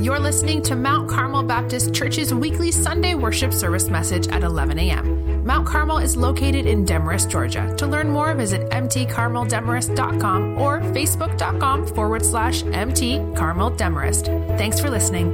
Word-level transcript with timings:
You're 0.00 0.20
listening 0.20 0.62
to 0.62 0.76
Mount 0.76 1.10
Carmel 1.10 1.42
Baptist 1.42 1.92
Church's 1.92 2.32
weekly 2.32 2.70
Sunday 2.70 3.16
worship 3.16 3.52
service 3.52 3.88
message 3.88 4.28
at 4.28 4.44
11 4.44 4.78
a.m. 4.78 5.44
Mount 5.44 5.66
Carmel 5.66 5.98
is 5.98 6.16
located 6.16 6.66
in 6.66 6.84
Demorest, 6.84 7.28
Georgia. 7.28 7.74
To 7.78 7.84
learn 7.84 8.08
more, 8.08 8.32
visit 8.32 8.70
mtcarmeldemorest.com 8.70 10.56
or 10.56 10.80
facebook.com 10.80 11.88
forward 11.88 12.24
slash 12.24 12.62
mtcarmeldemorest. 12.62 14.56
Thanks 14.56 14.78
for 14.78 14.88
listening. 14.88 15.32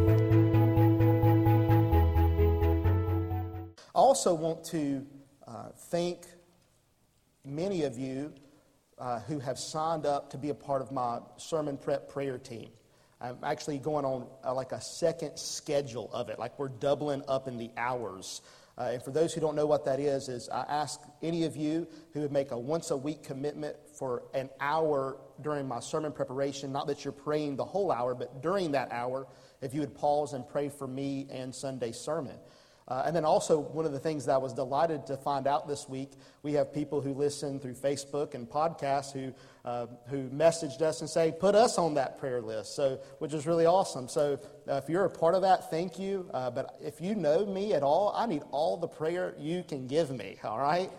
I 3.94 3.98
also 3.98 4.32
want 4.32 4.64
to 4.64 5.04
uh, 5.46 5.68
thank 5.76 6.24
many 7.44 7.82
of 7.82 7.98
you 7.98 8.32
uh, 8.98 9.20
who 9.20 9.40
have 9.40 9.58
signed 9.58 10.06
up 10.06 10.30
to 10.30 10.38
be 10.38 10.48
a 10.48 10.54
part 10.54 10.80
of 10.80 10.90
my 10.90 11.18
sermon 11.36 11.76
prep 11.76 12.08
prayer 12.08 12.38
team. 12.38 12.70
I'm 13.24 13.38
actually 13.42 13.78
going 13.78 14.04
on 14.04 14.26
uh, 14.44 14.52
like 14.52 14.72
a 14.72 14.80
second 14.82 15.38
schedule 15.38 16.10
of 16.12 16.28
it, 16.28 16.38
like 16.38 16.58
we're 16.58 16.68
doubling 16.68 17.22
up 17.26 17.48
in 17.48 17.56
the 17.56 17.70
hours. 17.78 18.42
Uh, 18.76 18.90
and 18.92 19.02
for 19.02 19.12
those 19.12 19.32
who 19.32 19.40
don't 19.40 19.56
know 19.56 19.64
what 19.64 19.86
that 19.86 19.98
is, 19.98 20.28
is 20.28 20.50
I 20.50 20.62
ask 20.68 21.00
any 21.22 21.44
of 21.44 21.56
you 21.56 21.86
who 22.12 22.20
would 22.20 22.32
make 22.32 22.50
a 22.50 22.58
once 22.58 22.90
a 22.90 22.96
week 22.96 23.22
commitment 23.22 23.76
for 23.98 24.24
an 24.34 24.50
hour 24.60 25.16
during 25.40 25.66
my 25.66 25.80
sermon 25.80 26.12
preparation, 26.12 26.70
not 26.70 26.86
that 26.88 27.02
you're 27.02 27.12
praying 27.12 27.56
the 27.56 27.64
whole 27.64 27.90
hour, 27.90 28.14
but 28.14 28.42
during 28.42 28.72
that 28.72 28.92
hour, 28.92 29.26
if 29.62 29.72
you 29.72 29.80
would 29.80 29.94
pause 29.94 30.34
and 30.34 30.46
pray 30.46 30.68
for 30.68 30.86
me 30.86 31.26
and 31.30 31.54
Sunday 31.54 31.92
sermon. 31.92 32.36
Uh, 32.86 33.04
and 33.06 33.16
then 33.16 33.24
also, 33.24 33.58
one 33.58 33.86
of 33.86 33.92
the 33.92 33.98
things 33.98 34.26
that 34.26 34.34
I 34.34 34.38
was 34.38 34.52
delighted 34.52 35.06
to 35.06 35.16
find 35.16 35.46
out 35.46 35.66
this 35.66 35.88
week, 35.88 36.12
we 36.42 36.52
have 36.52 36.74
people 36.74 37.00
who 37.00 37.14
listen 37.14 37.58
through 37.58 37.74
Facebook 37.74 38.34
and 38.34 38.46
podcasts 38.48 39.10
who, 39.10 39.32
uh, 39.64 39.86
who 40.08 40.28
messaged 40.28 40.82
us 40.82 41.00
and 41.00 41.08
say, 41.08 41.32
put 41.32 41.54
us 41.54 41.78
on 41.78 41.94
that 41.94 42.18
prayer 42.18 42.42
list, 42.42 42.76
so, 42.76 43.00
which 43.18 43.32
is 43.32 43.46
really 43.46 43.64
awesome. 43.64 44.08
So 44.08 44.38
uh, 44.68 44.74
if 44.74 44.88
you're 44.88 45.06
a 45.06 45.10
part 45.10 45.34
of 45.34 45.42
that, 45.42 45.70
thank 45.70 45.98
you. 45.98 46.28
Uh, 46.34 46.50
but 46.50 46.76
if 46.82 47.00
you 47.00 47.14
know 47.14 47.46
me 47.46 47.72
at 47.72 47.82
all, 47.82 48.12
I 48.14 48.26
need 48.26 48.42
all 48.50 48.76
the 48.76 48.88
prayer 48.88 49.34
you 49.38 49.64
can 49.66 49.86
give 49.86 50.10
me, 50.10 50.36
all 50.44 50.58
right? 50.58 50.90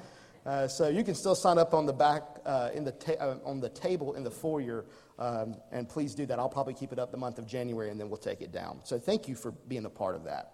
Uh, 0.46 0.68
so 0.68 0.88
you 0.88 1.04
can 1.04 1.16
still 1.16 1.36
sign 1.36 1.58
up 1.58 1.74
on 1.74 1.86
the 1.86 1.94
back, 1.94 2.24
uh, 2.46 2.70
in 2.74 2.84
the 2.84 2.92
ta- 2.92 3.38
on 3.46 3.60
the 3.60 3.70
table 3.70 4.14
in 4.14 4.24
the 4.24 4.32
foyer, 4.32 4.86
um, 5.18 5.56
and 5.72 5.88
please 5.90 6.14
do 6.14 6.26
that. 6.26 6.38
I'll 6.38 6.50
probably 6.50 6.76
keep 6.76 6.92
it 6.92 7.00
up 7.00 7.12
the 7.12 7.18
month 7.18 7.40
of 7.40 7.48
January, 7.48 7.90
and 7.90 8.00
then 8.00 8.10
we'll 8.10 8.18
take 8.18 8.42
it 8.42 8.52
down. 8.52 8.80
So 8.84 9.00
thank 9.00 9.28
you 9.28 9.36
for 9.36 9.52
being 9.68 9.86
a 9.86 9.90
part 9.90 10.16
of 10.16 10.24
that. 10.26 10.52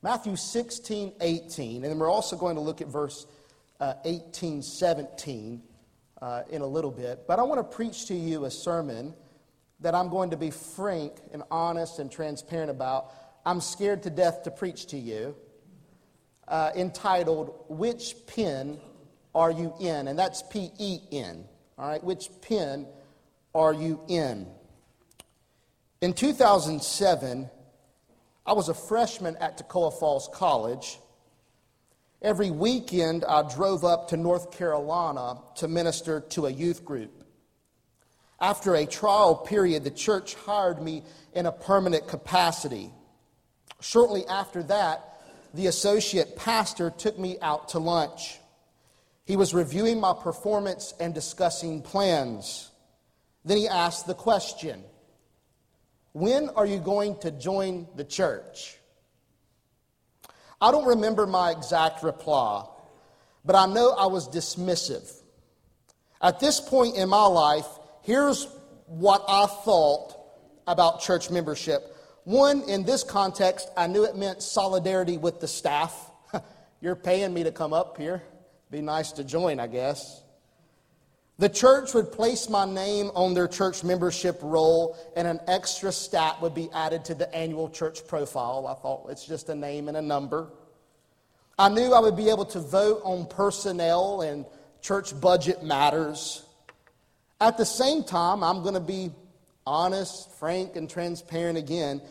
Matthew 0.00 0.34
16, 0.36 1.12
18, 1.20 1.76
and 1.76 1.92
then 1.92 1.98
we're 1.98 2.10
also 2.10 2.36
going 2.36 2.56
to 2.56 2.60
look 2.60 2.80
at 2.80 2.88
verse 2.88 3.26
uh, 3.80 3.94
18, 4.04 4.62
17 4.62 5.62
uh, 6.22 6.42
in 6.48 6.62
a 6.62 6.66
little 6.66 6.92
bit. 6.92 7.26
But 7.26 7.38
I 7.38 7.42
want 7.42 7.58
to 7.58 7.76
preach 7.76 8.06
to 8.06 8.14
you 8.14 8.44
a 8.44 8.50
sermon 8.50 9.12
that 9.80 9.94
I'm 9.94 10.08
going 10.08 10.30
to 10.30 10.36
be 10.36 10.50
frank 10.50 11.14
and 11.32 11.42
honest 11.50 11.98
and 11.98 12.10
transparent 12.10 12.70
about. 12.70 13.12
I'm 13.44 13.60
scared 13.60 14.04
to 14.04 14.10
death 14.10 14.44
to 14.44 14.52
preach 14.52 14.86
to 14.86 14.96
you, 14.96 15.34
uh, 16.46 16.70
entitled, 16.76 17.64
Which 17.68 18.14
Pen 18.28 18.78
Are 19.34 19.50
You 19.50 19.74
In? 19.80 20.06
And 20.06 20.16
that's 20.16 20.42
P 20.44 20.70
E 20.78 21.00
N. 21.10 21.44
All 21.76 21.88
right, 21.88 22.04
which 22.04 22.28
pen 22.42 22.86
are 23.54 23.74
you 23.74 24.00
in? 24.06 24.46
In 26.00 26.12
2007, 26.12 27.50
I 28.46 28.52
was 28.52 28.68
a 28.68 28.74
freshman 28.74 29.36
at 29.38 29.58
Toccoa 29.58 29.98
Falls 29.98 30.28
College. 30.32 30.98
Every 32.22 32.52
weekend, 32.52 33.24
I 33.24 33.42
drove 33.52 33.84
up 33.84 34.08
to 34.08 34.16
North 34.16 34.52
Carolina 34.52 35.40
to 35.56 35.66
minister 35.66 36.20
to 36.20 36.46
a 36.46 36.50
youth 36.50 36.84
group. 36.84 37.10
After 38.40 38.76
a 38.76 38.86
trial 38.86 39.34
period, 39.34 39.82
the 39.82 39.90
church 39.90 40.34
hired 40.34 40.80
me 40.80 41.02
in 41.32 41.46
a 41.46 41.52
permanent 41.52 42.06
capacity. 42.06 42.92
Shortly 43.80 44.24
after 44.26 44.62
that, 44.64 45.20
the 45.52 45.66
associate 45.66 46.36
pastor 46.36 46.90
took 46.90 47.18
me 47.18 47.38
out 47.42 47.70
to 47.70 47.80
lunch. 47.80 48.38
He 49.24 49.36
was 49.36 49.52
reviewing 49.52 50.00
my 50.00 50.12
performance 50.12 50.94
and 51.00 51.12
discussing 51.12 51.82
plans. 51.82 52.70
Then 53.44 53.56
he 53.56 53.66
asked 53.66 54.06
the 54.06 54.14
question 54.14 54.84
when 56.12 56.50
are 56.50 56.66
you 56.66 56.78
going 56.78 57.18
to 57.20 57.30
join 57.30 57.88
the 57.96 58.04
church? 58.04 58.76
I 60.62 60.70
don't 60.70 60.86
remember 60.86 61.26
my 61.26 61.50
exact 61.50 62.04
reply, 62.04 62.64
but 63.44 63.56
I 63.56 63.66
know 63.66 63.90
I 63.90 64.06
was 64.06 64.28
dismissive. 64.28 65.12
At 66.22 66.38
this 66.38 66.60
point 66.60 66.94
in 66.94 67.08
my 67.08 67.26
life, 67.26 67.66
here's 68.02 68.46
what 68.86 69.24
I 69.28 69.46
thought 69.46 70.14
about 70.68 71.00
church 71.00 71.30
membership. 71.30 71.96
One, 72.22 72.62
in 72.68 72.84
this 72.84 73.02
context, 73.02 73.70
I 73.76 73.88
knew 73.88 74.04
it 74.04 74.16
meant 74.16 74.40
solidarity 74.40 75.18
with 75.18 75.40
the 75.40 75.48
staff. 75.48 76.12
You're 76.80 76.94
paying 76.94 77.34
me 77.34 77.42
to 77.42 77.50
come 77.50 77.72
up 77.72 77.98
here. 77.98 78.22
Be 78.70 78.80
nice 78.80 79.10
to 79.12 79.24
join, 79.24 79.58
I 79.58 79.66
guess. 79.66 80.21
The 81.38 81.48
church 81.48 81.94
would 81.94 82.12
place 82.12 82.48
my 82.48 82.64
name 82.66 83.10
on 83.14 83.34
their 83.34 83.48
church 83.48 83.82
membership 83.82 84.38
roll, 84.42 84.96
and 85.16 85.26
an 85.26 85.40
extra 85.48 85.90
stat 85.90 86.40
would 86.42 86.54
be 86.54 86.68
added 86.72 87.04
to 87.06 87.14
the 87.14 87.34
annual 87.34 87.68
church 87.70 88.06
profile. 88.06 88.66
I 88.68 88.74
thought 88.80 89.06
it's 89.10 89.26
just 89.26 89.48
a 89.48 89.54
name 89.54 89.88
and 89.88 89.96
a 89.96 90.02
number. 90.02 90.50
I 91.58 91.68
knew 91.68 91.92
I 91.92 92.00
would 92.00 92.16
be 92.16 92.28
able 92.28 92.44
to 92.46 92.60
vote 92.60 93.00
on 93.04 93.26
personnel 93.26 94.20
and 94.20 94.44
church 94.82 95.18
budget 95.20 95.62
matters. 95.62 96.44
At 97.40 97.56
the 97.56 97.66
same 97.66 98.04
time, 98.04 98.44
I'm 98.44 98.62
going 98.62 98.74
to 98.74 98.80
be 98.80 99.10
honest, 99.66 100.30
frank, 100.38 100.76
and 100.76 100.88
transparent 100.88 101.58
again. 101.58 102.02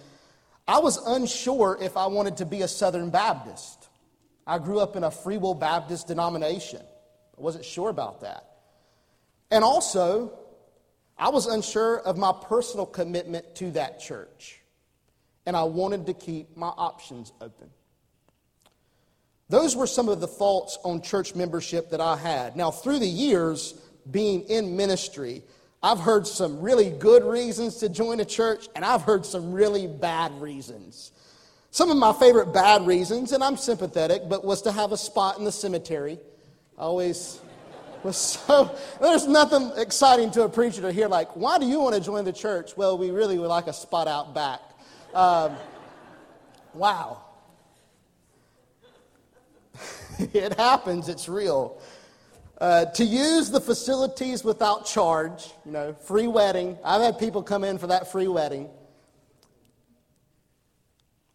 I 0.68 0.80
was 0.80 0.98
unsure 1.06 1.78
if 1.82 1.96
I 1.96 2.08
wanted 2.08 2.38
to 2.38 2.46
be 2.46 2.62
a 2.62 2.68
Southern 2.68 3.10
Baptist. 3.10 3.90
I 4.48 4.58
grew 4.58 4.80
up 4.80 4.96
in 4.96 5.04
a 5.04 5.12
Free 5.12 5.38
Will 5.38 5.54
Baptist 5.54 6.08
denomination. 6.08 6.82
I 6.82 7.42
wasn't 7.42 7.66
sure 7.66 7.90
about 7.90 8.22
that. 8.22 8.51
And 9.52 9.64
also, 9.64 10.32
I 11.18 11.30
was 11.30 11.46
unsure 11.46 12.00
of 12.00 12.18
my 12.18 12.34
personal 12.34 12.86
commitment 12.86 13.54
to 13.56 13.72
that 13.72 14.00
church. 14.00 14.62
And 15.46 15.56
I 15.56 15.64
wanted 15.64 16.06
to 16.06 16.14
keep 16.14 16.56
my 16.56 16.70
options 16.70 17.34
open. 17.42 17.70
Those 19.50 19.76
were 19.76 19.88
some 19.88 20.08
of 20.08 20.22
the 20.22 20.28
thoughts 20.28 20.78
on 20.84 21.02
church 21.02 21.36
membership 21.36 21.90
that 21.90 22.00
I 22.00 22.16
had. 22.16 22.56
Now, 22.56 22.72
through 22.72 23.00
the 23.00 23.08
years 23.08 23.74
being 24.10 24.44
in 24.44 24.78
ministry, 24.78 25.44
I've 25.84 26.00
heard 26.00 26.26
some 26.26 26.62
really 26.62 26.90
good 26.90 27.24
reasons 27.24 27.76
to 27.78 27.90
join 27.90 28.20
a 28.22 28.26
church, 28.26 28.70
and 28.76 28.86
I've 28.86 29.02
heard 29.02 29.26
some 29.26 29.52
really 29.52 29.88
bad 29.88 30.40
reasons. 30.40 31.12
Some 31.72 31.92
of 31.92 31.98
my 31.98 32.14
favorite 32.14 32.54
bad 32.54 32.86
reasons, 32.86 33.32
and 33.32 33.44
I'm 33.44 33.58
sympathetic, 33.58 34.30
but 34.30 34.46
was 34.46 34.62
to 34.62 34.72
have 34.72 34.92
a 34.92 34.98
spot 34.98 35.38
in 35.38 35.44
the 35.44 35.52
cemetery. 35.52 36.20
I 36.78 36.82
always 36.84 37.42
was 38.04 38.18
so, 38.46 38.76
there's 39.00 39.28
nothing 39.28 39.72
exciting 39.78 40.32
to 40.32 40.44
a 40.44 40.50
preacher 40.50 40.82
to 40.82 40.92
hear, 40.92 41.08
like, 41.08 41.36
why 41.36 41.58
do 41.58 41.66
you 41.66 41.80
want 41.80 41.96
to 41.96 42.02
join 42.02 42.26
the 42.26 42.34
church? 42.34 42.76
Well, 42.76 42.98
we 42.98 43.12
really 43.12 43.38
would 43.40 43.48
like 43.48 43.68
a 43.68 43.74
spot 43.74 44.08
out 44.08 44.34
back. 44.34 44.60
Um, 45.14 45.56
wow. 46.74 47.22
it 50.20 50.58
happens, 50.58 51.10
it's 51.10 51.28
real. 51.28 51.82
Uh, 52.60 52.86
to 52.86 53.04
use 53.04 53.50
the 53.50 53.60
facilities 53.60 54.44
without 54.44 54.86
charge, 54.86 55.52
you 55.66 55.72
know, 55.72 55.94
free 55.94 56.28
wedding. 56.28 56.78
I've 56.86 57.02
had 57.02 57.18
people 57.18 57.42
come 57.42 57.64
in 57.64 57.80
for 57.80 57.88
that 57.88 58.12
free 58.12 58.28
wedding. 58.28 58.70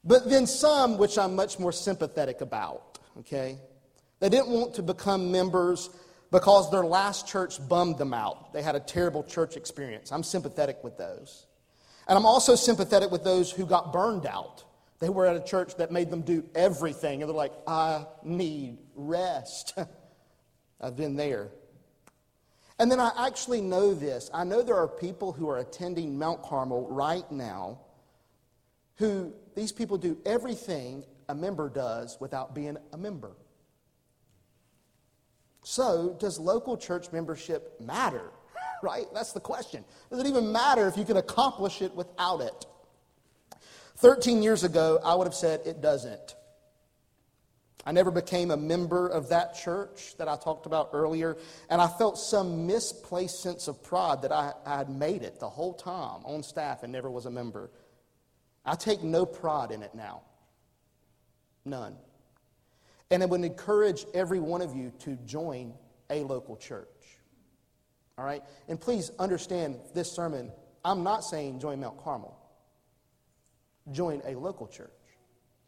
But 0.05 0.31
then 0.31 0.47
some, 0.47 0.99
which 0.99 1.19
I'm 1.19 1.35
much 1.35 1.59
more 1.59 1.73
sympathetic 1.73 2.41
about, 2.43 3.01
okay? 3.19 3.59
They 4.21 4.29
didn't 4.29 4.51
want 4.51 4.75
to 4.75 4.83
become 4.83 5.33
members 5.33 5.91
because 6.37 6.71
their 6.71 6.85
last 6.85 7.27
church 7.27 7.67
bummed 7.67 7.97
them 7.97 8.13
out. 8.13 8.53
They 8.53 8.61
had 8.61 8.75
a 8.75 8.81
terrible 8.81 9.23
church 9.23 9.57
experience. 9.57 10.13
I'm 10.13 10.23
sympathetic 10.23 10.85
with 10.85 10.99
those. 10.99 11.47
And 12.07 12.19
I'm 12.19 12.27
also 12.27 12.55
sympathetic 12.57 13.11
with 13.11 13.25
those 13.25 13.51
who 13.51 13.65
got 13.65 13.91
burned 13.91 14.27
out. 14.27 14.63
They 14.99 15.09
were 15.09 15.25
at 15.25 15.35
a 15.35 15.41
church 15.41 15.77
that 15.77 15.91
made 15.91 16.11
them 16.11 16.21
do 16.21 16.45
everything, 16.55 17.23
and 17.23 17.31
they're 17.31 17.35
like, 17.35 17.55
I 17.67 18.05
need 18.23 18.77
rest. 18.95 19.79
I've 20.83 20.95
been 20.95 21.17
there. 21.17 21.49
And 22.79 22.93
then 22.93 23.01
I 23.01 23.13
actually 23.17 23.63
know 23.63 23.95
this. 23.95 24.29
I 24.35 24.45
know 24.45 24.63
there 24.63 24.77
are 24.77 24.89
people 24.89 25.33
who 25.33 25.49
are 25.49 25.61
attending 25.61 26.19
Mount 26.19 26.43
Carmel 26.43 26.87
right 26.91 27.31
now 27.33 27.81
who 28.97 29.33
these 29.55 29.73
people 29.73 29.97
do 29.97 30.19
everything 30.27 31.03
a 31.31 31.35
member 31.35 31.71
does 31.71 32.19
without 32.21 32.55
being 32.55 32.77
a 32.93 32.99
member. 32.99 33.33
So, 35.69 36.17
does 36.21 36.39
local 36.39 36.77
church 36.77 37.11
membership 37.11 37.81
matter? 37.81 38.31
Right? 38.85 39.07
That's 39.13 39.33
the 39.33 39.41
question. 39.41 39.85
Does 40.11 40.21
it 40.21 40.27
even 40.27 40.53
matter 40.53 40.87
if 40.87 40.97
you 40.97 41.05
can 41.05 41.17
accomplish 41.17 41.83
it 41.83 41.93
without 41.93 42.41
it? 42.41 42.67
13 43.97 44.45
years 44.45 44.63
ago, 44.63 45.01
I 45.05 45.17
would 45.17 45.27
have 45.27 45.35
said 45.35 45.63
it 45.67 45.81
doesn't. 45.81 46.37
I 47.85 47.91
never 47.91 48.13
became 48.13 48.53
a 48.53 48.57
member 48.57 49.09
of 49.09 49.31
that 49.31 49.57
church 49.57 50.15
that 50.19 50.29
I 50.29 50.37
talked 50.37 50.67
about 50.67 50.91
earlier, 50.93 51.37
and 51.69 51.81
I 51.81 51.89
felt 51.89 52.17
some 52.17 52.69
misplaced 52.69 53.41
sense 53.41 53.67
of 53.67 53.83
pride 53.83 54.23
that 54.23 54.31
I, 54.31 54.53
I 54.65 54.77
had 54.77 54.89
made 54.89 55.25
it 55.25 55.41
the 55.41 55.51
whole 55.51 55.75
time 55.75 56.21
on 56.25 56.45
staff 56.45 56.85
and 56.85 56.93
never 56.93 57.11
was 57.11 57.27
a 57.27 57.31
member. 57.33 57.73
I 58.65 58.77
take 58.77 59.03
no 59.03 59.27
pride 59.27 59.73
in 59.73 59.83
it 59.83 59.97
now. 59.97 60.23
None. 61.65 61.97
And 63.11 63.23
I 63.23 63.27
would 63.27 63.45
encourage 63.45 64.05
every 64.15 64.41
one 64.41 64.63
of 64.63 64.75
you 64.75 64.93
to 65.01 65.17
join 65.27 65.75
a 66.11 66.23
local 66.25 66.57
church. 66.57 66.89
All 68.19 68.25
right? 68.25 68.43
And 68.69 68.81
please 68.81 69.11
understand 69.19 69.77
this 69.95 70.11
sermon, 70.11 70.51
I'm 70.85 71.03
not 71.03 71.25
saying 71.25 71.61
join 71.61 71.81
Mount 71.81 72.03
Carmel. 72.03 72.37
Join 73.93 74.23
a 74.25 74.35
local 74.35 74.67
church. 74.67 74.91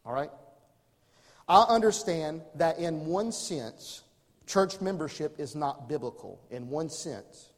All 0.05 0.13
right? 0.13 0.31
I 1.47 1.63
understand 1.63 2.41
that 2.55 2.77
in 2.77 3.05
one 3.05 3.31
sense, 3.31 4.03
church 4.45 4.81
membership 4.81 5.39
is 5.39 5.55
not 5.55 5.87
biblical, 5.87 6.41
in 6.51 6.69
one 6.69 6.89
sense. 6.89 7.49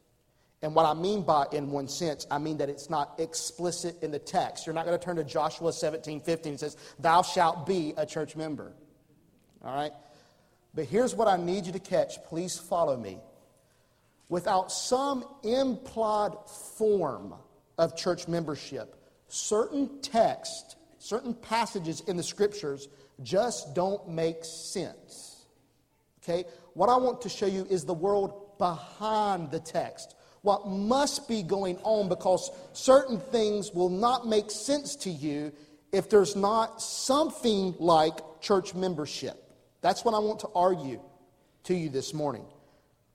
And 0.62 0.74
what 0.74 0.86
I 0.86 0.94
mean 0.94 1.22
by 1.22 1.46
in 1.52 1.70
one 1.70 1.88
sense, 1.88 2.26
I 2.30 2.38
mean 2.38 2.56
that 2.58 2.68
it's 2.68 2.88
not 2.88 3.18
explicit 3.18 4.00
in 4.02 4.12
the 4.12 4.18
text. 4.18 4.64
You're 4.64 4.74
not 4.74 4.86
going 4.86 4.98
to 4.98 5.04
turn 5.04 5.16
to 5.16 5.24
Joshua 5.24 5.72
17, 5.72 6.20
15 6.20 6.52
and 6.52 6.60
says, 6.60 6.76
Thou 7.00 7.22
shalt 7.22 7.66
be 7.66 7.94
a 7.96 8.06
church 8.06 8.36
member. 8.36 8.72
All 9.64 9.74
right? 9.74 9.92
But 10.74 10.86
here's 10.86 11.14
what 11.14 11.28
I 11.28 11.36
need 11.36 11.66
you 11.66 11.72
to 11.72 11.78
catch. 11.78 12.22
Please 12.24 12.58
follow 12.58 12.96
me. 12.96 13.18
Without 14.28 14.72
some 14.72 15.24
implied 15.42 16.32
form 16.76 17.34
of 17.78 17.96
church 17.96 18.28
membership, 18.28 18.96
certain 19.28 20.00
texts, 20.00 20.76
certain 20.98 21.34
passages 21.34 22.00
in 22.06 22.16
the 22.16 22.22
scriptures 22.22 22.88
just 23.22 23.74
don't 23.74 24.08
make 24.08 24.44
sense. 24.44 25.44
Okay? 26.22 26.44
What 26.74 26.88
I 26.88 26.96
want 26.96 27.20
to 27.22 27.28
show 27.28 27.46
you 27.46 27.66
is 27.68 27.84
the 27.84 27.94
world 27.94 28.58
behind 28.58 29.50
the 29.50 29.60
text 29.60 30.14
what 30.42 30.66
must 30.66 31.28
be 31.28 31.42
going 31.42 31.78
on 31.84 32.08
because 32.08 32.50
certain 32.72 33.18
things 33.18 33.72
will 33.72 33.88
not 33.88 34.26
make 34.26 34.50
sense 34.50 34.96
to 34.96 35.10
you 35.10 35.52
if 35.92 36.10
there's 36.10 36.36
not 36.36 36.82
something 36.82 37.74
like 37.78 38.40
church 38.40 38.74
membership. 38.74 39.41
That's 39.82 40.04
what 40.04 40.14
I 40.14 40.20
want 40.20 40.40
to 40.40 40.48
argue 40.54 41.00
to 41.64 41.74
you 41.74 41.90
this 41.90 42.14
morning. 42.14 42.44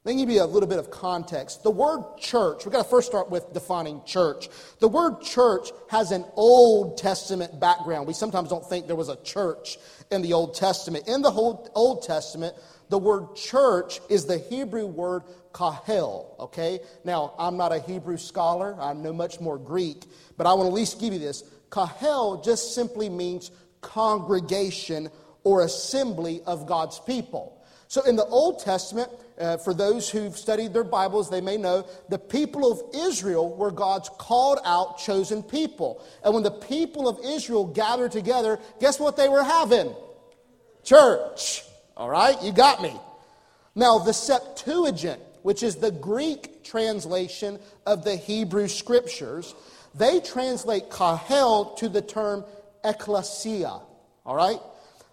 Let 0.04 0.16
me 0.16 0.22
give 0.22 0.30
you 0.30 0.42
a 0.42 0.46
little 0.46 0.70
bit 0.70 0.80
of 0.80 0.90
context. 0.90 1.64
The 1.64 1.72
word 1.72 2.18
church, 2.18 2.64
we've 2.64 2.72
got 2.72 2.84
to 2.84 2.90
first 2.90 3.08
start 3.08 3.30
with 3.30 3.52
defining 3.54 4.02
church. 4.06 4.48
The 4.80 4.88
word 4.88 5.22
church 5.22 5.70
has 5.90 6.12
an 6.12 6.24
Old 6.36 6.98
Testament 6.98 7.60
background. 7.60 8.08
We 8.08 8.14
sometimes 8.14 8.50
don't 8.50 8.66
think 8.66 8.88
there 8.88 8.96
was 8.96 9.10
a 9.10 9.22
church 9.24 9.78
in 10.10 10.22
the 10.22 10.32
Old 10.32 10.56
Testament. 10.56 11.10
In 11.10 11.22
the 11.22 11.32
whole 11.32 11.70
Old 11.76 12.04
Testament, 12.04 12.56
the 12.88 12.98
word 12.98 13.36
church 13.36 14.00
is 14.10 14.26
the 14.26 14.38
Hebrew 14.38 14.86
word 14.86 15.24
qahal, 15.52 16.40
okay? 16.40 16.80
Now, 17.04 17.34
I'm 17.38 17.58
not 17.58 17.74
a 17.74 17.80
Hebrew 17.80 18.18
scholar, 18.18 18.78
I 18.80 18.94
know 18.94 19.12
much 19.12 19.42
more 19.42 19.58
Greek, 19.58 20.06
but 20.38 20.48
I 20.48 20.54
want 20.54 20.68
to 20.68 20.72
at 20.72 20.74
least 20.74 21.02
give 21.02 21.12
you 21.12 21.20
this. 21.20 21.44
Qahal 21.70 22.46
just 22.46 22.74
simply 22.76 23.10
means 23.10 23.52
congregation 23.82 25.10
or 25.48 25.64
assembly 25.64 26.42
of 26.46 26.68
God's 26.68 27.00
people. 27.00 27.54
So 27.88 28.02
in 28.04 28.18
the 28.18 28.26
Old 28.26 28.60
Testament, 28.60 29.10
uh, 29.40 29.58
for 29.58 29.74
those 29.74 30.10
who've 30.10 30.38
studied 30.38 30.74
their 30.74 30.84
Bibles, 30.84 31.30
they 31.30 31.40
may 31.40 31.56
know 31.56 31.88
the 32.10 32.20
people 32.20 32.70
of 32.70 32.82
Israel 32.94 33.56
were 33.56 33.72
God's 33.72 34.10
called 34.10 34.60
out, 34.66 34.98
chosen 35.00 35.42
people. 35.42 36.04
And 36.24 36.34
when 36.34 36.44
the 36.44 36.52
people 36.52 37.08
of 37.08 37.20
Israel 37.24 37.66
gathered 37.66 38.12
together, 38.12 38.60
guess 38.82 39.00
what 39.00 39.16
they 39.16 39.30
were 39.30 39.44
having? 39.44 39.96
Church. 40.84 41.64
All 41.96 42.10
right, 42.10 42.42
you 42.44 42.52
got 42.52 42.82
me. 42.82 42.94
Now, 43.74 44.00
the 44.00 44.14
Septuagint 44.14 45.22
which 45.48 45.64
is 45.64 45.78
the 45.78 45.92
Greek 45.92 46.66
translation 46.66 47.58
of 47.86 48.04
the 48.04 48.18
Hebrew 48.18 48.68
scriptures, 48.68 49.56
they 49.96 50.20
translate 50.20 50.90
qahal 50.90 51.78
to 51.78 51.88
the 51.88 52.02
term 52.02 52.44
ecclesia. 52.84 53.80
All 54.26 54.36
right? 54.36 54.60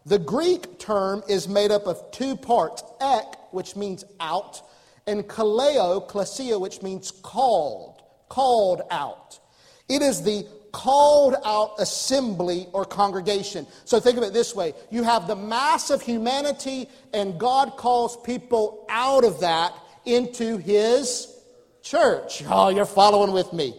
The 0.07 0.19
Greek 0.19 0.79
term 0.79 1.23
is 1.29 1.49
made 1.49 1.71
up 1.71 1.87
of 1.87 2.11
two 2.11 2.37
parts 2.37 2.83
ek, 3.01 3.53
which 3.53 3.75
means 3.75 4.05
out, 4.21 4.61
and 5.07 5.25
kaleo, 5.25 6.07
klesia, 6.07 6.61
which 6.61 6.83
means 6.83 7.11
called, 7.11 8.03
called 8.29 8.83
out. 8.91 9.39
It 9.89 10.03
is 10.03 10.23
the 10.23 10.47
called 10.73 11.37
out 11.45 11.75
assembly 11.79 12.67
or 12.73 12.85
congregation. 12.85 13.65
So 13.85 14.01
think 14.01 14.19
of 14.19 14.25
it 14.25 14.33
this 14.33 14.55
way 14.55 14.75
you 14.91 15.05
have 15.05 15.27
the 15.27 15.37
mass 15.37 15.91
of 15.91 16.03
humanity, 16.03 16.89
and 17.13 17.39
God 17.39 17.77
calls 17.77 18.21
people 18.23 18.85
out 18.91 19.25
of 19.25 19.41
that 19.41 19.73
into 20.05 20.59
his 20.59 21.35
church. 21.83 22.43
Oh, 22.49 22.69
you're 22.69 22.87
following 22.87 23.33
with 23.33 23.53
me. 23.53 23.75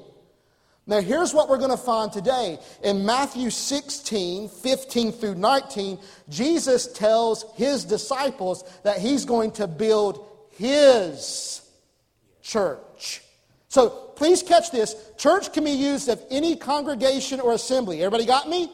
Now, 0.87 1.01
here's 1.01 1.33
what 1.33 1.49
we're 1.49 1.57
going 1.57 1.71
to 1.71 1.77
find 1.77 2.11
today. 2.11 2.59
In 2.83 3.05
Matthew 3.05 3.49
16, 3.49 4.49
15 4.49 5.11
through 5.13 5.35
19, 5.35 5.99
Jesus 6.29 6.91
tells 6.93 7.45
his 7.55 7.85
disciples 7.85 8.63
that 8.83 8.99
he's 8.99 9.25
going 9.25 9.51
to 9.53 9.67
build 9.67 10.27
his 10.51 11.61
church. 12.43 13.23
So 13.67 13.89
please 14.15 14.43
catch 14.43 14.69
this. 14.69 14.95
Church 15.17 15.51
can 15.51 15.63
be 15.63 15.71
used 15.71 16.07
of 16.07 16.21
any 16.29 16.55
congregation 16.55 17.39
or 17.39 17.53
assembly. 17.53 18.01
Everybody 18.03 18.25
got 18.25 18.47
me? 18.47 18.71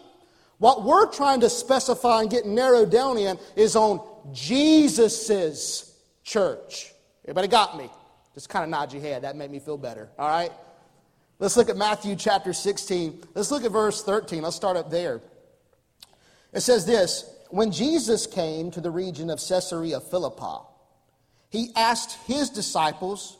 What 0.57 0.83
we're 0.83 1.07
trying 1.07 1.39
to 1.39 1.49
specify 1.49 2.21
and 2.21 2.29
get 2.29 2.45
narrowed 2.45 2.91
down 2.91 3.17
in 3.17 3.39
is 3.55 3.75
on 3.75 4.05
Jesus's 4.33 5.95
church. 6.23 6.91
Everybody 7.23 7.47
got 7.47 7.77
me? 7.77 7.89
Just 8.35 8.49
kind 8.49 8.63
of 8.63 8.69
nod 8.69 8.93
your 8.93 9.01
head. 9.01 9.23
That 9.23 9.35
made 9.35 9.49
me 9.49 9.59
feel 9.59 9.77
better. 9.77 10.09
All 10.19 10.29
right? 10.29 10.51
Let's 11.41 11.57
look 11.57 11.69
at 11.69 11.75
Matthew 11.75 12.15
chapter 12.15 12.53
16. 12.53 13.23
Let's 13.33 13.49
look 13.49 13.65
at 13.65 13.71
verse 13.71 14.03
13. 14.03 14.43
Let's 14.43 14.55
start 14.55 14.77
up 14.77 14.91
there. 14.91 15.21
It 16.53 16.61
says 16.61 16.85
this 16.85 17.25
When 17.49 17.71
Jesus 17.71 18.27
came 18.27 18.69
to 18.69 18.79
the 18.79 18.91
region 18.91 19.31
of 19.31 19.39
Caesarea 19.39 19.99
Philippi, 19.99 20.63
he 21.49 21.71
asked 21.75 22.19
his 22.27 22.51
disciples, 22.51 23.39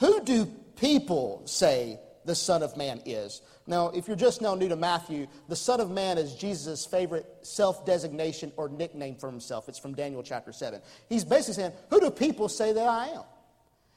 Who 0.00 0.22
do 0.22 0.44
people 0.76 1.40
say 1.46 1.98
the 2.26 2.34
Son 2.34 2.62
of 2.62 2.76
Man 2.76 3.00
is? 3.06 3.40
Now, 3.66 3.88
if 3.88 4.06
you're 4.06 4.18
just 4.18 4.42
now 4.42 4.54
new 4.54 4.68
to 4.68 4.76
Matthew, 4.76 5.26
the 5.48 5.56
Son 5.56 5.80
of 5.80 5.90
Man 5.90 6.18
is 6.18 6.34
Jesus' 6.34 6.84
favorite 6.84 7.24
self 7.40 7.86
designation 7.86 8.52
or 8.58 8.68
nickname 8.68 9.16
for 9.16 9.30
himself. 9.30 9.66
It's 9.70 9.78
from 9.78 9.94
Daniel 9.94 10.22
chapter 10.22 10.52
7. 10.52 10.78
He's 11.08 11.24
basically 11.24 11.54
saying, 11.54 11.72
Who 11.88 12.00
do 12.00 12.10
people 12.10 12.50
say 12.50 12.74
that 12.74 12.86
I 12.86 13.06
am? 13.06 13.22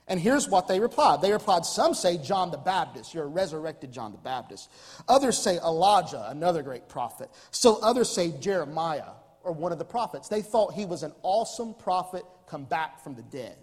And 0.07 0.19
here's 0.19 0.48
what 0.48 0.68
they 0.68 0.80
replied. 0.80 1.21
They 1.21 1.31
replied, 1.31 1.65
Some 1.65 1.94
say 1.94 2.18
John 2.18 2.50
the 2.50 2.57
Baptist. 2.57 3.13
You're 3.13 3.25
a 3.25 3.27
resurrected 3.27 3.92
John 3.92 4.13
the 4.13 4.18
Baptist. 4.18 4.71
Others 5.07 5.38
say 5.38 5.57
Elijah, 5.57 6.30
another 6.30 6.63
great 6.63 6.88
prophet. 6.88 7.30
Still 7.52 7.80
others 7.83 8.09
say 8.09 8.31
Jeremiah 8.40 9.11
or 9.44 9.52
one 9.52 9.71
of 9.71 9.80
the 9.80 9.85
prophets. 9.85 10.30
They 10.30 10.42
thought 10.42 10.73
he 10.73 10.85
was 10.85 11.04
an 11.04 11.14
awesome 11.23 11.73
prophet 11.73 12.23
come 12.49 12.64
back 12.64 13.04
from 13.04 13.16
the 13.16 13.23
dead. 13.23 13.57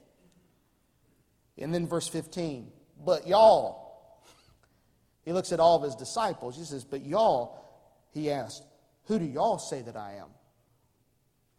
And 1.57 1.73
then 1.73 1.87
verse 1.87 2.09
15, 2.09 2.71
But 3.05 3.27
y'all, 3.27 4.21
he 5.25 5.33
looks 5.33 5.53
at 5.53 5.61
all 5.61 5.77
of 5.77 5.83
his 5.83 5.95
disciples. 5.95 6.57
He 6.57 6.65
says, 6.65 6.85
But 6.85 7.07
y'all, 7.07 7.65
he 8.13 8.31
asked, 8.31 8.65
Who 9.05 9.19
do 9.19 9.25
y'all 9.25 9.59
say 9.59 9.81
that 9.83 9.97
I 9.97 10.15
am? 10.15 10.29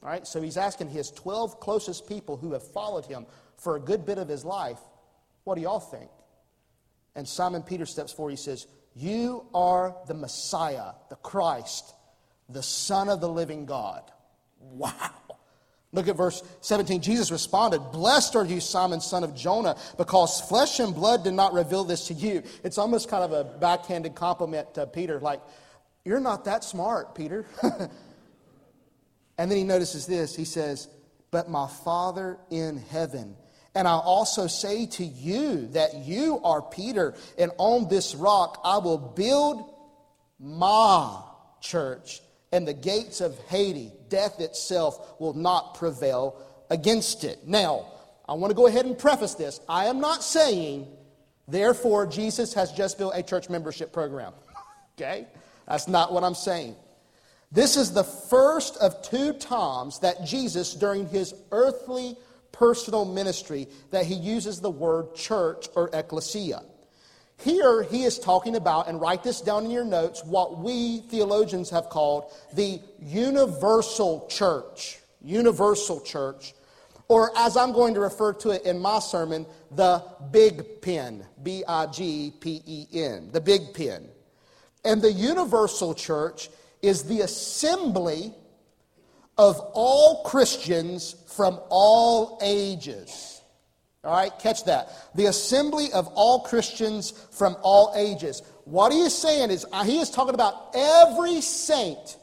All 0.03 0.09
right, 0.09 0.27
so 0.27 0.39
he's 0.41 0.57
asking 0.57 0.89
his 0.89 1.09
12 1.09 1.59
closest 1.59 2.07
people 2.07 2.37
who 2.37 2.53
have 2.53 2.61
followed 2.61 3.05
him 3.05 3.25
for 3.57 3.75
a 3.75 3.79
good 3.79 4.05
bit 4.05 4.17
of 4.17 4.27
his 4.27 4.45
life, 4.45 4.79
What 5.43 5.55
do 5.55 5.61
y'all 5.61 5.79
think? 5.79 6.09
And 7.15 7.27
Simon 7.27 7.63
Peter 7.63 7.85
steps 7.85 8.11
forward. 8.11 8.31
He 8.31 8.37
says, 8.37 8.67
You 8.95 9.45
are 9.53 9.95
the 10.07 10.13
Messiah, 10.13 10.91
the 11.09 11.15
Christ, 11.15 11.93
the 12.49 12.63
Son 12.63 13.09
of 13.09 13.21
the 13.21 13.29
living 13.29 13.65
God. 13.65 14.11
Wow. 14.59 15.11
Look 15.95 16.09
at 16.09 16.17
verse 16.17 16.43
17. 16.59 17.01
Jesus 17.01 17.31
responded, 17.31 17.79
Blessed 17.93 18.35
are 18.35 18.43
you, 18.43 18.59
Simon, 18.59 18.99
son 18.99 19.23
of 19.23 19.33
Jonah, 19.33 19.77
because 19.97 20.41
flesh 20.41 20.81
and 20.81 20.93
blood 20.93 21.23
did 21.23 21.33
not 21.33 21.53
reveal 21.53 21.85
this 21.85 22.07
to 22.07 22.13
you. 22.13 22.43
It's 22.65 22.77
almost 22.77 23.07
kind 23.07 23.23
of 23.23 23.31
a 23.31 23.45
backhanded 23.45 24.13
compliment 24.13 24.73
to 24.73 24.87
Peter, 24.87 25.21
like, 25.21 25.39
You're 26.03 26.19
not 26.19 26.45
that 26.45 26.65
smart, 26.65 27.15
Peter. 27.15 27.45
and 29.37 29.49
then 29.49 29.57
he 29.57 29.63
notices 29.63 30.05
this. 30.05 30.35
He 30.35 30.43
says, 30.43 30.89
But 31.31 31.49
my 31.49 31.67
Father 31.67 32.39
in 32.51 32.77
heaven. 32.77 33.37
And 33.75 33.87
I 33.87 33.93
also 33.93 34.47
say 34.47 34.85
to 34.85 35.03
you 35.03 35.67
that 35.73 35.95
you 35.95 36.39
are 36.43 36.61
Peter, 36.61 37.13
and 37.37 37.51
on 37.57 37.89
this 37.89 38.15
rock 38.15 38.61
I 38.63 38.77
will 38.77 38.97
build 38.97 39.69
my 40.39 41.21
church, 41.61 42.21
and 42.51 42.65
the 42.65 42.73
gates 42.73 43.19
of 43.19 43.37
Hades 43.49 43.91
death 44.09 44.39
itself 44.39 45.19
will 45.19 45.33
not 45.33 45.75
prevail 45.75 46.41
against 46.69 47.23
it. 47.25 47.45
Now, 47.45 47.87
I 48.27 48.33
want 48.33 48.51
to 48.51 48.55
go 48.55 48.67
ahead 48.67 48.85
and 48.85 48.97
preface 48.97 49.33
this. 49.33 49.59
I 49.67 49.85
am 49.85 49.99
not 49.99 50.23
saying, 50.23 50.87
therefore, 51.47 52.07
Jesus 52.07 52.53
has 52.53 52.71
just 52.71 52.97
built 52.97 53.13
a 53.15 53.21
church 53.21 53.49
membership 53.49 53.91
program. 53.91 54.33
okay? 54.97 55.27
That's 55.67 55.87
not 55.87 56.13
what 56.13 56.23
I'm 56.23 56.35
saying. 56.35 56.75
This 57.51 57.77
is 57.77 57.93
the 57.93 58.03
first 58.03 58.77
of 58.77 59.01
two 59.01 59.33
times 59.33 59.99
that 59.99 60.25
Jesus, 60.25 60.73
during 60.73 61.07
his 61.07 61.33
earthly 61.51 62.17
personal 62.55 63.05
ministry, 63.05 63.67
that 63.91 64.05
he 64.05 64.15
uses 64.15 64.59
the 64.59 64.69
word 64.69 65.13
church 65.13 65.67
or 65.75 65.89
ecclesia. 65.93 66.61
Here 67.37 67.83
he 67.83 68.03
is 68.03 68.17
talking 68.17 68.55
about, 68.55 68.87
and 68.87 68.99
write 68.99 69.23
this 69.23 69.41
down 69.41 69.65
in 69.65 69.71
your 69.71 69.83
notes, 69.83 70.23
what 70.23 70.57
we 70.59 70.99
theologians 71.09 71.69
have 71.69 71.89
called 71.89 72.31
the 72.53 72.79
universal 72.99 74.27
church. 74.29 74.99
Universal 75.21 76.01
church. 76.01 76.53
Or 77.07 77.31
as 77.37 77.57
I'm 77.57 77.73
going 77.73 77.93
to 77.95 77.99
refer 77.99 78.33
to 78.33 78.51
it 78.51 78.63
in 78.63 78.79
my 78.79 78.99
sermon, 78.99 79.45
the 79.71 80.03
big 80.31 80.81
pen. 80.81 81.25
B 81.43 81.63
I 81.67 81.87
G 81.87 82.33
P 82.39 82.61
E 82.65 82.87
N. 82.93 83.29
The 83.31 83.41
big 83.41 83.73
pen. 83.73 84.07
And 84.83 85.01
the 85.01 85.11
universal 85.11 85.93
church 85.93 86.49
is 86.81 87.03
the 87.03 87.21
assembly 87.21 88.33
of 89.37 89.59
all 89.73 90.23
Christians 90.23 91.15
from 91.27 91.59
all 91.69 92.39
ages. 92.41 93.41
All 94.03 94.13
right, 94.13 94.31
catch 94.39 94.65
that. 94.65 94.89
The 95.15 95.25
assembly 95.25 95.91
of 95.91 96.07
all 96.09 96.41
Christians 96.41 97.11
from 97.31 97.57
all 97.61 97.93
ages. 97.95 98.43
What 98.65 98.91
he 98.91 99.01
is 99.01 99.15
saying 99.15 99.51
is, 99.51 99.65
uh, 99.71 99.83
he 99.83 99.99
is 99.99 100.11
talking 100.11 100.35
about 100.35 100.75
every 100.75 101.41
saint, 101.41 102.17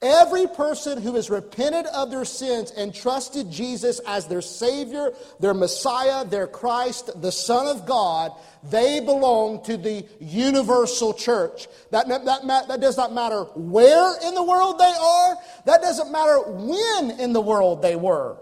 every 0.00 0.46
person 0.46 1.00
who 1.00 1.14
has 1.14 1.28
repented 1.30 1.86
of 1.86 2.10
their 2.10 2.24
sins 2.24 2.70
and 2.70 2.94
trusted 2.94 3.50
Jesus 3.50 4.00
as 4.06 4.26
their 4.26 4.40
Savior, 4.40 5.12
their 5.40 5.54
Messiah, 5.54 6.24
their 6.24 6.46
Christ, 6.46 7.10
the 7.20 7.32
Son 7.32 7.66
of 7.66 7.86
God, 7.86 8.32
they 8.70 9.00
belong 9.00 9.62
to 9.64 9.76
the 9.76 10.06
universal 10.20 11.14
church. 11.14 11.68
That, 11.90 12.08
that, 12.08 12.24
that 12.24 12.80
does 12.80 12.96
not 12.96 13.12
matter 13.12 13.44
where 13.54 14.14
in 14.26 14.34
the 14.34 14.42
world 14.42 14.78
they 14.78 14.84
are, 14.84 15.36
that 15.66 15.82
doesn't 15.82 16.12
matter 16.12 16.38
when 16.46 17.20
in 17.20 17.32
the 17.32 17.40
world 17.40 17.82
they 17.82 17.96
were. 17.96 18.36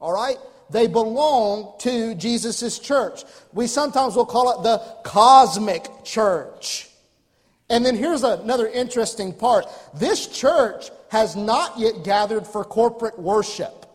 All 0.00 0.12
right? 0.12 0.36
they 0.70 0.86
belong 0.86 1.74
to 1.78 2.14
Jesus' 2.14 2.78
church. 2.78 3.24
We 3.52 3.66
sometimes 3.66 4.16
will 4.16 4.26
call 4.26 4.58
it 4.58 4.62
the 4.62 4.78
cosmic 5.04 5.86
church. 6.04 6.85
And 7.68 7.84
then 7.84 7.96
here's 7.96 8.22
another 8.22 8.66
interesting 8.68 9.32
part 9.32 9.66
this 9.94 10.26
church 10.26 10.90
has 11.10 11.36
not 11.36 11.78
yet 11.78 12.04
gathered 12.04 12.46
for 12.46 12.64
corporate 12.64 13.18
worship. 13.18 13.86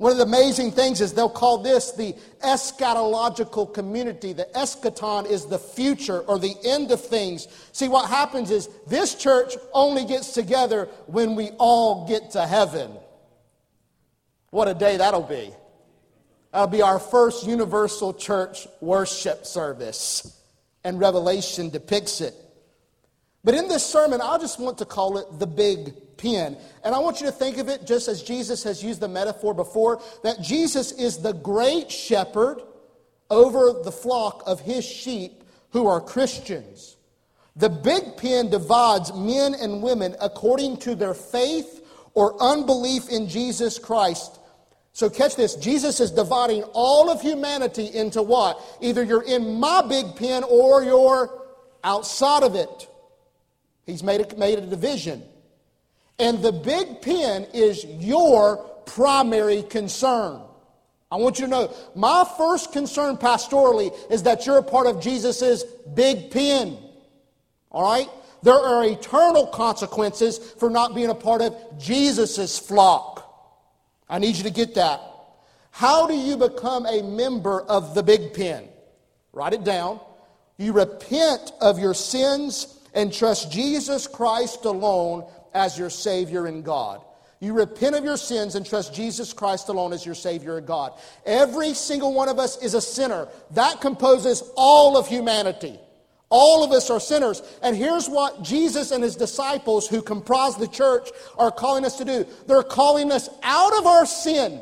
One 0.00 0.12
of 0.12 0.16
the 0.16 0.24
amazing 0.24 0.72
things 0.72 1.02
is 1.02 1.12
they'll 1.12 1.28
call 1.28 1.58
this 1.58 1.92
the 1.92 2.14
eschatological 2.42 3.74
community. 3.74 4.32
The 4.32 4.48
eschaton 4.54 5.26
is 5.30 5.44
the 5.44 5.58
future 5.58 6.20
or 6.20 6.38
the 6.38 6.54
end 6.64 6.90
of 6.90 7.04
things. 7.04 7.48
See, 7.72 7.86
what 7.86 8.08
happens 8.08 8.50
is 8.50 8.70
this 8.86 9.14
church 9.14 9.56
only 9.74 10.06
gets 10.06 10.32
together 10.32 10.86
when 11.06 11.34
we 11.34 11.50
all 11.58 12.08
get 12.08 12.30
to 12.30 12.46
heaven. 12.46 12.92
What 14.48 14.68
a 14.68 14.74
day 14.74 14.96
that'll 14.96 15.20
be. 15.20 15.50
That'll 16.50 16.68
be 16.68 16.80
our 16.80 16.98
first 16.98 17.46
universal 17.46 18.14
church 18.14 18.66
worship 18.80 19.44
service. 19.44 20.34
And 20.82 20.98
Revelation 20.98 21.68
depicts 21.68 22.22
it. 22.22 22.34
But 23.42 23.54
in 23.54 23.68
this 23.68 23.84
sermon, 23.84 24.20
I 24.20 24.38
just 24.38 24.60
want 24.60 24.78
to 24.78 24.84
call 24.84 25.18
it 25.18 25.38
the 25.38 25.46
big 25.46 25.94
pen. 26.16 26.56
And 26.84 26.94
I 26.94 26.98
want 26.98 27.20
you 27.20 27.26
to 27.26 27.32
think 27.32 27.58
of 27.58 27.68
it 27.68 27.86
just 27.86 28.08
as 28.08 28.22
Jesus 28.22 28.62
has 28.64 28.82
used 28.82 29.00
the 29.00 29.08
metaphor 29.08 29.54
before 29.54 30.02
that 30.22 30.42
Jesus 30.42 30.92
is 30.92 31.18
the 31.18 31.32
great 31.32 31.90
shepherd 31.90 32.62
over 33.30 33.72
the 33.82 33.92
flock 33.92 34.42
of 34.46 34.60
his 34.60 34.84
sheep 34.84 35.44
who 35.70 35.86
are 35.86 36.00
Christians. 36.00 36.96
The 37.56 37.70
big 37.70 38.16
pen 38.16 38.50
divides 38.50 39.12
men 39.14 39.54
and 39.54 39.82
women 39.82 40.16
according 40.20 40.76
to 40.78 40.94
their 40.94 41.14
faith 41.14 41.86
or 42.14 42.40
unbelief 42.42 43.08
in 43.08 43.28
Jesus 43.28 43.78
Christ 43.78 44.40
so 44.92 45.08
catch 45.08 45.36
this 45.36 45.54
Jesus 45.54 46.00
is 46.00 46.10
dividing 46.10 46.62
all 46.72 47.10
of 47.10 47.20
humanity 47.20 47.86
into 47.86 48.22
what? 48.22 48.60
Either 48.80 49.02
you're 49.02 49.22
in 49.22 49.58
my 49.58 49.82
big 49.82 50.16
pen 50.16 50.44
or 50.44 50.82
you're 50.82 51.42
outside 51.84 52.42
of 52.42 52.54
it. 52.54 52.88
He's 53.86 54.02
made 54.02 54.20
a, 54.20 54.36
made 54.36 54.58
a 54.58 54.66
division. 54.66 55.22
And 56.18 56.42
the 56.42 56.52
big 56.52 57.00
pen 57.00 57.46
is 57.54 57.84
your 57.84 58.58
primary 58.86 59.62
concern. 59.62 60.42
I 61.10 61.16
want 61.16 61.38
you 61.38 61.46
to 61.46 61.50
know 61.50 61.74
my 61.94 62.28
first 62.36 62.72
concern 62.72 63.16
pastorally 63.16 63.92
is 64.10 64.22
that 64.24 64.46
you're 64.46 64.58
a 64.58 64.62
part 64.62 64.86
of 64.86 65.00
Jesus' 65.00 65.64
big 65.94 66.30
pen. 66.30 66.78
All 67.70 67.82
right? 67.82 68.08
There 68.42 68.54
are 68.54 68.84
eternal 68.84 69.46
consequences 69.46 70.38
for 70.38 70.70
not 70.70 70.94
being 70.94 71.10
a 71.10 71.14
part 71.14 71.42
of 71.42 71.54
Jesus' 71.78 72.58
flock. 72.58 73.26
I 74.08 74.18
need 74.18 74.36
you 74.36 74.44
to 74.44 74.50
get 74.50 74.74
that. 74.74 75.00
How 75.70 76.06
do 76.06 76.14
you 76.14 76.36
become 76.36 76.86
a 76.86 77.02
member 77.02 77.62
of 77.62 77.94
the 77.94 78.02
big 78.02 78.34
pen? 78.34 78.68
Write 79.32 79.52
it 79.52 79.64
down. 79.64 80.00
You 80.58 80.72
repent 80.72 81.52
of 81.60 81.78
your 81.78 81.94
sins 81.94 82.79
and 82.94 83.12
trust 83.12 83.50
Jesus 83.50 84.06
Christ 84.06 84.64
alone 84.64 85.24
as 85.54 85.78
your 85.78 85.90
Savior 85.90 86.46
and 86.46 86.64
God. 86.64 87.02
You 87.40 87.54
repent 87.54 87.96
of 87.96 88.04
your 88.04 88.18
sins 88.18 88.54
and 88.54 88.66
trust 88.66 88.94
Jesus 88.94 89.32
Christ 89.32 89.68
alone 89.70 89.94
as 89.94 90.04
your 90.04 90.14
Savior 90.14 90.58
and 90.58 90.66
God. 90.66 90.92
Every 91.24 91.72
single 91.72 92.12
one 92.12 92.28
of 92.28 92.38
us 92.38 92.62
is 92.62 92.74
a 92.74 92.82
sinner. 92.82 93.28
That 93.52 93.80
composes 93.80 94.42
all 94.56 94.98
of 94.98 95.08
humanity. 95.08 95.78
All 96.28 96.62
of 96.62 96.70
us 96.70 96.90
are 96.90 97.00
sinners. 97.00 97.42
And 97.62 97.74
here's 97.74 98.08
what 98.08 98.42
Jesus 98.42 98.92
and 98.92 99.02
his 99.02 99.16
disciples, 99.16 99.88
who 99.88 100.02
comprise 100.02 100.56
the 100.56 100.68
church, 100.68 101.08
are 101.38 101.50
calling 101.50 101.84
us 101.84 101.96
to 101.98 102.04
do 102.04 102.26
they're 102.46 102.62
calling 102.62 103.10
us 103.10 103.28
out 103.42 103.76
of 103.78 103.86
our 103.86 104.06
sin, 104.06 104.60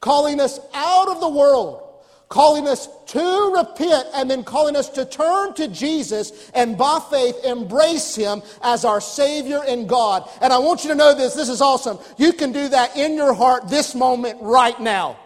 calling 0.00 0.38
us 0.38 0.60
out 0.74 1.08
of 1.08 1.20
the 1.20 1.28
world, 1.28 1.82
calling 2.32 2.66
us 2.66 2.88
to 3.08 3.54
repent, 3.54 4.06
and 4.14 4.30
then 4.30 4.42
calling 4.42 4.74
us 4.74 4.88
to 4.88 5.04
turn 5.04 5.52
to 5.52 5.68
Jesus 5.68 6.50
and 6.54 6.78
by 6.78 6.98
faith 7.10 7.36
embrace 7.44 8.14
him 8.14 8.40
as 8.62 8.86
our 8.86 9.02
Savior 9.02 9.62
and 9.68 9.86
God. 9.86 10.26
And 10.40 10.50
I 10.50 10.58
want 10.58 10.82
you 10.82 10.88
to 10.88 10.96
know 10.96 11.14
this 11.14 11.34
this 11.34 11.50
is 11.50 11.60
awesome. 11.60 11.98
You 12.16 12.32
can 12.32 12.50
do 12.50 12.70
that 12.70 12.96
in 12.96 13.16
your 13.16 13.34
heart 13.34 13.68
this 13.68 13.94
moment 13.94 14.38
right 14.40 14.80
now. 14.80 15.18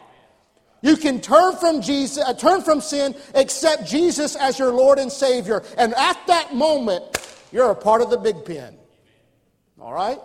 You 0.82 0.96
can 0.96 1.20
turn 1.20 1.54
from 1.56 1.80
Jesus, 1.80 2.24
uh, 2.24 2.34
turn 2.34 2.62
from 2.62 2.80
sin, 2.80 3.14
accept 3.36 3.86
Jesus 3.86 4.34
as 4.34 4.58
your 4.58 4.72
Lord 4.72 4.98
and 4.98 5.10
Savior, 5.10 5.62
and 5.78 5.94
at 5.94 6.18
that 6.26 6.56
moment, 6.56 7.04
you're 7.52 7.70
a 7.70 7.76
part 7.76 8.02
of 8.02 8.10
the 8.10 8.18
big 8.18 8.44
pen. 8.44 8.76
All 9.80 9.92
right? 9.92 10.18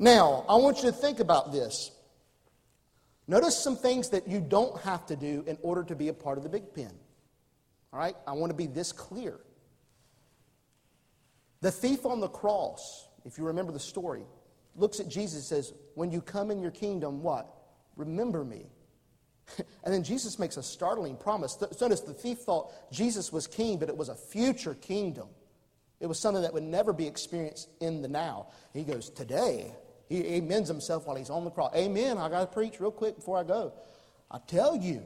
Now, 0.00 0.44
I 0.48 0.56
want 0.56 0.78
you 0.78 0.90
to 0.90 0.92
think 0.92 1.20
about 1.20 1.52
this. 1.52 1.92
Notice 3.28 3.56
some 3.56 3.76
things 3.76 4.08
that 4.10 4.26
you 4.26 4.40
don't 4.40 4.80
have 4.82 5.06
to 5.06 5.16
do 5.16 5.44
in 5.46 5.56
order 5.62 5.84
to 5.84 5.94
be 5.94 6.08
a 6.08 6.12
part 6.12 6.38
of 6.38 6.44
the 6.44 6.50
big 6.50 6.74
pen. 6.74 6.92
All 7.92 7.98
right? 7.98 8.16
I 8.26 8.32
want 8.32 8.50
to 8.50 8.56
be 8.56 8.66
this 8.66 8.92
clear. 8.92 9.38
The 11.60 11.70
thief 11.70 12.04
on 12.04 12.20
the 12.20 12.28
cross, 12.28 13.08
if 13.24 13.38
you 13.38 13.44
remember 13.44 13.72
the 13.72 13.80
story, 13.80 14.24
looks 14.74 14.98
at 14.98 15.08
Jesus 15.08 15.34
and 15.34 15.44
says, 15.44 15.72
When 15.94 16.10
you 16.10 16.20
come 16.20 16.50
in 16.50 16.60
your 16.60 16.70
kingdom, 16.72 17.22
what? 17.22 17.48
Remember 17.96 18.44
me. 18.44 18.66
And 19.84 19.92
then 19.92 20.04
Jesus 20.04 20.38
makes 20.38 20.56
a 20.56 20.62
startling 20.62 21.16
promise. 21.16 21.58
Notice 21.80 22.00
the 22.00 22.14
thief 22.14 22.38
thought 22.38 22.72
Jesus 22.92 23.32
was 23.32 23.48
king, 23.48 23.78
but 23.78 23.88
it 23.88 23.96
was 23.96 24.08
a 24.08 24.14
future 24.14 24.74
kingdom. 24.74 25.28
It 26.00 26.06
was 26.06 26.18
something 26.18 26.42
that 26.42 26.54
would 26.54 26.62
never 26.62 26.92
be 26.92 27.06
experienced 27.06 27.68
in 27.80 28.00
the 28.00 28.08
now. 28.08 28.46
He 28.72 28.84
goes, 28.84 29.10
Today, 29.10 29.74
he 30.12 30.38
amens 30.38 30.68
himself 30.68 31.06
while 31.06 31.16
he's 31.16 31.30
on 31.30 31.44
the 31.44 31.50
cross. 31.50 31.74
Amen. 31.74 32.18
I 32.18 32.28
got 32.28 32.40
to 32.40 32.46
preach 32.46 32.78
real 32.80 32.90
quick 32.90 33.16
before 33.16 33.38
I 33.38 33.44
go. 33.44 33.72
I 34.30 34.38
tell 34.46 34.76
you, 34.76 35.02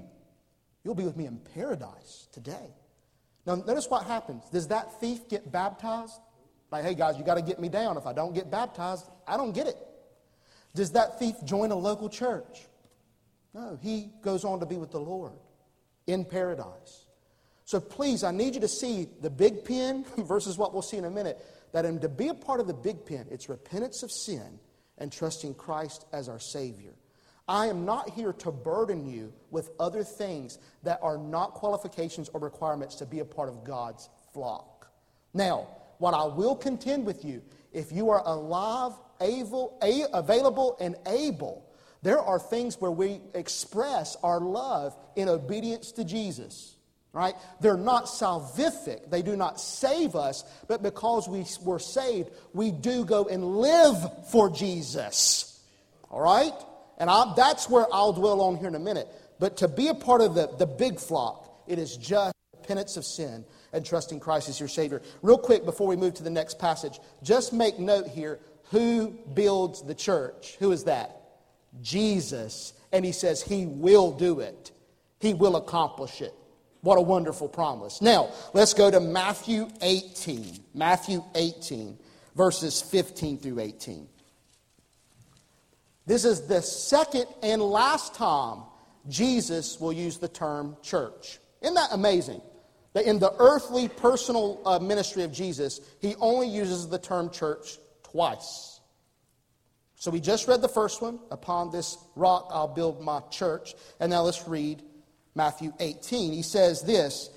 you'll 0.83 0.95
be 0.95 1.05
with 1.05 1.17
me 1.17 1.27
in 1.27 1.39
paradise 1.55 2.29
today. 2.33 2.75
Now, 3.47 3.55
notice 3.55 3.89
what 3.89 4.05
happens. 4.05 4.45
Does 4.51 4.69
that 4.69 5.01
thief 5.01 5.29
get 5.29 5.53
baptized? 5.53 6.19
Like, 6.73 6.85
hey, 6.85 6.95
guys, 6.95 7.17
you 7.17 7.25
got 7.25 7.37
to 7.37 7.43
get 7.43 7.61
me 7.61 7.69
down. 7.69 7.97
If 7.97 8.07
I 8.07 8.13
don't 8.13 8.35
get 8.35 8.51
baptized, 8.51 9.07
I 9.27 9.37
don't 9.37 9.53
get 9.53 9.69
it. 9.69 9.77
Does 10.75 10.91
that 10.93 11.19
thief 11.19 11.37
join 11.45 11.71
a 11.71 11.77
local 11.77 12.09
church? 12.09 12.67
No, 13.55 13.79
he 13.81 14.11
goes 14.23 14.45
on 14.45 14.61
to 14.61 14.67
be 14.67 14.77
with 14.77 14.91
the 14.91 15.01
Lord 15.01 15.33
in 16.07 16.25
paradise. 16.25 17.07
So 17.65 17.81
please, 17.81 18.25
I 18.25 18.33
need 18.33 18.55
you 18.55 18.61
to 18.61 18.69
see 18.69 19.09
the 19.21 19.31
big 19.31 19.65
pen 19.65 20.05
versus 20.19 20.59
what 20.59 20.73
we'll 20.73 20.83
see 20.83 20.97
in 20.97 21.05
a 21.05 21.11
minute. 21.11 21.39
That 21.73 21.83
to 22.03 22.09
be 22.09 22.29
a 22.29 22.35
part 22.35 22.61
of 22.61 22.67
the 22.67 22.75
big 22.75 23.07
pen, 23.07 23.27
it's 23.31 23.49
repentance 23.49 24.03
of 24.03 24.11
sin 24.11 24.59
and 24.99 25.13
trusting 25.13 25.55
Christ 25.55 26.07
as 26.13 26.29
our 26.29 26.39
Savior. 26.39 26.93
I 27.49 27.67
am 27.67 27.85
not 27.85 28.11
here 28.11 28.33
to 28.33 28.51
burden 28.51 29.07
you 29.07 29.33
with 29.51 29.71
other 29.79 30.03
things 30.03 30.59
that 30.83 30.99
are 31.03 31.17
not 31.17 31.55
qualifications 31.55 32.29
or 32.31 32.41
requirements 32.41 32.97
to 32.97 33.07
be 33.07 33.21
a 33.21 33.25
part 33.25 33.49
of 33.49 33.65
God's 33.65 34.09
flock. 34.33 34.89
Now, 35.33 35.69
what 35.99 36.15
I 36.15 36.25
will 36.25 36.57
contend 36.57 37.07
with 37.07 37.25
you, 37.25 37.43
if 37.73 37.93
you 37.93 38.11
are 38.11 38.23
alive, 38.27 38.93
able, 39.21 39.79
available, 40.13 40.77
and 40.81 40.97
able 41.07 41.67
there 42.07 42.21
are 42.21 42.39
things 42.39 42.81
where 42.81 42.93
we 42.93 43.21
express 43.35 44.17
our 44.23 44.39
love 44.39 44.97
in 45.17 45.29
obedience 45.29 45.91
to 45.91 46.05
Jesus. 46.05 46.76
Right? 47.17 47.35
They're 47.61 47.79
not 47.79 48.05
salvific. 48.05 49.09
They 49.09 49.23
do 49.23 49.37
not 49.37 49.59
save 49.59 50.15
us, 50.15 50.45
but 50.69 50.83
because 50.83 51.27
we 51.27 51.47
were 51.65 51.79
saved, 51.79 52.29
we 52.53 52.71
do 52.71 53.07
go 53.07 53.25
and 53.25 53.57
live 53.57 53.97
for 54.31 54.51
Jesus. 54.51 55.59
All 56.11 56.21
right? 56.21 56.53
And 56.99 57.09
I, 57.09 57.33
that's 57.35 57.71
where 57.71 57.87
I'll 57.91 58.13
dwell 58.13 58.43
on 58.43 58.59
here 58.59 58.69
in 58.69 58.75
a 58.75 58.79
minute. 58.79 59.09
But 59.39 59.57
to 59.59 59.69
be 59.69 59.89
a 59.89 59.95
part 59.95 60.21
of 60.21 60.35
the, 60.35 60.49
the 60.59 60.67
big 60.67 61.01
flock, 61.01 61.65
it 61.67 61.79
is 61.79 61.97
just 61.97 62.35
repentance 62.55 62.99
of 62.99 63.07
sin 63.07 63.47
and 63.73 63.83
trusting 63.83 64.21
Christ 64.21 64.51
as 64.51 64.61
your 64.61 64.69
Savior. 64.69 65.01
Real 65.23 65.39
quick 65.39 65.65
before 65.65 65.87
we 65.87 65.97
move 65.97 66.13
to 66.15 66.23
the 66.23 66.29
next 66.29 66.59
passage, 66.59 67.01
just 67.23 67.55
make 67.55 67.79
note 67.79 68.09
here 68.09 68.41
who 68.73 69.19
builds 69.33 69.83
the 69.83 69.95
church? 69.95 70.57
Who 70.59 70.71
is 70.71 70.85
that? 70.85 71.19
Jesus. 71.81 72.75
And 72.93 73.07
he 73.07 73.13
says 73.13 73.41
he 73.41 73.65
will 73.65 74.13
do 74.13 74.41
it, 74.41 74.71
he 75.19 75.33
will 75.33 75.57
accomplish 75.57 76.21
it. 76.21 76.35
What 76.83 76.99
a 76.99 77.03
wonderful 77.03 77.49
promise. 77.49 78.01
Now, 78.01 78.31
let's 78.53 78.75
go 78.75 78.91
to 78.91 79.01
Matthew 79.01 79.69
18. 79.81 80.59
Matthew 80.75 81.25
18, 81.35 81.99
verses 82.35 82.81
15 82.81 83.39
through 83.39 83.61
18. 83.61 84.09
This 86.07 86.25
is 86.25 86.47
the 86.47 86.63
second 86.63 87.27
and 87.43 87.61
last 87.61 88.15
time 88.15 88.63
Jesus 89.09 89.81
will 89.81 89.93
use 89.93 90.19
the 90.19 90.29
term 90.29 90.77
church. 90.83 91.39
Isn't 91.61 91.75
that 91.75 91.91
amazing? 91.93 92.41
That 92.93 93.05
in 93.05 93.19
the 93.19 93.35
earthly 93.39 93.89
personal 93.89 94.63
uh, 94.65 94.79
ministry 94.79 95.23
of 95.23 95.33
Jesus, 95.33 95.81
he 96.01 96.15
only 96.17 96.49
uses 96.49 96.89
the 96.89 96.99
term 96.99 97.31
church 97.31 97.79
twice. 98.05 98.81
So 99.97 100.11
we 100.11 100.21
just 100.21 100.47
read 100.47 100.63
the 100.63 100.69
first 100.69 101.03
one, 101.03 101.19
Upon 101.31 101.71
this 101.71 101.99
rock 102.15 102.49
I'll 102.51 102.69
build 102.69 103.03
my 103.03 103.21
church. 103.31 103.75
And 103.99 104.11
now 104.11 104.23
let's 104.23 104.47
read 104.47 104.83
Matthew 105.37 105.73
18. 105.79 106.33
He 106.33 106.43
says 106.43 106.83
this, 106.83 107.31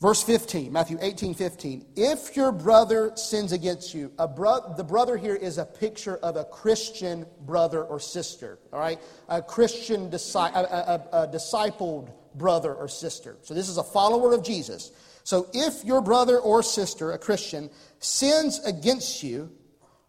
verse 0.00 0.22
15, 0.22 0.72
Matthew 0.72 0.98
18, 1.00 1.34
15. 1.34 1.86
If 1.96 2.34
your 2.34 2.50
brother 2.50 3.12
sins 3.14 3.52
against 3.52 3.94
you, 3.94 4.10
bro- 4.34 4.74
the 4.76 4.84
brother 4.84 5.16
here 5.16 5.36
is 5.36 5.58
a 5.58 5.64
picture 5.64 6.16
of 6.16 6.36
a 6.36 6.44
Christian 6.44 7.26
brother 7.42 7.84
or 7.84 8.00
sister, 8.00 8.58
all 8.72 8.80
right? 8.80 8.98
A 9.28 9.42
Christian, 9.42 10.10
disci- 10.10 10.54
a, 10.54 11.04
a, 11.12 11.24
a 11.24 11.28
discipled 11.28 12.10
brother 12.34 12.74
or 12.74 12.88
sister. 12.88 13.36
So 13.42 13.54
this 13.54 13.68
is 13.68 13.76
a 13.76 13.84
follower 13.84 14.32
of 14.32 14.42
Jesus. 14.42 14.92
So 15.24 15.48
if 15.52 15.84
your 15.84 16.00
brother 16.00 16.38
or 16.38 16.62
sister, 16.62 17.12
a 17.12 17.18
Christian, 17.18 17.68
sins 17.98 18.60
against 18.64 19.22
you, 19.22 19.50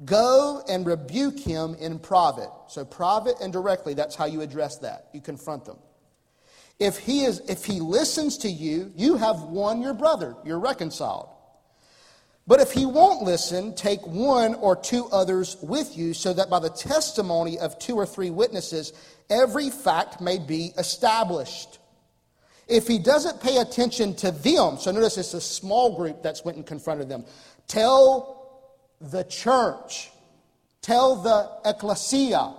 go 0.05 0.63
and 0.69 0.85
rebuke 0.85 1.37
him 1.37 1.75
in 1.75 1.99
private. 1.99 2.49
So 2.67 2.85
private 2.85 3.35
and 3.41 3.51
directly, 3.51 3.93
that's 3.93 4.15
how 4.15 4.25
you 4.25 4.41
address 4.41 4.77
that. 4.77 5.09
You 5.13 5.19
confront 5.19 5.65
them. 5.65 5.77
If 6.79 6.97
he, 6.97 7.25
is, 7.25 7.41
if 7.49 7.65
he 7.65 7.81
listens 7.81 8.37
to 8.39 8.49
you, 8.49 8.91
you 8.95 9.17
have 9.17 9.41
won 9.41 9.81
your 9.81 9.93
brother. 9.93 10.35
You're 10.45 10.59
reconciled. 10.59 11.29
But 12.47 12.61
if 12.61 12.71
he 12.71 12.85
won't 12.85 13.21
listen, 13.21 13.75
take 13.75 14.05
one 14.07 14.55
or 14.55 14.75
two 14.75 15.05
others 15.11 15.57
with 15.61 15.95
you, 15.95 16.13
so 16.13 16.33
that 16.33 16.49
by 16.49 16.59
the 16.59 16.69
testimony 16.69 17.59
of 17.59 17.77
two 17.77 17.95
or 17.95 18.05
three 18.05 18.31
witnesses, 18.31 18.93
every 19.29 19.69
fact 19.69 20.19
may 20.19 20.39
be 20.39 20.71
established. 20.77 21.77
If 22.67 22.87
he 22.87 22.97
doesn't 22.97 23.41
pay 23.41 23.57
attention 23.57 24.15
to 24.15 24.31
them, 24.31 24.77
so 24.79 24.91
notice 24.91 25.17
it's 25.17 25.33
a 25.33 25.41
small 25.41 25.95
group 25.95 26.23
that's 26.23 26.45
went 26.45 26.57
and 26.57 26.65
confronted 26.65 27.09
them, 27.09 27.25
tell 27.67 28.71
the 29.01 29.23
church, 29.25 30.09
tell 30.81 31.17
the 31.17 31.69
ecclesia, 31.69 32.53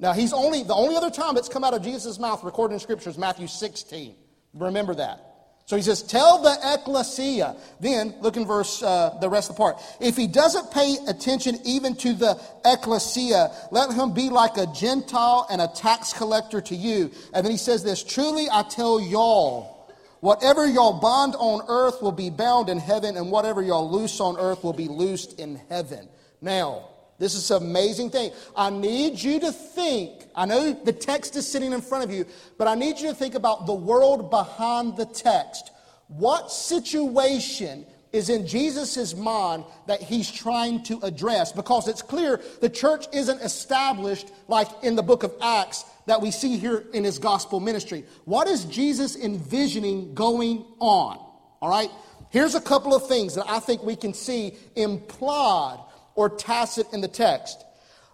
now, 0.00 0.14
he's 0.14 0.32
only, 0.32 0.62
the 0.62 0.74
only 0.74 0.96
other 0.96 1.10
time 1.10 1.36
it's 1.36 1.50
come 1.50 1.62
out 1.62 1.74
of 1.74 1.82
Jesus' 1.82 2.18
mouth 2.18 2.42
recorded 2.42 2.74
in 2.74 2.80
Scripture 2.80 3.10
is 3.10 3.18
Matthew 3.18 3.46
16. 3.46 4.14
Remember 4.54 4.94
that. 4.94 5.26
So 5.66 5.76
he 5.76 5.82
says, 5.82 6.02
Tell 6.02 6.42
the 6.42 6.56
ecclesia. 6.74 7.54
Then, 7.80 8.14
look 8.22 8.38
in 8.38 8.46
verse, 8.46 8.82
uh, 8.82 9.18
the 9.20 9.28
rest 9.28 9.50
of 9.50 9.56
the 9.56 9.60
part. 9.60 9.76
If 10.00 10.16
he 10.16 10.26
doesn't 10.26 10.72
pay 10.72 10.96
attention 11.06 11.58
even 11.64 11.94
to 11.96 12.14
the 12.14 12.40
ecclesia, 12.64 13.52
let 13.70 13.92
him 13.92 14.14
be 14.14 14.30
like 14.30 14.56
a 14.56 14.66
Gentile 14.74 15.46
and 15.50 15.60
a 15.60 15.68
tax 15.68 16.14
collector 16.14 16.62
to 16.62 16.74
you. 16.74 17.12
And 17.34 17.44
then 17.44 17.52
he 17.52 17.58
says 17.58 17.84
this 17.84 18.02
Truly 18.02 18.48
I 18.50 18.62
tell 18.62 19.00
y'all, 19.00 19.94
whatever 20.20 20.66
y'all 20.66 20.98
bond 20.98 21.36
on 21.36 21.62
earth 21.68 22.00
will 22.00 22.10
be 22.10 22.30
bound 22.30 22.70
in 22.70 22.78
heaven, 22.78 23.18
and 23.18 23.30
whatever 23.30 23.60
y'all 23.60 23.88
loose 23.88 24.18
on 24.18 24.38
earth 24.38 24.64
will 24.64 24.72
be 24.72 24.88
loosed 24.88 25.38
in 25.38 25.60
heaven. 25.68 26.08
Now, 26.40 26.89
this 27.20 27.34
is 27.34 27.50
an 27.50 27.62
amazing 27.62 28.08
thing. 28.08 28.32
I 28.56 28.70
need 28.70 29.22
you 29.22 29.38
to 29.40 29.52
think. 29.52 30.24
I 30.34 30.46
know 30.46 30.72
the 30.72 30.92
text 30.92 31.36
is 31.36 31.46
sitting 31.46 31.74
in 31.74 31.82
front 31.82 32.02
of 32.02 32.10
you, 32.10 32.24
but 32.56 32.66
I 32.66 32.74
need 32.74 32.98
you 32.98 33.08
to 33.08 33.14
think 33.14 33.34
about 33.34 33.66
the 33.66 33.74
world 33.74 34.30
behind 34.30 34.96
the 34.96 35.04
text. 35.04 35.70
What 36.08 36.50
situation 36.50 37.84
is 38.12 38.30
in 38.30 38.46
Jesus' 38.46 39.14
mind 39.14 39.64
that 39.86 40.00
he's 40.00 40.30
trying 40.30 40.82
to 40.84 40.98
address? 41.02 41.52
Because 41.52 41.88
it's 41.88 42.00
clear 42.00 42.40
the 42.62 42.70
church 42.70 43.06
isn't 43.12 43.42
established 43.42 44.30
like 44.48 44.68
in 44.82 44.96
the 44.96 45.02
book 45.02 45.22
of 45.22 45.34
Acts 45.42 45.84
that 46.06 46.22
we 46.22 46.30
see 46.30 46.56
here 46.56 46.84
in 46.94 47.04
his 47.04 47.18
gospel 47.18 47.60
ministry. 47.60 48.06
What 48.24 48.48
is 48.48 48.64
Jesus 48.64 49.14
envisioning 49.14 50.14
going 50.14 50.64
on? 50.78 51.18
All 51.60 51.68
right? 51.68 51.90
Here's 52.30 52.54
a 52.54 52.60
couple 52.62 52.94
of 52.94 53.06
things 53.06 53.34
that 53.34 53.44
I 53.46 53.60
think 53.60 53.82
we 53.82 53.94
can 53.94 54.14
see 54.14 54.54
implied 54.74 55.80
or 56.20 56.28
tacit 56.28 56.86
in 56.92 57.00
the 57.00 57.08
text. 57.08 57.64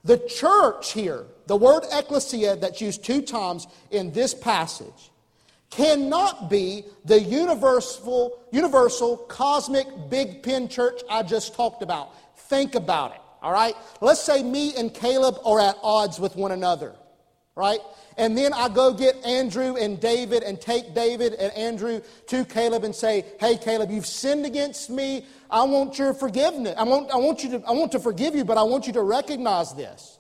The 0.05 0.19
church 0.29 0.93
here, 0.93 1.25
the 1.49 1.57
word 1.57 1.83
ecclesia 1.91 2.55
that's 2.55 2.81
used 2.81 3.05
two 3.05 3.21
times 3.21 3.67
in 3.91 4.13
this 4.13 4.33
passage, 4.33 5.11
cannot 5.71 6.49
be 6.49 6.85
the 7.05 7.21
universal, 7.21 8.39
universal 8.53 9.17
cosmic 9.17 9.89
big 10.09 10.45
pen 10.45 10.69
church 10.69 11.03
I 11.11 11.25
just 11.25 11.57
talked 11.57 11.83
about. 11.83 12.11
Think 12.49 12.77
about 12.77 13.11
it, 13.17 13.21
all 13.43 13.51
right? 13.51 13.75
Let's 14.01 14.23
say 14.23 14.45
me 14.45 14.77
and 14.77 14.95
Caleb 14.95 15.39
are 15.45 15.59
at 15.59 15.77
odds 15.83 16.21
with 16.21 16.37
one 16.37 16.53
another, 16.53 16.95
right? 17.57 17.81
And 18.19 18.37
then 18.37 18.53
I 18.53 18.69
go 18.69 18.93
get 18.93 19.17
Andrew 19.25 19.77
and 19.77 19.99
David 20.01 20.43
and 20.43 20.61
take 20.61 20.95
David 20.95 21.35
and 21.35 21.53
Andrew 21.55 22.01
to 22.29 22.45
Caleb 22.45 22.85
and 22.85 22.95
say, 22.95 23.25
Hey, 23.41 23.57
Caleb, 23.57 23.91
you've 23.91 24.07
sinned 24.07 24.47
against 24.47 24.89
me. 24.89 25.27
I 25.51 25.65
want 25.65 25.99
your 25.99 26.15
forgiveness. 26.15 26.75
I 26.79 26.85
want, 26.85 27.11
I 27.11 27.17
want, 27.17 27.43
you 27.43 27.51
to, 27.51 27.63
I 27.67 27.73
want 27.73 27.93
to 27.93 28.01
forgive 28.01 28.35
you, 28.35 28.45
but 28.45 28.59
I 28.59 28.63
want 28.63 28.87
you 28.87 28.93
to 28.95 29.03
recognize 29.03 29.75
this. 29.75 30.19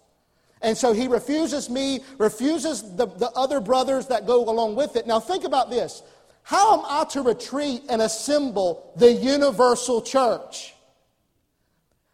And 0.62 0.76
so 0.76 0.92
he 0.92 1.06
refuses 1.06 1.68
me, 1.70 2.00
refuses 2.18 2.82
the, 2.96 3.06
the 3.06 3.30
other 3.30 3.60
brothers 3.60 4.06
that 4.06 4.26
go 4.26 4.48
along 4.48 4.74
with 4.74 4.96
it. 4.96 5.06
Now 5.06 5.20
think 5.20 5.44
about 5.44 5.70
this. 5.70 6.02
How 6.42 6.78
am 6.78 6.84
I 6.88 7.04
to 7.10 7.22
retreat 7.22 7.82
and 7.88 8.00
assemble 8.00 8.92
the 8.96 9.12
universal 9.12 10.00
church? 10.00 10.75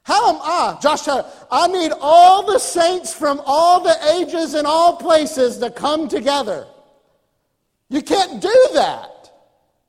How 0.04 0.30
am 0.30 0.40
I, 0.42 0.78
Josh 0.80 1.02
Tyler? 1.02 1.24
I 1.50 1.68
need 1.68 1.92
all 2.00 2.44
the 2.44 2.58
saints 2.58 3.14
from 3.14 3.40
all 3.46 3.80
the 3.80 3.96
ages 4.14 4.54
and 4.54 4.66
all 4.66 4.96
places 4.96 5.58
to 5.58 5.70
come 5.70 6.08
together. 6.08 6.66
You 7.88 8.02
can't 8.02 8.40
do 8.42 8.68
that. 8.74 9.30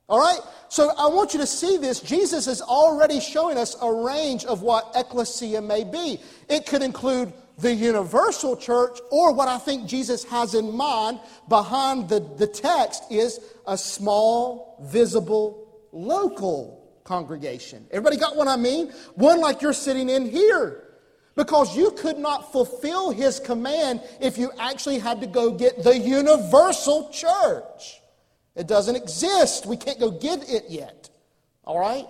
All 0.08 0.20
right? 0.20 0.38
So 0.68 0.92
I 0.96 1.08
want 1.08 1.34
you 1.34 1.40
to 1.40 1.46
see 1.46 1.78
this. 1.78 2.00
Jesus 2.00 2.46
is 2.46 2.60
already 2.60 3.18
showing 3.18 3.58
us 3.58 3.76
a 3.80 3.92
range 3.92 4.44
of 4.44 4.62
what 4.62 4.92
ecclesia 4.94 5.60
may 5.60 5.82
be. 5.84 6.20
It 6.48 6.66
could 6.66 6.82
include 6.82 7.32
the 7.58 7.72
universal 7.72 8.56
church, 8.56 8.98
or 9.10 9.32
what 9.32 9.46
I 9.46 9.58
think 9.58 9.86
Jesus 9.86 10.24
has 10.24 10.54
in 10.54 10.76
mind 10.76 11.20
behind 11.48 12.08
the, 12.08 12.20
the 12.36 12.48
text 12.48 13.04
is 13.10 13.38
a 13.66 13.78
small, 13.78 14.76
visible, 14.82 15.68
local 15.92 16.83
congregation. 17.04 17.86
Everybody 17.90 18.16
got 18.16 18.36
what 18.36 18.48
I 18.48 18.56
mean? 18.56 18.92
One 19.14 19.40
like 19.40 19.62
you're 19.62 19.72
sitting 19.72 20.08
in 20.08 20.28
here. 20.28 20.80
Because 21.36 21.76
you 21.76 21.90
could 21.90 22.18
not 22.18 22.52
fulfill 22.52 23.10
his 23.10 23.40
command 23.40 24.00
if 24.20 24.38
you 24.38 24.52
actually 24.58 25.00
had 25.00 25.20
to 25.20 25.26
go 25.26 25.50
get 25.50 25.82
the 25.82 25.98
universal 25.98 27.10
church. 27.10 28.00
It 28.54 28.68
doesn't 28.68 28.94
exist. 28.94 29.66
We 29.66 29.76
can't 29.76 29.98
go 29.98 30.12
get 30.12 30.48
it 30.48 30.66
yet. 30.68 31.10
All 31.64 31.78
right? 31.78 32.06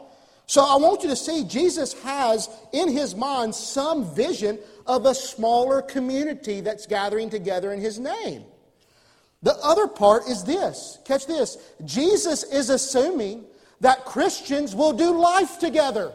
So 0.46 0.62
I 0.62 0.76
want 0.76 1.02
you 1.02 1.08
to 1.08 1.16
see 1.16 1.44
Jesus 1.44 1.94
has 2.02 2.50
in 2.72 2.88
his 2.90 3.14
mind 3.14 3.54
some 3.54 4.14
vision 4.14 4.58
of 4.86 5.06
a 5.06 5.14
smaller 5.14 5.80
community 5.80 6.60
that's 6.60 6.86
gathering 6.86 7.30
together 7.30 7.72
in 7.72 7.80
his 7.80 7.98
name. 7.98 8.44
The 9.42 9.56
other 9.62 9.86
part 9.86 10.26
is 10.26 10.44
this 10.44 10.98
catch 11.04 11.26
this 11.26 11.58
Jesus 11.84 12.44
is 12.44 12.70
assuming 12.70 13.44
that 13.84 14.06
Christians 14.06 14.74
will 14.74 14.94
do 14.94 15.20
life 15.20 15.58
together. 15.58 16.10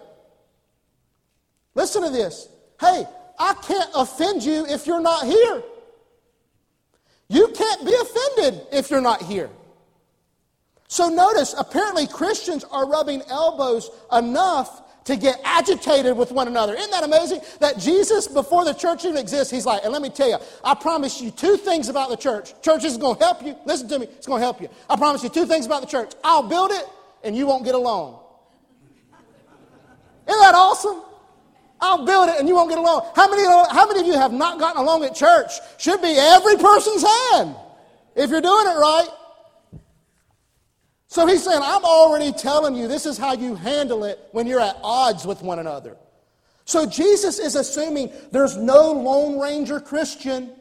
Listen 1.75 2.01
to 2.01 2.09
this. 2.09 2.49
Hey, 2.79 3.05
I 3.37 3.53
can't 3.61 3.91
offend 3.93 4.43
you 4.43 4.65
if 4.65 4.87
you're 4.87 4.99
not 4.99 5.27
here. 5.27 5.61
You 7.27 7.49
can't 7.49 7.85
be 7.85 7.93
offended 7.93 8.65
if 8.71 8.89
you're 8.89 9.01
not 9.01 9.21
here. 9.21 9.51
So 10.87 11.09
notice, 11.09 11.53
apparently 11.55 12.07
Christians 12.07 12.63
are 12.71 12.89
rubbing 12.89 13.21
elbows 13.29 13.91
enough 14.11 15.03
to 15.03 15.15
get 15.15 15.39
agitated 15.43 16.17
with 16.17 16.31
one 16.31 16.47
another. 16.47 16.73
Isn't 16.73 16.89
that 16.89 17.03
amazing? 17.03 17.41
That 17.59 17.77
Jesus, 17.77 18.27
before 18.27 18.65
the 18.65 18.73
church 18.73 19.05
even 19.05 19.17
exists, 19.17 19.53
he's 19.53 19.67
like, 19.67 19.83
and 19.83 19.93
let 19.93 20.01
me 20.01 20.09
tell 20.09 20.27
you, 20.27 20.37
I 20.63 20.73
promise 20.73 21.21
you 21.21 21.29
two 21.29 21.55
things 21.55 21.87
about 21.87 22.09
the 22.09 22.17
church. 22.17 22.59
Church 22.63 22.83
is 22.83 22.97
going 22.97 23.19
to 23.19 23.23
help 23.23 23.43
you. 23.43 23.55
Listen 23.65 23.87
to 23.89 23.99
me, 23.99 24.07
it's 24.07 24.25
going 24.25 24.39
to 24.39 24.43
help 24.43 24.59
you. 24.59 24.69
I 24.89 24.95
promise 24.95 25.21
you 25.21 25.29
two 25.29 25.45
things 25.45 25.67
about 25.67 25.81
the 25.81 25.87
church. 25.87 26.13
I'll 26.23 26.41
build 26.41 26.71
it, 26.71 26.83
and 27.23 27.35
you 27.35 27.45
won't 27.45 27.65
get 27.65 27.75
along. 27.75 28.19
Isn't 30.27 30.39
that 30.41 30.55
awesome? 30.55 31.01
I'll 31.81 32.05
build 32.05 32.29
it 32.29 32.39
and 32.39 32.47
you 32.47 32.55
won't 32.55 32.69
get 32.69 32.77
along. 32.77 33.09
How 33.15 33.29
many, 33.29 33.43
how 33.43 33.87
many 33.87 34.01
of 34.01 34.05
you 34.05 34.13
have 34.13 34.33
not 34.33 34.59
gotten 34.59 34.81
along 34.81 35.03
at 35.05 35.15
church? 35.15 35.51
Should 35.77 36.01
be 36.01 36.15
every 36.17 36.57
person's 36.57 37.03
hand 37.03 37.55
if 38.15 38.29
you're 38.29 38.41
doing 38.41 38.67
it 38.67 38.77
right. 38.77 39.09
So 41.07 41.25
he's 41.25 41.43
saying, 41.43 41.61
I'm 41.63 41.83
already 41.83 42.31
telling 42.31 42.75
you 42.75 42.87
this 42.87 43.05
is 43.05 43.17
how 43.17 43.33
you 43.33 43.55
handle 43.55 44.03
it 44.03 44.19
when 44.31 44.45
you're 44.45 44.59
at 44.59 44.77
odds 44.83 45.25
with 45.25 45.41
one 45.41 45.57
another. 45.57 45.97
So 46.65 46.85
Jesus 46.85 47.39
is 47.39 47.55
assuming 47.55 48.11
there's 48.31 48.55
no 48.55 48.91
Lone 48.91 49.39
Ranger 49.39 49.79
Christian. 49.79 50.51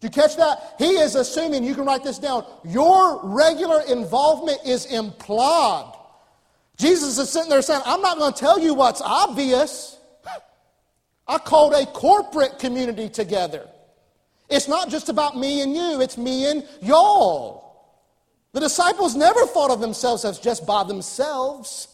Do 0.00 0.06
you 0.06 0.10
catch 0.10 0.36
that? 0.36 0.74
He 0.78 0.90
is 0.90 1.16
assuming, 1.16 1.64
you 1.64 1.74
can 1.74 1.84
write 1.84 2.04
this 2.04 2.18
down, 2.18 2.44
your 2.64 3.20
regular 3.24 3.82
involvement 3.82 4.60
is 4.64 4.86
implied. 4.86 5.92
Jesus 6.76 7.18
is 7.18 7.30
sitting 7.30 7.50
there 7.50 7.62
saying, 7.62 7.82
I'm 7.84 8.00
not 8.00 8.18
going 8.18 8.32
to 8.32 8.38
tell 8.38 8.60
you 8.60 8.74
what's 8.74 9.00
obvious. 9.00 9.98
I 11.26 11.38
called 11.38 11.74
a 11.74 11.84
corporate 11.86 12.58
community 12.60 13.08
together. 13.08 13.68
It's 14.48 14.68
not 14.68 14.88
just 14.88 15.08
about 15.08 15.36
me 15.36 15.60
and 15.60 15.74
you, 15.74 16.00
it's 16.00 16.16
me 16.16 16.50
and 16.50 16.66
y'all. 16.80 17.68
The 18.52 18.60
disciples 18.60 19.14
never 19.14 19.44
thought 19.46 19.70
of 19.70 19.80
themselves 19.80 20.24
as 20.24 20.38
just 20.38 20.66
by 20.66 20.84
themselves. 20.84 21.88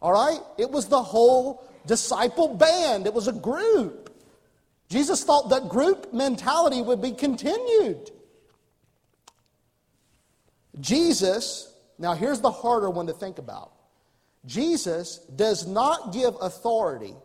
All 0.00 0.12
right? 0.12 0.40
It 0.58 0.70
was 0.70 0.86
the 0.86 1.02
whole 1.02 1.66
disciple 1.86 2.54
band, 2.54 3.06
it 3.06 3.14
was 3.14 3.28
a 3.28 3.32
group. 3.32 4.03
Jesus 4.94 5.24
thought 5.24 5.48
that 5.48 5.68
group 5.68 6.14
mentality 6.14 6.80
would 6.80 7.02
be 7.02 7.10
continued. 7.10 8.12
Jesus, 10.78 11.74
now 11.98 12.14
here's 12.14 12.40
the 12.40 12.52
harder 12.52 12.88
one 12.88 13.08
to 13.08 13.12
think 13.12 13.38
about. 13.38 13.72
Jesus 14.46 15.18
does 15.34 15.66
not 15.66 16.12
give 16.12 16.36
authority 16.40 17.16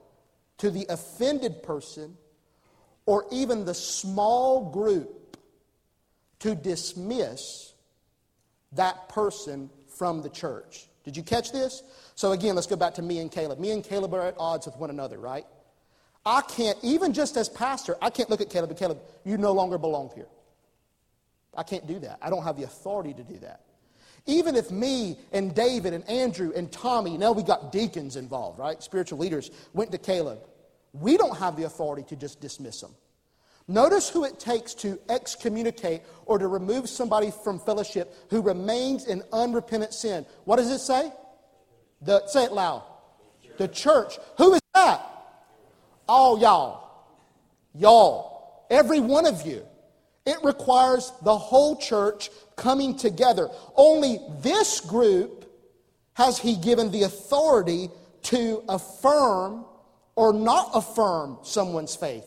to 0.57 0.71
the 0.71 0.87
offended 0.89 1.61
person 1.61 2.17
or 3.05 3.27
even 3.31 3.65
the 3.65 3.75
small 3.75 4.71
group 4.71 5.37
to 6.39 6.55
dismiss 6.55 7.73
that 8.71 9.09
person 9.09 9.69
from 9.95 10.23
the 10.23 10.29
church. 10.29 10.87
Did 11.03 11.15
you 11.15 11.21
catch 11.21 11.51
this? 11.51 11.83
So, 12.15 12.31
again, 12.31 12.55
let's 12.55 12.65
go 12.65 12.75
back 12.75 12.95
to 12.95 13.03
me 13.03 13.19
and 13.19 13.31
Caleb. 13.31 13.59
Me 13.59 13.69
and 13.69 13.83
Caleb 13.83 14.15
are 14.15 14.25
at 14.25 14.33
odds 14.39 14.65
with 14.65 14.75
one 14.77 14.89
another, 14.89 15.19
right? 15.19 15.45
I 16.25 16.41
can't, 16.41 16.77
even 16.83 17.13
just 17.13 17.37
as 17.37 17.49
pastor, 17.49 17.95
I 18.01 18.09
can't 18.09 18.29
look 18.29 18.41
at 18.41 18.49
Caleb 18.49 18.69
and 18.71 18.79
Caleb, 18.79 18.99
you 19.23 19.37
no 19.37 19.51
longer 19.51 19.77
belong 19.77 20.11
here. 20.15 20.27
I 21.55 21.63
can't 21.63 21.87
do 21.87 21.99
that. 21.99 22.19
I 22.21 22.29
don't 22.29 22.43
have 22.43 22.57
the 22.57 22.63
authority 22.63 23.13
to 23.13 23.23
do 23.23 23.37
that. 23.39 23.61
Even 24.25 24.55
if 24.55 24.69
me 24.69 25.17
and 25.31 25.55
David 25.55 25.93
and 25.93 26.07
Andrew 26.09 26.51
and 26.55 26.71
Tommy, 26.71 27.17
now 27.17 27.31
we 27.31 27.41
got 27.41 27.71
deacons 27.71 28.15
involved, 28.15 28.59
right? 28.59 28.81
Spiritual 28.83 29.17
leaders 29.17 29.49
went 29.73 29.91
to 29.91 29.97
Caleb. 29.97 30.39
We 30.93 31.17
don't 31.17 31.37
have 31.37 31.55
the 31.55 31.63
authority 31.63 32.03
to 32.09 32.15
just 32.15 32.39
dismiss 32.39 32.81
them. 32.81 32.91
Notice 33.67 34.09
who 34.09 34.25
it 34.25 34.39
takes 34.39 34.73
to 34.75 34.99
excommunicate 35.09 36.01
or 36.25 36.39
to 36.39 36.47
remove 36.47 36.89
somebody 36.89 37.31
from 37.43 37.59
fellowship 37.59 38.13
who 38.29 38.41
remains 38.41 39.05
in 39.05 39.21
unrepentant 39.31 39.93
sin. 39.93 40.25
What 40.45 40.57
does 40.57 40.71
it 40.71 40.79
say? 40.79 41.11
The, 42.01 42.25
say 42.27 42.45
it 42.45 42.51
loud. 42.51 42.83
The 43.57 43.67
church. 43.67 44.17
Who 44.37 44.53
is 44.53 44.61
that? 44.73 45.18
All 46.09 46.39
y'all. 46.39 47.05
Y'all. 47.75 48.65
Every 48.71 48.99
one 48.99 49.27
of 49.27 49.45
you. 49.45 49.63
It 50.25 50.37
requires 50.43 51.13
the 51.23 51.37
whole 51.37 51.75
church 51.75 52.31
coming 52.55 52.97
together. 52.97 53.47
Only 53.75 54.19
this 54.41 54.81
group 54.81 55.45
has 56.15 56.39
he 56.39 56.55
given 56.55 56.89
the 56.89 57.03
authority 57.03 57.89
to 58.23 58.63
affirm 58.67 59.65
or 60.15 60.33
not 60.33 60.71
affirm 60.73 61.37
someone's 61.43 61.95
faith, 61.95 62.25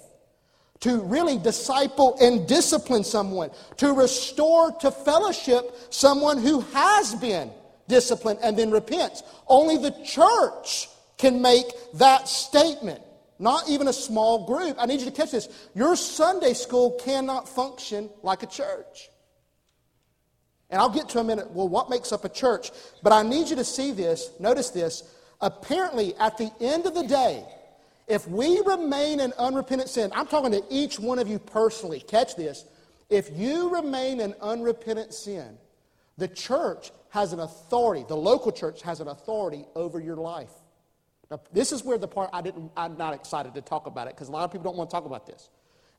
to 0.81 1.01
really 1.01 1.37
disciple 1.39 2.17
and 2.21 2.47
discipline 2.47 3.03
someone, 3.03 3.51
to 3.79 3.93
restore 3.93 4.71
to 4.79 4.93
fellowship 4.93 5.75
someone 5.91 6.39
who 6.39 6.61
has 6.73 7.17
been 7.17 7.51
disciplined 7.89 8.39
and 8.45 8.57
then 8.57 8.71
repents. 8.71 9.25
Only 9.49 9.77
the 9.77 9.91
church 10.05 10.89
can 11.19 11.43
make 11.43 11.67
that 11.95 12.29
statement 12.29 13.03
not 13.43 13.69
even 13.69 13.89
a 13.89 13.93
small 13.93 14.47
group. 14.47 14.77
I 14.79 14.87
need 14.87 15.01
you 15.01 15.07
to 15.07 15.13
catch 15.13 15.33
this. 15.33 15.49
Your 15.75 15.97
Sunday 15.97 16.55
school 16.55 16.93
cannot 17.05 17.49
function 17.49 18.09
like 18.23 18.45
a 18.45 18.47
church. 18.47 19.11
And 20.71 20.81
I'll 20.81 20.89
get 20.89 21.09
to 21.11 21.19
a 21.19 21.25
minute, 21.25 21.51
well, 21.51 21.69
what 21.69 21.91
makes 21.91 22.13
up 22.13 22.25
a 22.25 22.29
church? 22.29 22.71
But 23.03 23.13
I 23.13 23.23
need 23.23 23.51
you 23.51 23.57
to 23.57 23.65
see 23.65 23.93
this, 23.93 24.31
notice 24.41 24.71
this. 24.71 25.03
Apparently, 25.41 26.15
at 26.17 26.39
the 26.39 26.51
end 26.61 26.87
of 26.87 26.95
the 26.95 27.03
day, 27.03 27.45
if 28.07 28.27
we 28.29 28.61
remain 28.61 29.21
in 29.21 29.33
unrepentant 29.39 29.91
sin, 29.91 30.11
I'm 30.15 30.27
talking 30.27 30.53
to 30.53 30.63
each 30.71 30.99
one 30.99 31.19
of 31.19 31.29
you 31.29 31.39
personally, 31.39 32.01
catch 32.01 32.37
this. 32.37 32.65
If 33.11 33.29
you 33.37 33.75
remain 33.75 34.21
in 34.21 34.35
unrepentant 34.41 35.13
sin, 35.13 35.59
the 36.17 36.29
church 36.29 36.93
has 37.11 37.33
an 37.33 37.41
authority, 37.41 38.05
the 38.09 38.17
local 38.17 38.53
church 38.53 38.83
has 38.83 39.01
an 39.01 39.09
authority 39.09 39.67
over 39.75 40.01
your 40.01 40.17
life. 40.17 40.53
Now, 41.33 41.41
this 41.51 41.73
is 41.73 41.83
where 41.83 41.97
the 41.97 42.07
part 42.07 42.29
I 42.35 42.43
didn't, 42.43 42.71
I'm 42.77 42.99
not 42.99 43.15
excited 43.15 43.55
to 43.55 43.63
talk 43.63 43.87
about 43.87 44.07
it 44.07 44.15
because 44.15 44.29
a 44.29 44.33
lot 44.33 44.45
of 44.45 44.53
people 44.53 44.65
don't 44.65 44.77
want 44.77 44.91
to 44.91 44.95
talk 44.95 45.07
about 45.07 45.27
this. 45.27 45.49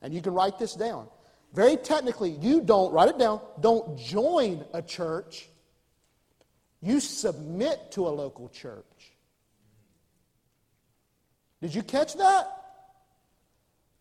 And 0.00 0.14
you 0.14 0.22
can 0.22 0.32
write 0.32 0.60
this 0.60 0.74
down. 0.74 1.08
Very 1.52 1.76
technically, 1.76 2.30
you 2.30 2.60
don't, 2.60 2.92
write 2.92 3.08
it 3.08 3.18
down, 3.18 3.40
don't 3.58 3.98
join 3.98 4.64
a 4.72 4.80
church. 4.80 5.48
You 6.80 7.00
submit 7.00 7.90
to 7.92 8.06
a 8.06 8.10
local 8.10 8.48
church. 8.48 8.84
Did 11.60 11.74
you 11.74 11.82
catch 11.82 12.14
that? 12.14 12.46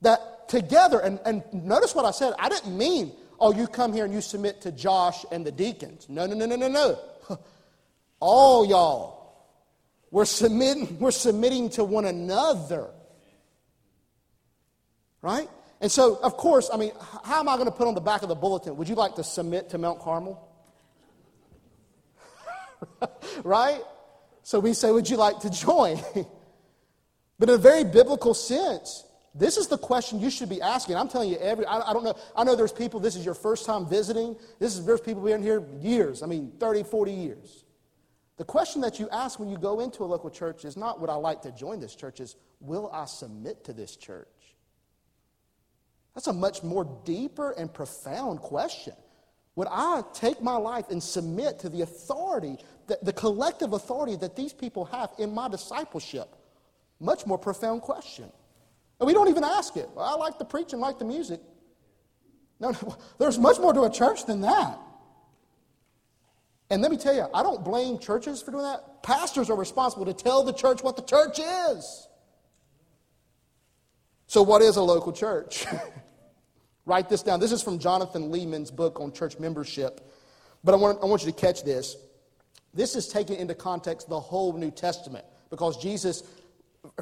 That 0.02 0.48
together, 0.48 1.00
and, 1.00 1.20
and 1.26 1.42
notice 1.52 1.96
what 1.96 2.06
I 2.06 2.12
said. 2.12 2.34
I 2.38 2.48
didn't 2.48 2.78
mean, 2.78 3.12
oh, 3.40 3.52
you 3.52 3.66
come 3.66 3.92
here 3.92 4.06
and 4.06 4.14
you 4.14 4.22
submit 4.22 4.62
to 4.62 4.72
Josh 4.72 5.26
and 5.32 5.44
the 5.44 5.52
deacons. 5.52 6.06
No, 6.10 6.28
no, 6.28 6.36
no, 6.36 6.46
no, 6.46 6.58
no, 6.58 6.68
no. 6.68 7.00
All 8.20 8.68
y'all. 8.68 9.23
We're 10.14 10.26
submitting, 10.26 11.00
we're 11.00 11.10
submitting 11.10 11.72
to 11.72 11.84
one 11.84 12.06
another. 12.06 12.92
Right? 15.24 15.50
And 15.82 15.92
so, 15.92 16.18
of 16.18 16.38
course, 16.38 16.70
I 16.72 16.78
mean, 16.78 16.92
how 17.24 17.40
am 17.40 17.50
I 17.50 17.56
going 17.56 17.66
to 17.66 17.72
put 17.72 17.88
on 17.88 17.96
the 17.96 18.02
back 18.02 18.22
of 18.22 18.30
the 18.30 18.36
bulletin? 18.36 18.78
Would 18.78 18.88
you 18.88 18.94
like 18.94 19.16
to 19.16 19.24
submit 19.24 19.70
to 19.72 19.80
Mount 19.80 20.00
Carmel? 20.02 20.48
right? 23.44 23.82
So 24.44 24.60
we 24.60 24.76
say, 24.76 24.92
Would 24.92 25.10
you 25.10 25.18
like 25.18 25.40
to 25.40 25.50
join? 25.50 26.00
but 27.40 27.50
in 27.50 27.56
a 27.56 27.58
very 27.58 27.84
biblical 27.84 28.36
sense, 28.36 29.04
this 29.34 29.58
is 29.58 29.66
the 29.66 29.80
question 29.80 30.20
you 30.20 30.30
should 30.30 30.48
be 30.48 30.62
asking. 30.62 30.96
I'm 30.96 31.10
telling 31.10 31.32
you, 31.32 31.38
every, 31.38 31.66
I, 31.66 31.90
I, 31.90 31.92
don't 31.92 32.04
know, 32.04 32.16
I 32.36 32.44
know 32.44 32.56
there's 32.56 32.72
people, 32.72 33.00
this 33.00 33.16
is 33.16 33.26
your 33.26 33.34
first 33.34 33.66
time 33.66 33.88
visiting. 33.88 34.36
This 34.60 34.76
is, 34.76 34.86
there's 34.86 35.02
people 35.02 35.24
been 35.24 35.42
here 35.42 35.64
years, 35.80 36.22
I 36.22 36.28
mean, 36.28 36.52
30, 36.60 36.84
40 36.84 37.12
years. 37.12 37.66
The 38.38 38.44
question 38.44 38.82
that 38.82 39.00
you 39.00 39.10
ask 39.10 39.40
when 39.40 39.50
you 39.50 39.58
go 39.58 39.80
into 39.80 40.04
a 40.04 40.06
local 40.06 40.30
church 40.30 40.66
is 40.66 40.76
not, 40.76 41.00
would 41.00 41.10
I 41.10 41.16
like 41.16 41.42
to 41.44 41.52
join 41.52 41.80
this 41.80 41.96
church, 41.96 42.20
is, 42.20 42.36
will 42.60 42.90
I 42.92 43.06
submit 43.06 43.64
to 43.66 43.74
this 43.74 43.96
church? 43.96 44.28
That's 46.16 46.28
a 46.28 46.34
much 46.34 46.64
more 46.64 46.86
deeper 47.06 47.52
and 47.52 47.72
profound 47.72 48.40
question. 48.40 48.94
Would 49.56 49.68
I 49.70 50.02
take 50.14 50.42
my 50.42 50.56
life 50.56 50.90
and 50.90 51.02
submit 51.02 51.60
to 51.60 51.70
the 51.70 51.82
authority, 51.82 52.58
the, 52.88 52.98
the 53.04 53.14
collective 53.14 53.74
authority 53.74 54.16
that 54.18 54.36
these 54.36 54.54
people 54.54 54.86
have 54.86 55.12
in 55.20 55.34
my 55.34 55.48
discipleship? 55.48 56.36
Much 57.00 57.26
more 57.28 57.38
profound 57.38 57.82
question. 57.82 58.32
And 59.00 59.08
we 59.08 59.14
don't 59.14 59.28
even 59.28 59.44
ask 59.44 59.76
it. 59.78 59.90
Well, 59.94 60.06
I 60.06 60.16
like 60.16 60.40
the 60.40 60.46
preaching, 60.46 60.80
like 60.80 60.98
the 60.98 61.06
music. 61.06 61.40
No, 62.60 62.72
no, 62.72 62.98
there's 63.20 63.38
much 63.38 63.60
more 63.60 63.74
to 63.74 63.84
a 63.84 63.92
church 63.92 64.26
than 64.26 64.42
that. 64.42 64.80
And 66.70 66.82
let 66.82 66.92
me 66.92 66.98
tell 66.98 67.14
you, 67.14 67.26
I 67.34 67.44
don't 67.44 67.64
blame 67.64 68.00
churches 68.00 68.42
for 68.42 68.52
doing 68.52 68.64
that. 68.64 69.04
Pastors 69.04 69.50
are 69.50 69.58
responsible 69.58 70.06
to 70.06 70.14
tell 70.14 70.44
the 70.44 70.54
church 70.54 70.82
what 70.82 70.96
the 70.96 71.04
church 71.04 71.40
is. 71.40 72.08
So, 74.28 74.42
what 74.42 74.62
is 74.62 74.78
a 74.78 74.82
local 74.82 75.12
church? 75.12 75.66
Write 76.86 77.10
this 77.10 77.22
down. 77.22 77.40
This 77.40 77.52
is 77.52 77.62
from 77.62 77.80
Jonathan 77.80 78.32
Leeman's 78.32 78.72
book 78.72 79.00
on 79.00 79.12
church 79.14 79.40
membership. 79.40 80.10
But 80.64 80.74
I 80.74 80.78
want, 80.78 81.00
I 81.02 81.06
want 81.06 81.24
you 81.24 81.32
to 81.32 81.38
catch 81.38 81.64
this. 81.64 81.96
This 82.74 82.96
is 82.96 83.08
taking 83.08 83.38
into 83.38 83.54
context 83.54 84.10
the 84.10 84.20
whole 84.20 84.54
New 84.54 84.72
Testament 84.72 85.26
because 85.50 85.78
Jesus, 85.78 86.24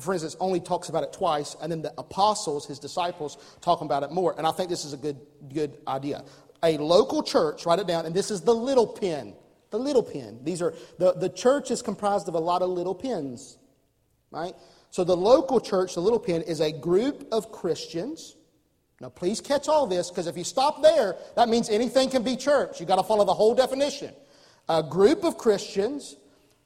for 0.01 0.13
instance, 0.13 0.35
only 0.39 0.59
talks 0.59 0.89
about 0.89 1.03
it 1.03 1.13
twice, 1.13 1.55
and 1.61 1.71
then 1.71 1.81
the 1.81 1.93
apostles, 1.97 2.65
his 2.65 2.79
disciples, 2.79 3.37
talk 3.61 3.81
about 3.81 4.03
it 4.03 4.11
more. 4.11 4.35
And 4.37 4.45
I 4.45 4.51
think 4.51 4.69
this 4.69 4.83
is 4.83 4.93
a 4.93 4.97
good, 4.97 5.19
good 5.53 5.77
idea. 5.87 6.25
A 6.63 6.77
local 6.77 7.23
church, 7.23 7.65
write 7.65 7.79
it 7.79 7.87
down, 7.87 8.05
and 8.05 8.13
this 8.13 8.29
is 8.29 8.41
the 8.41 8.53
little 8.53 8.85
pen 8.85 9.33
the 9.71 9.79
little 9.79 10.03
pen. 10.03 10.39
These 10.43 10.61
are 10.61 10.73
the, 10.99 11.13
the 11.13 11.29
church 11.29 11.71
is 11.71 11.81
comprised 11.81 12.27
of 12.27 12.35
a 12.35 12.39
lot 12.39 12.61
of 12.61 12.69
little 12.69 12.93
pens, 12.93 13.57
right? 14.29 14.53
So 14.91 15.03
the 15.03 15.17
local 15.17 15.59
church, 15.59 15.95
the 15.95 16.01
little 16.01 16.19
pen, 16.19 16.41
is 16.41 16.59
a 16.59 16.71
group 16.71 17.27
of 17.31 17.51
Christians. 17.51 18.35
Now, 18.99 19.09
please 19.09 19.41
catch 19.41 19.67
all 19.67 19.87
this 19.87 20.09
because 20.09 20.27
if 20.27 20.37
you 20.37 20.43
stop 20.43 20.83
there, 20.83 21.15
that 21.35 21.49
means 21.49 21.69
anything 21.69 22.09
can 22.09 22.21
be 22.21 22.35
church. 22.35 22.79
You've 22.79 22.87
got 22.89 22.97
to 22.97 23.03
follow 23.03 23.25
the 23.25 23.33
whole 23.33 23.55
definition. 23.55 24.13
A 24.69 24.83
group 24.83 25.23
of 25.23 25.37
Christians 25.37 26.17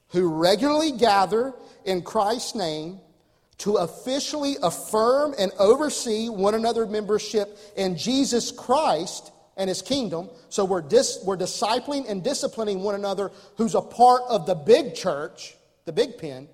who 0.09 0.27
regularly 0.27 0.91
gather 0.91 1.53
in 1.85 2.01
Christ's 2.01 2.55
name 2.55 2.99
to 3.59 3.75
officially 3.75 4.57
affirm 4.61 5.33
and 5.39 5.51
oversee 5.59 6.27
one 6.27 6.55
another's 6.55 6.89
membership 6.89 7.57
in 7.77 7.97
Jesus 7.97 8.51
Christ 8.51 9.31
and 9.57 9.69
his 9.69 9.81
kingdom. 9.81 10.29
So 10.49 10.65
we're, 10.65 10.81
dis, 10.81 11.19
we're 11.25 11.37
discipling 11.37 12.09
and 12.09 12.23
disciplining 12.23 12.81
one 12.81 12.95
another 12.95 13.31
who's 13.57 13.75
a 13.75 13.81
part 13.81 14.21
of 14.27 14.45
the 14.45 14.55
big 14.55 14.95
church, 14.95 15.55
the 15.85 15.93
big 15.93 16.17
pen, 16.17 16.47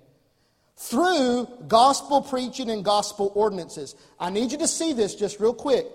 through 0.76 1.46
gospel 1.68 2.22
preaching 2.22 2.70
and 2.70 2.84
gospel 2.84 3.32
ordinances. 3.34 3.94
I 4.18 4.30
need 4.30 4.52
you 4.52 4.58
to 4.58 4.68
see 4.68 4.92
this 4.92 5.14
just 5.14 5.40
real 5.40 5.54
quick. 5.54 5.86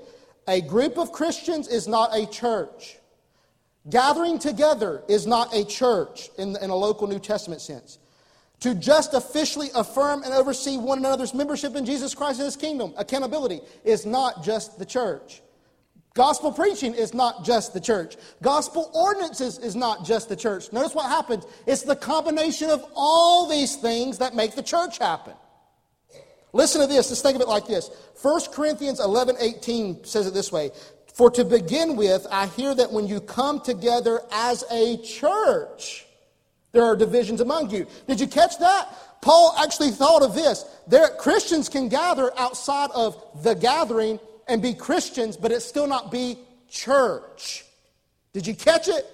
A 0.48 0.62
group 0.62 0.98
of 0.98 1.12
Christians 1.12 1.68
is 1.68 1.88
not 1.88 2.16
a 2.16 2.26
church. 2.26 2.98
Gathering 3.90 4.40
together 4.40 5.04
is 5.08 5.26
not 5.28 5.54
a 5.54 5.66
church 5.66 6.30
in, 6.38 6.56
in 6.62 6.70
a 6.70 6.76
local 6.76 7.08
New 7.08 7.20
Testament 7.20 7.62
sense. 7.62 8.00
To 8.62 8.74
just 8.74 9.14
officially 9.14 9.70
affirm 9.76 10.24
and 10.24 10.34
oversee 10.34 10.78
one 10.78 10.98
another's 10.98 11.34
membership 11.34 11.76
in 11.76 11.86
Jesus 11.86 12.16
Christ 12.16 12.40
and 12.40 12.46
His 12.46 12.56
kingdom, 12.56 12.94
accountability, 12.98 13.62
is 13.84 14.06
not 14.06 14.44
just 14.44 14.80
the 14.80 14.86
church. 14.86 15.42
Gospel 16.18 16.52
preaching 16.52 16.96
is 16.96 17.14
not 17.14 17.46
just 17.46 17.76
the 17.76 17.80
church. 17.80 18.18
Gospel 18.42 18.90
ordinances 18.96 19.60
is 19.60 19.76
not 19.76 20.04
just 20.04 20.30
the 20.30 20.36
church. 20.36 20.74
Notice 20.74 20.96
what 20.96 21.06
happens. 21.06 21.46
It's 21.68 21.84
the 21.84 21.96
combination 21.96 22.72
of 22.72 22.84
all 22.96 23.48
these 23.48 23.76
things 23.76 24.18
that 24.18 24.34
make 24.34 24.56
the 24.56 24.64
church 24.64 24.98
happen. 24.98 25.36
Listen 26.54 26.82
to 26.82 26.88
this. 26.88 27.12
Let's 27.12 27.22
think 27.22 27.36
of 27.36 27.42
it 27.42 27.48
like 27.48 27.68
this. 27.68 27.92
1 28.20 28.42
Corinthians 28.52 29.00
11 29.00 29.36
18 29.40 30.06
says 30.06 30.26
it 30.26 30.34
this 30.34 30.52
way 30.52 30.72
For 31.14 31.30
to 31.30 31.46
begin 31.46 31.96
with, 31.96 32.26
I 32.32 32.48
hear 32.48 32.74
that 32.74 32.92
when 32.92 33.06
you 33.06 33.22
come 33.22 33.62
together 33.62 34.22
as 34.32 34.64
a 34.72 34.98
church, 35.04 36.08
there 36.72 36.84
are 36.84 36.96
divisions 36.96 37.42
among 37.42 37.70
you. 37.70 37.86
Did 38.08 38.20
you 38.20 38.26
catch 38.26 38.58
that? 38.58 39.22
Paul 39.22 39.54
actually 39.60 39.92
thought 39.92 40.24
of 40.24 40.34
this. 40.34 40.66
There, 40.88 41.10
Christians 41.10 41.70
can 41.70 41.90
gather 41.90 42.32
outside 42.40 42.90
of 42.96 43.44
the 43.44 43.54
gathering 43.54 44.20
and 44.48 44.62
be 44.62 44.74
Christians, 44.74 45.38
but 45.38 45.52
it 45.52 45.62
still 45.62 45.88
not 45.88 46.12
be 46.12 46.38
church. 46.70 47.66
Did 48.34 48.48
you 48.48 48.56
catch 48.56 48.88
it? 48.88 49.06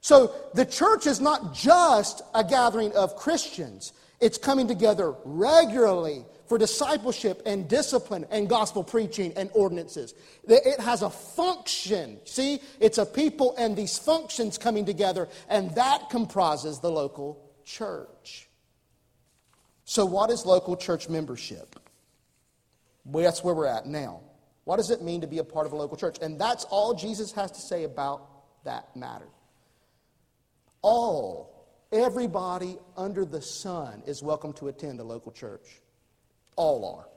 So 0.00 0.34
the 0.54 0.66
church 0.66 1.06
is 1.06 1.20
not 1.20 1.54
just 1.54 2.22
a 2.34 2.42
gathering 2.42 2.92
of 2.94 3.16
Christians, 3.16 3.92
it's 4.20 4.38
coming 4.38 4.68
together 4.68 5.14
regularly 5.24 6.24
for 6.46 6.58
discipleship 6.58 7.42
and 7.46 7.68
discipline 7.68 8.26
and 8.30 8.48
gospel 8.48 8.84
preaching 8.84 9.32
and 9.36 9.50
ordinances. 9.54 10.14
It 10.46 10.78
has 10.80 11.02
a 11.02 11.10
function. 11.10 12.20
See, 12.24 12.60
it's 12.78 12.98
a 12.98 13.06
people 13.06 13.54
and 13.56 13.74
these 13.74 13.98
functions 13.98 14.58
coming 14.58 14.84
together, 14.84 15.28
and 15.48 15.74
that 15.76 16.10
comprises 16.10 16.78
the 16.78 16.90
local 16.90 17.42
church. 17.64 18.48
So, 19.84 20.04
what 20.04 20.30
is 20.30 20.44
local 20.44 20.76
church 20.76 21.08
membership? 21.08 21.78
Well, 23.04 23.24
that's 23.24 23.42
where 23.42 23.54
we're 23.54 23.66
at 23.66 23.86
now. 23.86 24.20
What 24.64 24.76
does 24.76 24.90
it 24.90 25.02
mean 25.02 25.20
to 25.22 25.26
be 25.26 25.38
a 25.38 25.44
part 25.44 25.66
of 25.66 25.72
a 25.72 25.76
local 25.76 25.96
church? 25.96 26.18
And 26.22 26.40
that's 26.40 26.64
all 26.64 26.94
Jesus 26.94 27.32
has 27.32 27.50
to 27.52 27.60
say 27.60 27.84
about 27.84 28.28
that 28.64 28.94
matter. 28.96 29.28
All, 30.82 31.66
everybody 31.90 32.78
under 32.96 33.24
the 33.24 33.42
sun 33.42 34.02
is 34.06 34.22
welcome 34.22 34.52
to 34.54 34.68
attend 34.68 35.00
a 35.00 35.04
local 35.04 35.32
church. 35.32 35.80
All 36.56 36.96
are, 36.96 37.08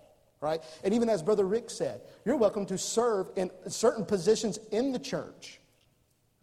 right? 0.41 0.61
And 0.83 0.93
even 0.93 1.09
as 1.09 1.21
Brother 1.21 1.45
Rick 1.45 1.69
said, 1.69 2.01
you're 2.25 2.37
welcome 2.37 2.65
to 2.67 2.77
serve 2.77 3.29
in 3.35 3.51
certain 3.67 4.05
positions 4.05 4.59
in 4.71 4.91
the 4.91 4.99
church, 4.99 5.59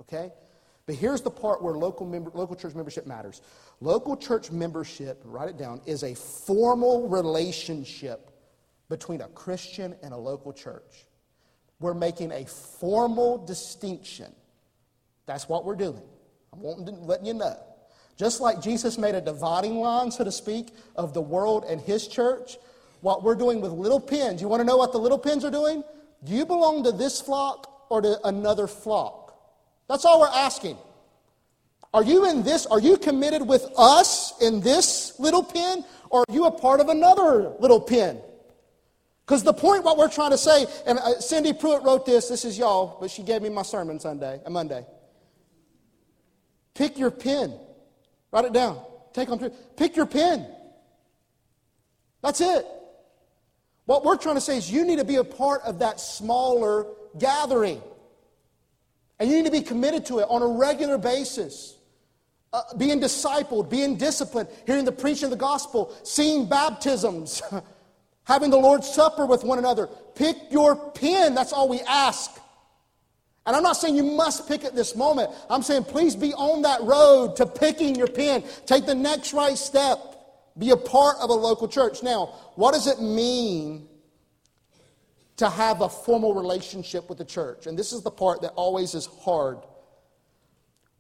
okay? 0.00 0.30
But 0.86 0.96
here's 0.96 1.20
the 1.20 1.30
part 1.30 1.62
where 1.62 1.74
local, 1.74 2.06
member, 2.06 2.30
local 2.34 2.56
church 2.56 2.74
membership 2.74 3.06
matters. 3.06 3.40
Local 3.80 4.16
church 4.16 4.50
membership, 4.50 5.20
write 5.24 5.48
it 5.48 5.56
down, 5.56 5.80
is 5.86 6.02
a 6.02 6.14
formal 6.14 7.08
relationship 7.08 8.31
between 8.92 9.22
a 9.22 9.28
Christian 9.28 9.94
and 10.02 10.12
a 10.12 10.16
local 10.18 10.52
church. 10.52 11.07
We're 11.81 11.94
making 11.94 12.31
a 12.31 12.44
formal 12.44 13.38
distinction. 13.38 14.31
That's 15.24 15.48
what 15.48 15.64
we're 15.64 15.76
doing. 15.76 16.02
I'm 16.52 16.61
wanting 16.61 16.85
to 16.85 16.92
let 17.00 17.24
you 17.24 17.33
know. 17.33 17.57
Just 18.18 18.42
like 18.42 18.61
Jesus 18.61 18.98
made 18.98 19.14
a 19.14 19.20
dividing 19.22 19.76
line, 19.76 20.11
so 20.11 20.24
to 20.24 20.31
speak, 20.31 20.74
of 20.94 21.14
the 21.14 21.22
world 21.22 21.64
and 21.66 21.81
his 21.81 22.07
church, 22.07 22.59
what 23.00 23.22
we're 23.22 23.35
doing 23.35 23.62
with 23.62 23.72
little 23.72 23.98
pens, 23.98 24.42
you 24.42 24.48
want 24.48 24.61
to 24.61 24.66
know 24.66 24.76
what 24.76 24.92
the 24.92 24.98
little 24.98 25.18
pens 25.18 25.42
are 25.42 25.50
doing? 25.50 25.83
Do 26.24 26.35
you 26.35 26.44
belong 26.44 26.85
to 26.85 26.92
this 26.92 27.18
flock 27.18 27.87
or 27.88 28.02
to 28.02 28.20
another 28.26 28.66
flock? 28.66 29.35
That's 29.88 30.05
all 30.05 30.20
we're 30.20 30.26
asking. 30.28 30.76
Are 31.94 32.05
you 32.05 32.28
in 32.28 32.42
this? 32.42 32.66
Are 32.66 32.78
you 32.78 32.98
committed 32.98 33.48
with 33.48 33.66
us 33.78 34.38
in 34.42 34.61
this 34.61 35.18
little 35.18 35.42
pen? 35.42 35.83
Or 36.11 36.26
are 36.28 36.35
you 36.35 36.44
a 36.44 36.50
part 36.50 36.81
of 36.81 36.90
another 36.90 37.55
little 37.59 37.81
pen? 37.81 38.20
Because 39.32 39.44
the 39.44 39.54
point, 39.54 39.82
what 39.82 39.96
we're 39.96 40.10
trying 40.10 40.32
to 40.32 40.36
say, 40.36 40.66
and 40.84 40.98
uh, 40.98 41.18
Cindy 41.18 41.54
Pruitt 41.54 41.84
wrote 41.84 42.04
this, 42.04 42.28
this 42.28 42.44
is 42.44 42.58
y'all, 42.58 42.98
but 43.00 43.10
she 43.10 43.22
gave 43.22 43.40
me 43.40 43.48
my 43.48 43.62
sermon 43.62 43.98
Sunday, 43.98 44.38
a 44.44 44.48
uh, 44.48 44.50
Monday. 44.50 44.84
Pick 46.74 46.98
your 46.98 47.10
pen. 47.10 47.58
Write 48.30 48.44
it 48.44 48.52
down. 48.52 48.78
Take 49.14 49.30
on 49.30 49.38
Pick 49.74 49.96
your 49.96 50.04
pen. 50.04 50.46
That's 52.20 52.42
it. 52.42 52.66
What 53.86 54.04
we're 54.04 54.18
trying 54.18 54.34
to 54.34 54.40
say 54.42 54.58
is 54.58 54.70
you 54.70 54.84
need 54.84 54.98
to 54.98 55.04
be 55.06 55.16
a 55.16 55.24
part 55.24 55.62
of 55.62 55.78
that 55.78 55.98
smaller 55.98 56.84
gathering. 57.18 57.80
And 59.18 59.30
you 59.30 59.38
need 59.38 59.46
to 59.46 59.50
be 59.50 59.62
committed 59.62 60.04
to 60.06 60.18
it 60.18 60.26
on 60.28 60.42
a 60.42 60.46
regular 60.46 60.98
basis. 60.98 61.78
Uh, 62.52 62.60
being 62.76 63.00
discipled, 63.00 63.70
being 63.70 63.96
disciplined, 63.96 64.50
hearing 64.66 64.84
the 64.84 64.92
preaching 64.92 65.24
of 65.24 65.30
the 65.30 65.36
gospel, 65.38 65.96
seeing 66.02 66.46
baptisms. 66.46 67.40
having 68.24 68.50
the 68.50 68.56
Lord's 68.56 68.88
Supper 68.88 69.26
with 69.26 69.44
one 69.44 69.58
another. 69.58 69.88
Pick 70.14 70.37
your 70.50 70.76
pen. 70.76 71.35
That's 71.35 71.52
all 71.52 71.68
we 71.68 71.80
ask. 71.80 72.30
And 73.44 73.56
I'm 73.56 73.62
not 73.62 73.76
saying 73.76 73.96
you 73.96 74.04
must 74.04 74.46
pick 74.46 74.64
at 74.64 74.76
this 74.76 74.94
moment. 74.94 75.30
I'm 75.50 75.62
saying 75.62 75.85
please 75.85 76.14
be 76.14 76.32
on 76.35 76.62
that 76.62 76.82
road 76.82 77.35
to 77.37 77.46
picking 77.46 77.96
your 77.96 78.06
pen. 78.06 78.44
Take 78.66 78.87
the 78.87 78.94
next 78.94 79.32
right 79.32 79.58
step. 79.58 79.98
Be 80.58 80.70
a 80.70 80.76
part 80.76 81.16
of 81.20 81.30
a 81.30 81.35
local 81.35 81.66
church. 81.66 82.02
Now, 82.02 82.26
what 82.54 82.72
does 82.72 82.87
it 82.87 83.00
mean 83.00 83.88
to 85.38 85.48
have 85.48 85.80
a 85.80 85.88
formal 85.88 86.35
relationship 86.35 87.08
with 87.08 87.18
the 87.18 87.24
church? 87.24 87.66
And 87.66 87.76
this 87.76 87.92
is 87.92 88.02
the 88.02 88.11
part 88.11 88.42
that 88.42 88.52
always 88.52 88.94
is 88.94 89.06
hard. 89.06 89.58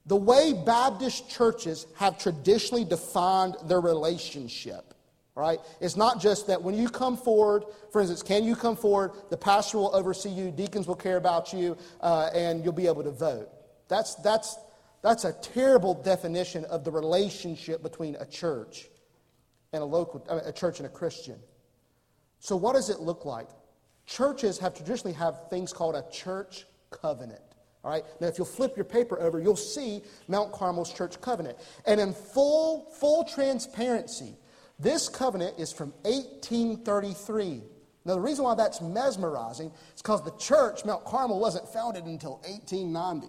The 0.06 0.16
way 0.16 0.52
Baptist 0.52 1.30
churches 1.30 1.86
have 1.96 2.18
traditionally 2.18 2.84
defined 2.84 3.54
their 3.66 3.80
relationship 3.80 4.94
right? 5.34 5.58
It's 5.80 5.96
not 5.96 6.20
just 6.20 6.46
that 6.48 6.62
when 6.62 6.74
you 6.74 6.88
come 6.88 7.16
forward, 7.16 7.64
for 7.90 8.00
instance, 8.00 8.22
can 8.22 8.44
you 8.44 8.54
come 8.54 8.76
forward? 8.76 9.12
The 9.30 9.36
pastor 9.36 9.78
will 9.78 9.94
oversee 9.94 10.30
you, 10.30 10.50
deacons 10.50 10.86
will 10.86 10.96
care 10.96 11.16
about 11.16 11.52
you, 11.52 11.76
uh, 12.00 12.30
and 12.34 12.62
you'll 12.62 12.72
be 12.72 12.86
able 12.86 13.02
to 13.04 13.10
vote. 13.10 13.48
That's, 13.88 14.14
that's, 14.16 14.56
that's 15.02 15.24
a 15.24 15.32
terrible 15.32 15.94
definition 15.94 16.64
of 16.66 16.84
the 16.84 16.90
relationship 16.90 17.82
between 17.82 18.16
a 18.20 18.26
church 18.26 18.88
and 19.72 19.82
a 19.82 19.86
local, 19.86 20.24
a 20.28 20.52
church 20.52 20.78
and 20.78 20.86
a 20.86 20.90
Christian. 20.90 21.38
So, 22.38 22.56
what 22.56 22.74
does 22.74 22.90
it 22.90 23.00
look 23.00 23.24
like? 23.24 23.48
Churches 24.04 24.58
have 24.58 24.74
traditionally 24.74 25.14
have 25.16 25.48
things 25.48 25.72
called 25.72 25.94
a 25.94 26.04
church 26.10 26.66
covenant. 26.90 27.40
All 27.84 27.90
right. 27.90 28.04
Now, 28.20 28.28
if 28.28 28.38
you'll 28.38 28.46
flip 28.46 28.76
your 28.76 28.84
paper 28.84 29.20
over, 29.20 29.40
you'll 29.40 29.56
see 29.56 30.02
Mount 30.28 30.52
Carmel's 30.52 30.92
church 30.92 31.20
covenant. 31.20 31.58
And 31.86 32.00
in 32.00 32.12
full, 32.12 32.90
full 33.00 33.24
transparency, 33.24 34.36
this 34.82 35.08
covenant 35.08 35.58
is 35.58 35.72
from 35.72 35.90
1833. 36.02 37.62
Now, 38.04 38.14
the 38.14 38.20
reason 38.20 38.44
why 38.44 38.54
that's 38.54 38.80
mesmerizing 38.80 39.70
is 39.94 40.02
because 40.02 40.24
the 40.24 40.36
church, 40.36 40.84
Mount 40.84 41.04
Carmel, 41.04 41.38
wasn't 41.38 41.68
founded 41.68 42.04
until 42.04 42.40
1890. 42.44 43.28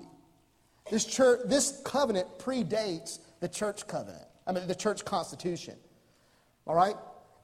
This, 0.89 1.05
church, 1.05 1.41
this 1.45 1.81
covenant 1.85 2.27
predates 2.39 3.19
the 3.39 3.47
church 3.47 3.87
covenant, 3.87 4.25
I 4.47 4.51
mean, 4.51 4.67
the 4.67 4.75
church 4.75 5.05
constitution. 5.05 5.75
All 6.65 6.75
right? 6.75 6.95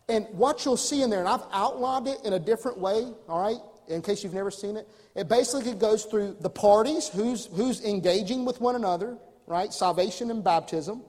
And 0.07 0.25
what 0.31 0.65
you'll 0.65 0.77
see 0.77 1.03
in 1.03 1.09
there, 1.09 1.19
and 1.19 1.29
I've 1.29 1.43
outlined 1.51 2.07
it 2.07 2.17
in 2.25 2.33
a 2.33 2.39
different 2.39 2.79
way, 2.79 3.13
all 3.27 3.41
right, 3.41 3.57
in 3.87 4.01
case 4.01 4.23
you've 4.23 4.33
never 4.33 4.51
seen 4.51 4.75
it, 4.75 4.87
it 5.15 5.29
basically 5.29 5.73
goes 5.73 6.05
through 6.05 6.37
the 6.39 6.49
parties, 6.49 7.09
who's, 7.09 7.45
who's 7.47 7.83
engaging 7.83 8.43
with 8.43 8.59
one 8.59 8.75
another, 8.75 9.17
right? 9.45 9.71
Salvation 9.71 10.31
and 10.31 10.43
baptism. 10.43 11.03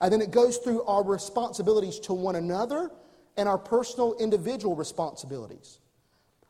And 0.00 0.12
then 0.12 0.20
it 0.20 0.30
goes 0.30 0.58
through 0.58 0.82
our 0.84 1.02
responsibilities 1.02 1.98
to 2.00 2.12
one 2.12 2.36
another 2.36 2.90
and 3.36 3.48
our 3.48 3.58
personal 3.58 4.14
individual 4.18 4.76
responsibilities. 4.76 5.78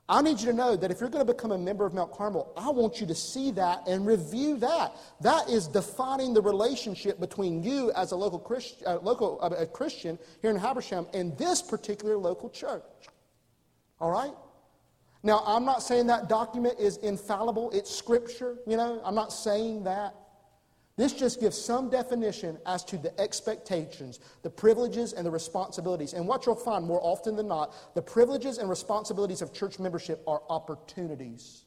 I 0.08 0.22
need 0.22 0.38
you 0.38 0.46
to 0.46 0.52
know 0.52 0.76
that 0.76 0.90
if 0.92 1.00
you're 1.00 1.10
going 1.10 1.26
to 1.26 1.32
become 1.32 1.50
a 1.50 1.58
member 1.58 1.84
of 1.84 1.92
Mount 1.92 2.12
Carmel, 2.12 2.52
I 2.56 2.70
want 2.70 3.00
you 3.00 3.08
to 3.08 3.14
see 3.14 3.50
that 3.52 3.88
and 3.88 4.06
review 4.06 4.56
that. 4.58 4.92
That 5.20 5.48
is 5.48 5.66
defining 5.66 6.32
the 6.32 6.40
relationship 6.40 7.18
between 7.18 7.62
you 7.64 7.90
as 7.92 8.12
a 8.12 8.16
local, 8.16 8.38
Christ, 8.38 8.84
uh, 8.86 8.98
local 9.00 9.40
uh, 9.42 9.50
a 9.58 9.66
Christian 9.66 10.16
here 10.42 10.50
in 10.52 10.56
Habersham 10.56 11.08
and 11.12 11.36
this 11.36 11.60
particular 11.60 12.16
local 12.16 12.48
church. 12.50 12.84
All 13.98 14.12
right? 14.12 14.32
Now, 15.24 15.42
I'm 15.44 15.64
not 15.64 15.82
saying 15.82 16.06
that 16.06 16.28
document 16.28 16.78
is 16.78 16.98
infallible, 16.98 17.72
it's 17.72 17.92
scripture, 17.92 18.58
you 18.64 18.76
know, 18.76 19.00
I'm 19.04 19.16
not 19.16 19.32
saying 19.32 19.82
that. 19.84 20.14
This 20.96 21.12
just 21.12 21.40
gives 21.40 21.60
some 21.60 21.90
definition 21.90 22.58
as 22.64 22.82
to 22.84 22.96
the 22.96 23.18
expectations, 23.20 24.18
the 24.42 24.48
privileges, 24.48 25.12
and 25.12 25.26
the 25.26 25.30
responsibilities. 25.30 26.14
And 26.14 26.26
what 26.26 26.46
you'll 26.46 26.54
find 26.56 26.86
more 26.86 27.00
often 27.02 27.36
than 27.36 27.48
not, 27.48 27.74
the 27.94 28.00
privileges 28.00 28.56
and 28.56 28.70
responsibilities 28.70 29.42
of 29.42 29.52
church 29.52 29.78
membership 29.78 30.22
are 30.26 30.40
opportunities. 30.48 31.64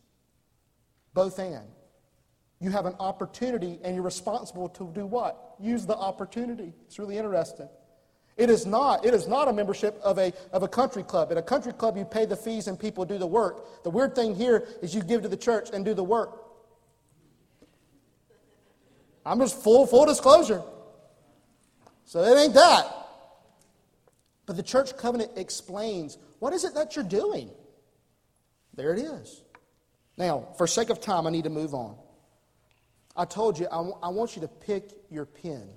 Both 1.14 1.38
and. 1.38 1.68
You 2.60 2.72
have 2.72 2.88
an 2.88 2.96
opportunity 3.00 3.80
and 3.84 3.96
you're 3.96 4.04
responsible 4.04 4.68
to 4.70 4.92
do 4.94 5.06
what? 5.06 5.56
Use 5.60 5.86
the 5.86 5.96
opportunity. 5.96 6.74
It's 6.88 6.98
really 6.98 7.18
interesting. 7.18 7.70
It 8.36 8.50
is 8.50 8.66
not, 8.66 9.06
it 9.06 9.14
is 9.14 9.28
not 9.28 9.48
a 9.48 9.54
membership 9.54 10.00
of 10.02 10.18
a, 10.18 10.34
of 10.52 10.64
a 10.64 10.68
country 10.68 11.04
club. 11.04 11.32
In 11.32 11.38
a 11.38 11.42
country 11.42 11.74
club, 11.74 11.98
you 11.98 12.06
pay 12.06 12.26
the 12.26 12.36
fees 12.36 12.68
and 12.68 12.80
people 12.80 13.06
do 13.06 13.18
the 13.18 13.28
work. 13.28 13.84
The 13.84 13.90
weird 13.90 14.16
thing 14.16 14.34
here 14.34 14.68
is 14.82 14.96
you 14.96 15.04
give 15.04 15.22
to 15.22 15.28
the 15.28 15.38
church 15.38 15.70
and 15.72 15.86
do 15.86 15.94
the 15.94 16.04
work. 16.04 16.49
I'm 19.26 19.40
just 19.40 19.62
full, 19.62 19.86
full 19.86 20.06
disclosure. 20.06 20.62
So 22.06 22.24
it 22.24 22.38
ain't 22.38 22.54
that. 22.54 22.88
But 24.46 24.56
the 24.56 24.64
church 24.64 24.98
covenant 24.98 25.32
explains 25.36 26.18
what 26.40 26.54
is 26.54 26.64
it 26.64 26.74
that 26.74 26.96
you're 26.96 27.06
doing? 27.06 27.52
There 28.74 28.94
it 28.94 29.00
is. 29.00 29.44
Now, 30.18 30.48
for 30.58 30.68
sake 30.68 30.90
of 30.90 31.00
time, 31.00 31.28
I 31.28 31.30
need 31.30 31.44
to 31.44 31.50
move 31.50 31.74
on. 31.74 31.96
I 33.16 33.26
told 33.26 33.60
you, 33.60 33.68
I, 33.68 33.78
w- 33.78 33.98
I 34.02 34.10
want 34.10 34.36
you 34.36 34.42
to 34.42 34.48
pick 34.48 34.92
your 35.10 35.26
pen. 35.26 35.70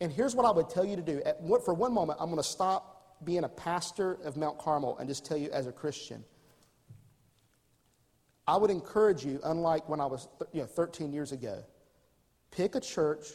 And 0.00 0.12
here's 0.12 0.34
what 0.34 0.44
I 0.44 0.50
would 0.50 0.68
tell 0.68 0.84
you 0.84 0.96
to 0.96 1.02
do. 1.02 1.22
For 1.64 1.72
one 1.72 1.94
moment, 1.94 2.18
I'm 2.20 2.26
going 2.26 2.42
to 2.42 2.48
stop 2.48 3.24
being 3.24 3.44
a 3.44 3.48
pastor 3.48 4.18
of 4.24 4.36
Mount 4.36 4.58
Carmel 4.58 4.98
and 4.98 5.08
just 5.08 5.24
tell 5.24 5.36
you 5.36 5.50
as 5.50 5.66
a 5.66 5.72
Christian. 5.72 6.24
I 8.46 8.56
would 8.56 8.70
encourage 8.70 9.24
you, 9.24 9.40
unlike 9.42 9.88
when 9.88 10.00
I 10.00 10.06
was 10.06 10.28
you 10.52 10.60
know, 10.60 10.66
13 10.66 11.12
years 11.12 11.32
ago, 11.32 11.64
pick 12.54 12.74
a 12.74 12.80
church 12.80 13.26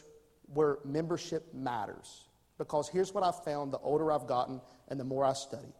where 0.52 0.78
membership 0.84 1.52
matters. 1.54 2.24
Because 2.58 2.88
here's 2.88 3.14
what 3.14 3.24
I've 3.24 3.42
found 3.44 3.72
the 3.72 3.78
older 3.78 4.12
I've 4.12 4.26
gotten 4.26 4.60
and 4.88 4.98
the 4.98 5.04
more 5.04 5.24
I 5.24 5.32
study 5.32 5.72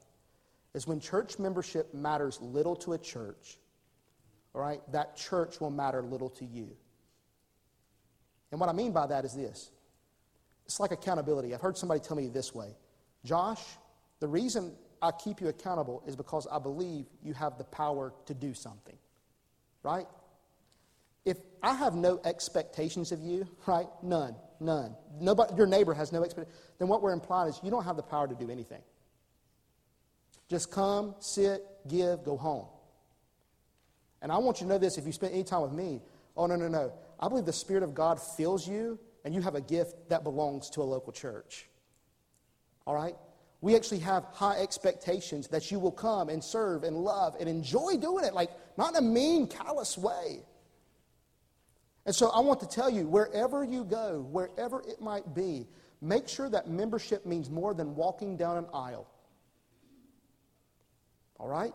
is 0.72 0.86
when 0.86 1.00
church 1.00 1.38
membership 1.38 1.92
matters 1.92 2.40
little 2.40 2.76
to 2.76 2.92
a 2.92 2.98
church, 2.98 3.58
all 4.54 4.60
right, 4.60 4.80
that 4.92 5.16
church 5.16 5.60
will 5.60 5.70
matter 5.70 6.02
little 6.02 6.30
to 6.30 6.44
you. 6.44 6.68
And 8.50 8.60
what 8.60 8.68
I 8.68 8.72
mean 8.72 8.92
by 8.92 9.06
that 9.06 9.24
is 9.24 9.34
this 9.34 9.70
it's 10.66 10.78
like 10.78 10.92
accountability. 10.92 11.54
I've 11.54 11.60
heard 11.60 11.76
somebody 11.76 12.00
tell 12.00 12.16
me 12.16 12.28
this 12.28 12.54
way 12.54 12.76
Josh, 13.24 13.62
the 14.20 14.28
reason 14.28 14.72
I 15.02 15.10
keep 15.12 15.40
you 15.40 15.48
accountable 15.48 16.02
is 16.06 16.14
because 16.14 16.46
I 16.50 16.58
believe 16.58 17.06
you 17.22 17.32
have 17.34 17.58
the 17.58 17.64
power 17.64 18.12
to 18.26 18.34
do 18.34 18.54
something, 18.54 18.96
right? 19.82 20.06
I 21.62 21.74
have 21.74 21.94
no 21.94 22.20
expectations 22.24 23.12
of 23.12 23.20
you, 23.20 23.46
right? 23.66 23.86
None, 24.02 24.34
none. 24.60 24.94
Nobody, 25.20 25.54
your 25.54 25.66
neighbor 25.66 25.94
has 25.94 26.12
no 26.12 26.22
expectation. 26.24 26.58
Then 26.78 26.88
what 26.88 27.02
we're 27.02 27.12
implying 27.12 27.50
is 27.50 27.60
you 27.62 27.70
don't 27.70 27.84
have 27.84 27.96
the 27.96 28.02
power 28.02 28.26
to 28.26 28.34
do 28.34 28.50
anything. 28.50 28.82
Just 30.48 30.70
come, 30.70 31.14
sit, 31.20 31.62
give, 31.86 32.24
go 32.24 32.36
home. 32.36 32.66
And 34.22 34.32
I 34.32 34.38
want 34.38 34.60
you 34.60 34.66
to 34.66 34.72
know 34.72 34.78
this 34.78 34.98
if 34.98 35.06
you 35.06 35.12
spend 35.12 35.32
any 35.32 35.44
time 35.44 35.62
with 35.62 35.72
me. 35.72 36.02
Oh, 36.36 36.46
no, 36.46 36.56
no, 36.56 36.68
no. 36.68 36.92
I 37.18 37.28
believe 37.28 37.44
the 37.44 37.52
Spirit 37.52 37.82
of 37.82 37.94
God 37.94 38.20
fills 38.20 38.66
you, 38.66 38.98
and 39.24 39.34
you 39.34 39.42
have 39.42 39.54
a 39.54 39.60
gift 39.60 40.08
that 40.08 40.24
belongs 40.24 40.70
to 40.70 40.80
a 40.80 40.84
local 40.84 41.12
church. 41.12 41.68
All 42.86 42.94
right? 42.94 43.14
We 43.60 43.76
actually 43.76 43.98
have 44.00 44.24
high 44.32 44.60
expectations 44.60 45.48
that 45.48 45.70
you 45.70 45.78
will 45.78 45.92
come 45.92 46.30
and 46.30 46.42
serve 46.42 46.82
and 46.82 46.96
love 46.96 47.36
and 47.38 47.48
enjoy 47.48 47.98
doing 47.98 48.24
it, 48.24 48.32
like 48.32 48.50
not 48.78 48.90
in 48.90 48.96
a 48.96 49.06
mean, 49.06 49.46
callous 49.46 49.98
way. 49.98 50.40
And 52.06 52.14
so 52.14 52.30
I 52.30 52.40
want 52.40 52.60
to 52.60 52.68
tell 52.68 52.90
you 52.90 53.06
wherever 53.06 53.62
you 53.64 53.84
go, 53.84 54.26
wherever 54.30 54.80
it 54.80 55.00
might 55.00 55.34
be, 55.34 55.66
make 56.00 56.28
sure 56.28 56.48
that 56.48 56.68
membership 56.68 57.26
means 57.26 57.50
more 57.50 57.74
than 57.74 57.94
walking 57.94 58.36
down 58.36 58.56
an 58.56 58.66
aisle. 58.72 59.08
All 61.38 61.48
right? 61.48 61.72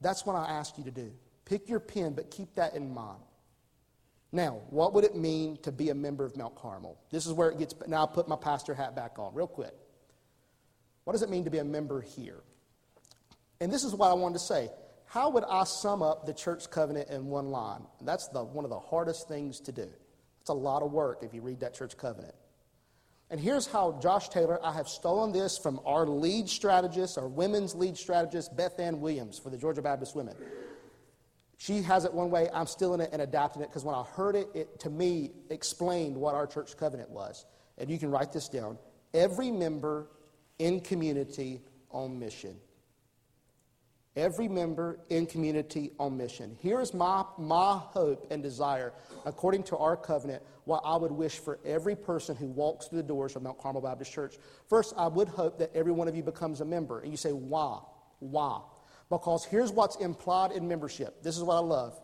That's 0.00 0.24
what 0.24 0.36
I 0.36 0.50
ask 0.50 0.78
you 0.78 0.84
to 0.84 0.90
do. 0.90 1.12
Pick 1.44 1.68
your 1.68 1.80
pen, 1.80 2.12
but 2.12 2.30
keep 2.30 2.54
that 2.54 2.74
in 2.74 2.92
mind. 2.92 3.22
Now, 4.32 4.60
what 4.70 4.94
would 4.94 5.04
it 5.04 5.16
mean 5.16 5.56
to 5.62 5.72
be 5.72 5.88
a 5.88 5.94
member 5.94 6.24
of 6.24 6.36
Mount 6.36 6.54
Carmel? 6.54 6.98
This 7.10 7.26
is 7.26 7.32
where 7.32 7.50
it 7.50 7.58
gets. 7.58 7.74
Now, 7.88 7.98
I'll 7.98 8.08
put 8.08 8.28
my 8.28 8.36
pastor 8.36 8.74
hat 8.74 8.94
back 8.94 9.18
on 9.18 9.34
real 9.34 9.48
quick. 9.48 9.74
What 11.04 11.14
does 11.14 11.22
it 11.22 11.30
mean 11.30 11.44
to 11.44 11.50
be 11.50 11.58
a 11.58 11.64
member 11.64 12.00
here? 12.00 12.42
And 13.60 13.72
this 13.72 13.82
is 13.84 13.94
what 13.94 14.10
I 14.10 14.14
wanted 14.14 14.34
to 14.34 14.44
say. 14.44 14.70
How 15.10 15.28
would 15.30 15.42
I 15.42 15.64
sum 15.64 16.04
up 16.04 16.24
the 16.24 16.32
church 16.32 16.70
covenant 16.70 17.10
in 17.10 17.26
one 17.26 17.50
line? 17.50 17.82
That's 18.00 18.28
the, 18.28 18.44
one 18.44 18.64
of 18.64 18.70
the 18.70 18.78
hardest 18.78 19.26
things 19.26 19.58
to 19.62 19.72
do. 19.72 19.88
It's 20.40 20.50
a 20.50 20.54
lot 20.54 20.84
of 20.84 20.92
work 20.92 21.24
if 21.24 21.34
you 21.34 21.42
read 21.42 21.58
that 21.60 21.74
church 21.74 21.96
covenant. 21.96 22.32
And 23.28 23.40
here's 23.40 23.66
how 23.66 23.98
Josh 24.00 24.28
Taylor, 24.28 24.64
I 24.64 24.72
have 24.72 24.88
stolen 24.88 25.32
this 25.32 25.58
from 25.58 25.80
our 25.84 26.06
lead 26.06 26.48
strategist, 26.48 27.18
our 27.18 27.26
women's 27.26 27.74
lead 27.74 27.96
strategist, 27.96 28.56
Beth 28.56 28.78
Ann 28.78 29.00
Williams 29.00 29.36
for 29.36 29.50
the 29.50 29.58
Georgia 29.58 29.82
Baptist 29.82 30.14
Women. 30.14 30.36
She 31.58 31.82
has 31.82 32.04
it 32.04 32.14
one 32.14 32.30
way, 32.30 32.48
I'm 32.54 32.68
stealing 32.68 33.00
it 33.00 33.10
and 33.12 33.20
adapting 33.20 33.62
it 33.62 33.68
because 33.68 33.84
when 33.84 33.96
I 33.96 34.04
heard 34.04 34.36
it, 34.36 34.46
it 34.54 34.78
to 34.78 34.90
me 34.90 35.32
explained 35.50 36.16
what 36.16 36.36
our 36.36 36.46
church 36.46 36.76
covenant 36.76 37.10
was. 37.10 37.46
And 37.78 37.90
you 37.90 37.98
can 37.98 38.12
write 38.12 38.32
this 38.32 38.48
down. 38.48 38.78
Every 39.12 39.50
member 39.50 40.06
in 40.60 40.78
community 40.78 41.62
on 41.90 42.16
mission. 42.16 42.54
Every 44.16 44.48
member 44.48 44.98
in 45.08 45.26
community 45.26 45.92
on 46.00 46.16
mission. 46.16 46.56
Here's 46.60 46.92
my, 46.92 47.24
my 47.38 47.78
hope 47.78 48.26
and 48.30 48.42
desire, 48.42 48.92
according 49.24 49.62
to 49.64 49.76
our 49.76 49.96
covenant, 49.96 50.42
what 50.64 50.82
I 50.84 50.96
would 50.96 51.12
wish 51.12 51.38
for 51.38 51.60
every 51.64 51.94
person 51.94 52.34
who 52.34 52.46
walks 52.46 52.88
through 52.88 52.98
the 52.98 53.08
doors 53.08 53.36
of 53.36 53.42
Mount 53.42 53.58
Carmel 53.58 53.82
Baptist 53.82 54.12
Church. 54.12 54.36
First, 54.68 54.94
I 54.96 55.06
would 55.06 55.28
hope 55.28 55.58
that 55.58 55.70
every 55.76 55.92
one 55.92 56.08
of 56.08 56.16
you 56.16 56.24
becomes 56.24 56.60
a 56.60 56.64
member. 56.64 57.00
And 57.00 57.12
you 57.12 57.16
say, 57.16 57.30
why? 57.30 57.78
Why? 58.18 58.60
Because 59.10 59.44
here's 59.44 59.70
what's 59.70 59.96
implied 59.96 60.50
in 60.52 60.66
membership. 60.66 61.22
This 61.22 61.36
is 61.36 61.44
what 61.44 61.54
I 61.54 61.60
love. 61.60 62.00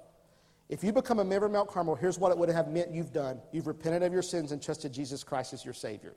If 0.68 0.84
you 0.84 0.92
become 0.92 1.18
a 1.18 1.24
member 1.24 1.46
of 1.46 1.52
Mount 1.52 1.68
Carmel, 1.68 1.96
here's 1.96 2.18
what 2.18 2.30
it 2.30 2.38
would 2.38 2.48
have 2.48 2.68
meant 2.68 2.92
you've 2.92 3.12
done. 3.12 3.40
You've 3.50 3.66
repented 3.66 4.04
of 4.04 4.12
your 4.12 4.22
sins 4.22 4.52
and 4.52 4.62
trusted 4.62 4.92
Jesus 4.92 5.24
Christ 5.24 5.52
as 5.52 5.64
your 5.64 5.74
Savior. 5.74 6.14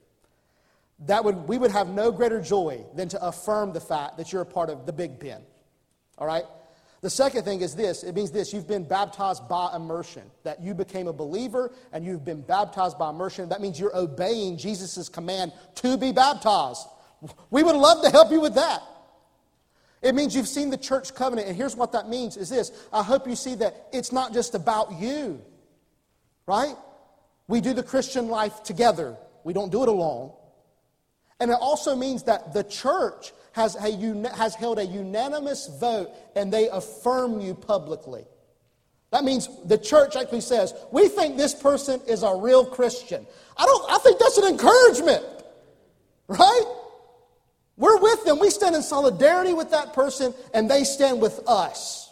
That 1.06 1.23
would, 1.23 1.47
we 1.47 1.58
would 1.58 1.71
have 1.71 1.88
no 1.89 2.12
greater 2.12 2.41
joy 2.41 2.86
than 2.95 3.10
to 3.10 3.25
affirm 3.25 3.73
the 3.73 3.80
fact 3.80 4.17
that 4.17 4.32
you're 4.32 4.41
a 4.43 4.45
part 4.45 4.69
of 4.69 4.86
the 4.86 4.93
big 4.93 5.19
pen. 5.19 5.41
All 6.19 6.27
right? 6.27 6.43
The 7.01 7.10
second 7.10 7.45
thing 7.45 7.62
is 7.62 7.75
this 7.75 8.03
it 8.03 8.13
means 8.13 8.32
this 8.32 8.53
you've 8.53 8.67
been 8.67 8.84
baptized 8.84 9.47
by 9.47 9.73
immersion, 9.75 10.23
that 10.43 10.62
you 10.62 10.73
became 10.73 11.08
a 11.08 11.13
believer 11.13 11.71
and 11.93 12.05
you've 12.05 12.25
been 12.25 12.41
baptized 12.41 12.99
by 12.99 13.10
immersion. 13.10 13.49
That 13.49 13.62
means 13.62 13.79
you're 13.79 13.95
obeying 13.95 14.58
Jesus' 14.58 15.08
command 15.08 15.53
to 15.75 15.97
be 15.97 16.12
baptized. 16.12 16.86
We 17.49 17.63
would 17.63 17.75
love 17.75 18.03
to 18.03 18.10
help 18.10 18.32
you 18.32 18.41
with 18.41 18.55
that. 18.55 18.82
It 20.01 20.15
means 20.15 20.34
you've 20.36 20.47
seen 20.47 20.69
the 20.69 20.77
church 20.77 21.13
covenant, 21.13 21.49
and 21.49 21.58
here's 21.58 21.75
what 21.75 21.91
that 21.91 22.08
means 22.08 22.38
is 22.38 22.49
this 22.49 22.71
I 22.91 23.03
hope 23.03 23.27
you 23.27 23.36
see 23.36 23.55
that 23.55 23.88
it's 23.91 24.12
not 24.12 24.34
just 24.34 24.55
about 24.55 24.93
you, 24.93 25.41
right? 26.45 26.75
We 27.47 27.62
do 27.62 27.73
the 27.73 27.84
Christian 27.84 28.27
life 28.27 28.63
together, 28.63 29.17
we 29.43 29.53
don't 29.53 29.71
do 29.71 29.84
it 29.84 29.89
alone. 29.89 30.32
And 31.41 31.51
it 31.51 31.58
also 31.60 31.95
means 31.95 32.23
that 32.23 32.53
the 32.53 32.63
church 32.63 33.32
has, 33.53 33.75
a, 33.75 34.29
has 34.35 34.55
held 34.55 34.79
a 34.79 34.85
unanimous 34.85 35.67
vote 35.79 36.09
and 36.35 36.51
they 36.51 36.69
affirm 36.69 37.41
you 37.41 37.53
publicly. 37.53 38.25
That 39.12 39.23
means 39.23 39.49
the 39.65 39.77
church 39.77 40.15
actually 40.15 40.41
says, 40.41 40.73
we 40.91 41.07
think 41.07 41.35
this 41.35 41.55
person 41.55 41.99
is 42.07 42.23
a 42.23 42.35
real 42.35 42.65
Christian. 42.65 43.25
I 43.57 43.65
don't 43.65 43.91
I 43.91 43.97
think 43.97 44.19
that's 44.19 44.38
an 44.38 44.47
encouragement. 44.47 45.25
Right? 46.27 46.75
We're 47.75 47.99
with 47.99 48.23
them. 48.25 48.39
We 48.39 48.51
stand 48.51 48.75
in 48.75 48.83
solidarity 48.83 49.53
with 49.53 49.71
that 49.71 49.93
person 49.93 50.33
and 50.53 50.69
they 50.69 50.83
stand 50.83 51.21
with 51.21 51.39
us. 51.47 52.12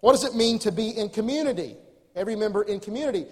What 0.00 0.12
does 0.12 0.24
it 0.24 0.34
mean 0.34 0.58
to 0.60 0.72
be 0.72 0.90
in 0.90 1.10
community? 1.10 1.76
Every 2.16 2.34
member 2.34 2.62
in 2.62 2.80
community. 2.80 3.26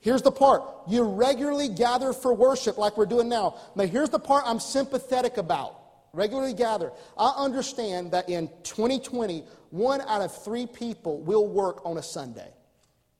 Here's 0.00 0.22
the 0.22 0.32
part. 0.32 0.62
You 0.88 1.02
regularly 1.02 1.68
gather 1.68 2.12
for 2.12 2.32
worship 2.32 2.78
like 2.78 2.96
we're 2.96 3.06
doing 3.06 3.28
now. 3.28 3.58
Now 3.74 3.84
here's 3.84 4.08
the 4.08 4.18
part 4.18 4.44
I'm 4.46 4.60
sympathetic 4.60 5.36
about 5.36 5.85
regularly 6.16 6.54
gather. 6.54 6.90
I 7.16 7.32
understand 7.36 8.10
that 8.12 8.28
in 8.28 8.48
2020, 8.64 9.44
one 9.70 10.00
out 10.00 10.22
of 10.22 10.44
three 10.44 10.66
people 10.66 11.20
will 11.20 11.46
work 11.46 11.84
on 11.84 11.98
a 11.98 12.02
Sunday. 12.02 12.48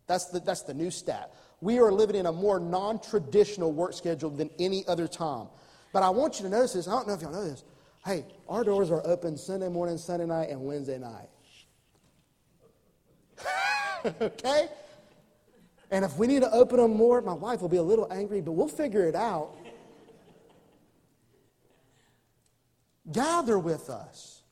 That's 0.06 0.26
the, 0.26 0.40
that's 0.40 0.62
the 0.62 0.74
new 0.74 0.90
stat. 0.90 1.32
We 1.60 1.78
are 1.78 1.92
living 1.92 2.16
in 2.16 2.26
a 2.26 2.32
more 2.32 2.58
non 2.58 3.00
traditional 3.00 3.72
work 3.72 3.92
schedule 3.92 4.30
than 4.30 4.50
any 4.58 4.86
other 4.86 5.06
time. 5.06 5.48
But 5.92 6.02
I 6.02 6.10
want 6.10 6.38
you 6.38 6.44
to 6.44 6.50
notice 6.50 6.74
this. 6.74 6.88
I 6.88 6.92
don't 6.92 7.08
know 7.08 7.14
if 7.14 7.22
y'all 7.22 7.32
know 7.32 7.48
this. 7.48 7.64
Hey, 8.04 8.24
our 8.48 8.62
doors 8.64 8.90
are 8.90 9.04
open 9.06 9.36
Sunday 9.36 9.68
morning, 9.68 9.98
Sunday 9.98 10.26
night, 10.26 10.50
and 10.50 10.60
Wednesday 10.60 10.98
night. 10.98 11.28
okay? 14.20 14.68
And 15.90 16.04
if 16.04 16.16
we 16.16 16.26
need 16.26 16.42
to 16.42 16.52
open 16.52 16.78
them 16.78 16.96
more, 16.96 17.20
my 17.20 17.32
wife 17.32 17.60
will 17.60 17.68
be 17.68 17.76
a 17.76 17.82
little 17.82 18.12
angry, 18.12 18.40
but 18.40 18.52
we'll 18.52 18.68
figure 18.68 19.08
it 19.08 19.14
out. 19.14 19.56
Gather 23.16 23.58
with 23.58 23.88
us. 23.88 24.42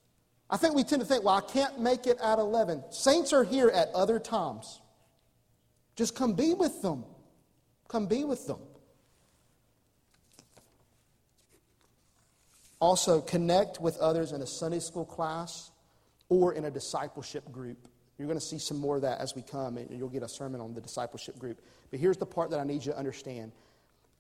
I 0.48 0.56
think 0.56 0.74
we 0.74 0.84
tend 0.84 1.02
to 1.02 1.06
think, 1.06 1.24
well, 1.24 1.36
I 1.36 1.40
can't 1.40 1.80
make 1.80 2.06
it 2.06 2.18
at 2.22 2.38
11. 2.38 2.84
Saints 2.90 3.32
are 3.32 3.44
here 3.44 3.68
at 3.68 3.88
other 3.94 4.18
times. 4.18 4.80
Just 5.96 6.14
come 6.14 6.32
be 6.32 6.54
with 6.54 6.82
them. 6.82 7.04
Come 7.88 8.06
be 8.06 8.24
with 8.24 8.46
them. 8.46 8.58
Also, 12.80 13.20
connect 13.20 13.80
with 13.80 13.96
others 13.98 14.32
in 14.32 14.42
a 14.42 14.46
Sunday 14.46 14.80
school 14.80 15.04
class 15.04 15.70
or 16.28 16.54
in 16.54 16.64
a 16.64 16.70
discipleship 16.70 17.50
group. 17.52 17.78
You're 18.18 18.28
going 18.28 18.38
to 18.38 18.44
see 18.44 18.58
some 18.58 18.78
more 18.78 18.96
of 18.96 19.02
that 19.02 19.20
as 19.20 19.34
we 19.34 19.42
come, 19.42 19.76
and 19.76 19.90
you'll 19.90 20.08
get 20.08 20.22
a 20.22 20.28
sermon 20.28 20.60
on 20.60 20.74
the 20.74 20.80
discipleship 20.80 21.38
group. 21.38 21.60
But 21.90 22.00
here's 22.00 22.16
the 22.16 22.26
part 22.26 22.50
that 22.50 22.60
I 22.60 22.64
need 22.64 22.84
you 22.84 22.92
to 22.92 22.98
understand. 22.98 23.52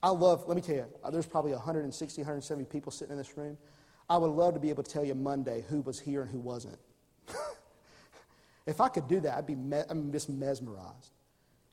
I 0.02 0.10
love, 0.10 0.44
let 0.46 0.56
me 0.56 0.62
tell 0.62 0.76
you, 0.76 0.86
there's 1.10 1.26
probably 1.26 1.52
160, 1.52 2.20
170 2.20 2.64
people 2.66 2.92
sitting 2.92 3.12
in 3.12 3.18
this 3.18 3.36
room. 3.36 3.56
I 4.08 4.16
would 4.16 4.30
love 4.30 4.54
to 4.54 4.60
be 4.60 4.70
able 4.70 4.82
to 4.82 4.90
tell 4.90 5.04
you 5.04 5.14
Monday 5.14 5.64
who 5.68 5.80
was 5.80 5.98
here 5.98 6.22
and 6.22 6.30
who 6.30 6.38
wasn't. 6.38 6.78
if 8.66 8.80
I 8.80 8.88
could 8.88 9.08
do 9.08 9.20
that, 9.20 9.36
I'd 9.36 9.46
be 9.46 9.54
me- 9.54 9.82
I'm 9.88 10.12
just 10.12 10.28
mesmerized. 10.28 11.12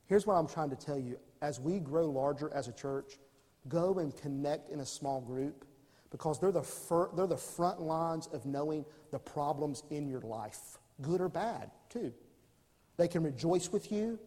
Here's 0.05 0.25
what 0.25 0.35
I'm 0.35 0.47
trying 0.47 0.69
to 0.69 0.75
tell 0.75 0.99
you. 0.99 1.17
As 1.41 1.59
we 1.59 1.79
grow 1.79 2.05
larger 2.05 2.51
as 2.53 2.67
a 2.67 2.73
church, 2.73 3.17
go 3.67 3.99
and 3.99 4.15
connect 4.15 4.69
in 4.69 4.79
a 4.79 4.85
small 4.85 5.21
group 5.21 5.65
because 6.09 6.39
they're 6.39 6.51
the, 6.51 6.63
fir- 6.63 7.09
they're 7.15 7.27
the 7.27 7.37
front 7.37 7.81
lines 7.81 8.27
of 8.27 8.45
knowing 8.45 8.85
the 9.11 9.19
problems 9.19 9.83
in 9.89 10.07
your 10.07 10.21
life, 10.21 10.77
good 11.01 11.21
or 11.21 11.29
bad, 11.29 11.71
too. 11.89 12.13
They 12.97 13.07
can 13.07 13.23
rejoice 13.23 13.71
with 13.71 13.91
you, 13.91 14.19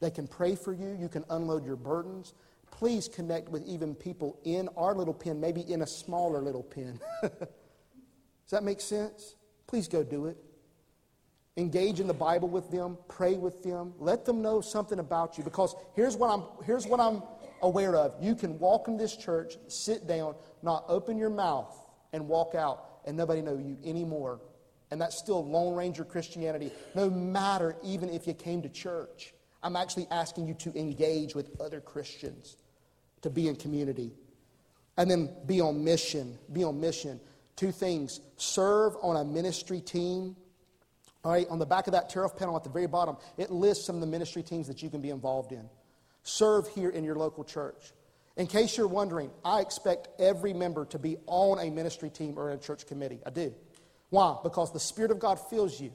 they 0.00 0.10
can 0.10 0.26
pray 0.26 0.54
for 0.54 0.72
you, 0.72 0.96
you 0.98 1.08
can 1.08 1.24
unload 1.30 1.64
your 1.64 1.76
burdens. 1.76 2.34
Please 2.76 3.08
connect 3.08 3.48
with 3.48 3.66
even 3.66 3.94
people 3.94 4.38
in 4.44 4.68
our 4.76 4.94
little 4.94 5.14
pen, 5.14 5.40
maybe 5.40 5.62
in 5.62 5.80
a 5.80 5.86
smaller 5.86 6.42
little 6.42 6.62
pen. 6.62 7.00
Does 7.22 8.50
that 8.50 8.64
make 8.64 8.82
sense? 8.82 9.36
Please 9.66 9.88
go 9.88 10.04
do 10.04 10.26
it. 10.26 10.36
Engage 11.56 12.00
in 12.00 12.06
the 12.06 12.12
Bible 12.12 12.48
with 12.48 12.70
them, 12.70 12.98
pray 13.08 13.38
with 13.38 13.62
them, 13.62 13.94
let 13.98 14.26
them 14.26 14.42
know 14.42 14.60
something 14.60 14.98
about 14.98 15.38
you. 15.38 15.44
Because 15.44 15.74
here's 15.94 16.18
what 16.18 16.28
I'm, 16.28 16.42
here's 16.66 16.86
what 16.86 17.00
I'm 17.00 17.22
aware 17.62 17.96
of. 17.96 18.12
You 18.22 18.34
can 18.34 18.58
walk 18.58 18.88
in 18.88 18.98
this 18.98 19.16
church, 19.16 19.56
sit 19.68 20.06
down, 20.06 20.34
not 20.62 20.84
open 20.86 21.16
your 21.16 21.30
mouth, 21.30 21.74
and 22.12 22.28
walk 22.28 22.54
out, 22.54 23.00
and 23.06 23.16
nobody 23.16 23.40
know 23.40 23.56
you 23.56 23.78
anymore. 23.86 24.42
And 24.90 25.00
that's 25.00 25.16
still 25.16 25.42
Lone 25.48 25.74
Ranger 25.74 26.04
Christianity, 26.04 26.70
no 26.94 27.08
matter 27.08 27.74
even 27.82 28.10
if 28.10 28.26
you 28.26 28.34
came 28.34 28.60
to 28.60 28.68
church. 28.68 29.32
I'm 29.62 29.76
actually 29.76 30.08
asking 30.10 30.46
you 30.46 30.54
to 30.54 30.78
engage 30.78 31.34
with 31.34 31.58
other 31.58 31.80
Christians, 31.80 32.58
to 33.26 33.30
be 33.30 33.48
in 33.48 33.56
community. 33.56 34.12
And 34.96 35.10
then 35.10 35.30
be 35.46 35.60
on 35.60 35.84
mission. 35.84 36.38
Be 36.52 36.64
on 36.64 36.80
mission. 36.80 37.20
Two 37.54 37.72
things 37.72 38.20
serve 38.36 38.96
on 39.02 39.16
a 39.16 39.24
ministry 39.24 39.80
team 39.80 40.36
all 41.26 41.32
right, 41.32 41.48
on 41.50 41.58
the 41.58 41.66
back 41.66 41.88
of 41.88 41.92
that 41.92 42.08
tariff 42.08 42.36
panel 42.36 42.54
at 42.54 42.62
the 42.62 42.70
very 42.70 42.86
bottom, 42.86 43.16
it 43.36 43.50
lists 43.50 43.84
some 43.84 43.96
of 43.96 44.00
the 44.00 44.06
ministry 44.06 44.44
teams 44.44 44.68
that 44.68 44.80
you 44.80 44.88
can 44.88 45.00
be 45.00 45.10
involved 45.10 45.50
in. 45.50 45.68
Serve 46.22 46.68
here 46.68 46.90
in 46.90 47.02
your 47.02 47.16
local 47.16 47.42
church. 47.42 47.92
In 48.36 48.46
case 48.46 48.76
you're 48.76 48.86
wondering, 48.86 49.32
I 49.44 49.60
expect 49.60 50.06
every 50.20 50.52
member 50.52 50.84
to 50.84 51.00
be 51.00 51.16
on 51.26 51.58
a 51.58 51.68
ministry 51.68 52.10
team 52.10 52.38
or 52.38 52.52
in 52.52 52.58
a 52.58 52.60
church 52.60 52.86
committee. 52.86 53.18
I 53.26 53.30
do. 53.30 53.52
Why? 54.10 54.36
Because 54.44 54.72
the 54.72 54.78
Spirit 54.78 55.10
of 55.10 55.18
God 55.18 55.40
fills 55.50 55.80
you. 55.80 55.92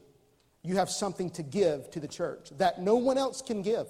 You 0.64 0.76
have 0.76 0.90
something 0.90 1.30
to 1.30 1.44
give 1.44 1.90
to 1.92 2.02
the 2.02 2.10
church 2.10 2.50
that 2.58 2.82
no 2.82 2.98
one 2.98 3.18
else 3.18 3.42
can 3.42 3.62
give. 3.62 3.88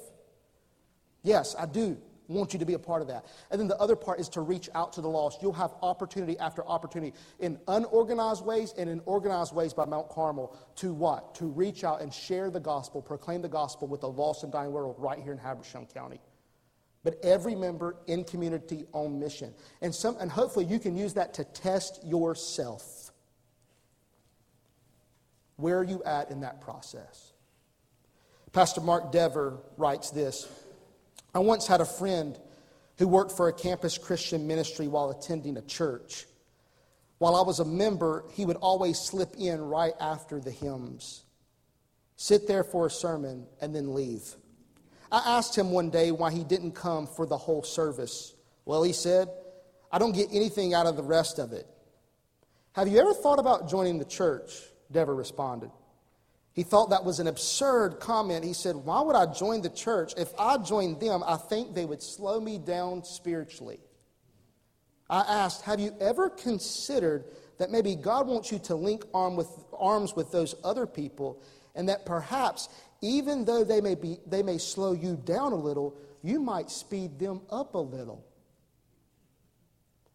Yes, 1.24 1.56
I 1.58 1.66
do 1.66 1.98
want 2.32 2.54
you 2.54 2.60
to 2.60 2.66
be 2.66 2.74
a 2.74 2.80
part 2.80 3.02
of 3.02 3.08
that. 3.10 3.26
And 3.50 3.60
then 3.60 3.68
the 3.68 3.78
other 3.78 3.96
part 3.96 4.20
is 4.20 4.30
to 4.30 4.42
reach 4.42 4.70
out 4.76 4.94
to 4.94 5.02
the 5.02 5.08
lost. 5.08 5.42
You'll 5.42 5.54
have 5.54 5.74
opportunity 5.82 6.38
after 6.40 6.66
opportunity 6.68 7.16
in 7.40 7.60
unorganized 7.68 8.46
ways 8.46 8.74
and 8.78 8.90
in 8.90 9.02
organized 9.06 9.54
ways 9.54 9.74
by 9.74 9.86
Mount 9.86 10.10
Carmel 10.10 10.56
to 10.78 10.94
what? 10.94 11.36
To 11.36 11.46
reach 11.46 11.84
out 11.84 12.02
and 12.02 12.14
share 12.14 12.50
the 12.50 12.60
gospel, 12.60 13.02
proclaim 13.02 13.42
the 13.42 13.50
gospel 13.50 13.88
with 13.88 14.02
the 14.02 14.10
lost 14.10 14.44
and 14.44 14.52
dying 14.52 14.72
world 14.72 14.96
right 14.98 15.20
here 15.20 15.34
in 15.34 15.38
Habersham 15.38 15.86
County. 15.94 16.20
But 17.04 17.18
every 17.24 17.56
member 17.56 17.96
in 18.08 18.24
community 18.24 18.86
on 18.92 19.20
mission. 19.20 19.54
And, 19.82 19.94
some, 19.94 20.18
and 20.20 20.30
hopefully 20.30 20.66
you 20.66 20.80
can 20.80 20.96
use 20.96 21.16
that 21.16 21.34
to 21.36 21.44
test 21.44 22.00
yourself. 22.06 23.12
Where 25.56 25.80
are 25.80 25.84
you 25.84 26.04
at 26.04 26.32
in 26.32 26.42
that 26.42 26.62
process? 26.62 27.34
Pastor 28.52 28.82
Mark 28.82 29.12
Dever 29.12 29.60
writes 29.78 30.10
this 30.10 30.48
I 31.34 31.40
once 31.40 31.68
had 31.68 31.82
a 31.82 31.86
friend 31.86 32.38
who 32.98 33.08
worked 33.08 33.32
for 33.32 33.48
a 33.48 33.54
campus 33.54 33.98
Christian 33.98 34.48
ministry 34.48 34.88
while 34.88 35.10
attending 35.10 35.58
a 35.58 35.62
church. 35.62 36.26
While 37.18 37.36
I 37.36 37.42
was 37.42 37.60
a 37.60 37.66
member, 37.66 38.26
he 38.34 38.46
would 38.46 38.58
always 38.58 39.00
slip 39.00 39.36
in 39.38 39.62
right 39.62 39.94
after 40.00 40.40
the 40.40 40.52
hymns, 40.52 41.24
sit 42.16 42.48
there 42.48 42.64
for 42.64 42.88
a 42.88 42.92
sermon, 42.92 43.46
and 43.62 43.76
then 43.76 43.94
leave. 43.94 44.36
I 45.12 45.38
asked 45.38 45.58
him 45.58 45.72
one 45.72 45.90
day 45.90 46.12
why 46.12 46.32
he 46.32 46.44
didn't 46.44 46.72
come 46.72 47.06
for 47.06 47.26
the 47.26 47.38
whole 47.38 47.64
service. 47.64 48.34
Well, 48.66 48.84
he 48.84 48.94
said, 48.94 49.30
I 49.92 50.00
don't 50.00 50.14
get 50.14 50.30
anything 50.32 50.74
out 50.74 50.86
of 50.86 50.96
the 50.96 51.04
rest 51.04 51.38
of 51.38 51.54
it. 51.54 51.68
Have 52.74 52.88
you 52.88 53.00
ever 53.00 53.14
thought 53.14 53.40
about 53.40 53.70
joining 53.70 54.00
the 54.00 54.06
church? 54.06 54.54
Dever 54.92 55.14
responded. 55.14 55.70
He 56.54 56.64
thought 56.64 56.89
that 56.89 57.06
was 57.06 57.20
an 57.20 57.28
absurd 57.28 57.99
comment. 57.99 58.43
He 58.43 58.54
said, 58.54 58.76
Why 58.76 59.02
would 59.02 59.16
I 59.16 59.32
join 59.32 59.62
the 59.62 59.70
church? 59.70 60.14
If 60.18 60.34
I 60.38 60.58
joined 60.58 60.99
them, 60.99 61.24
I 61.26 61.38
think 61.38 61.74
they 61.74 61.86
would 61.86 62.02
slow 62.02 62.41
me 62.41 62.58
down 62.58 63.04
spiritually. 63.06 63.80
I 65.10 65.22
asked, 65.22 65.62
Have 65.64 65.80
you 65.80 65.95
ever 66.02 66.30
considered 66.30 67.26
that 67.58 67.72
maybe 67.72 67.95
God 67.95 68.28
wants 68.28 68.52
you 68.52 68.60
to 68.60 68.76
link 68.76 69.06
arm 69.14 69.36
with, 69.36 69.47
arms 69.78 70.16
with 70.16 70.32
those 70.32 70.56
other 70.64 70.86
people, 70.86 71.41
and 71.76 71.88
that 71.88 72.06
perhaps, 72.06 72.68
even 73.02 73.45
though 73.45 73.64
they 73.64 73.80
may, 73.80 73.95
be, 73.95 74.18
they 74.28 74.43
may 74.43 74.58
slow 74.58 74.91
you 74.91 75.16
down 75.24 75.54
a 75.54 75.56
little, 75.56 75.95
you 76.22 76.41
might 76.41 76.70
speed 76.70 77.18
them 77.18 77.41
up 77.49 77.76
a 77.76 77.80
little? 77.80 78.26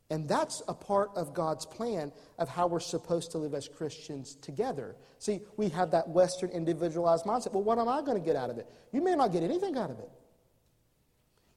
And 0.08 0.28
that's 0.28 0.62
a 0.68 0.74
part 0.74 1.10
of 1.16 1.34
God's 1.34 1.66
plan 1.66 2.12
of 2.38 2.48
how 2.48 2.68
we're 2.68 2.78
supposed 2.78 3.32
to 3.32 3.38
live 3.38 3.54
as 3.54 3.66
Christians 3.66 4.36
together. 4.36 4.94
See, 5.18 5.40
we 5.56 5.68
have 5.70 5.90
that 5.90 6.08
Western 6.08 6.50
individualized 6.50 7.24
mindset. 7.24 7.52
Well, 7.52 7.64
what 7.64 7.78
am 7.78 7.88
I 7.88 8.02
going 8.02 8.16
to 8.16 8.24
get 8.24 8.36
out 8.36 8.50
of 8.50 8.58
it? 8.58 8.68
You 8.92 9.02
may 9.02 9.16
not 9.16 9.32
get 9.32 9.42
anything 9.42 9.76
out 9.76 9.90
of 9.90 9.98
it. 9.98 10.10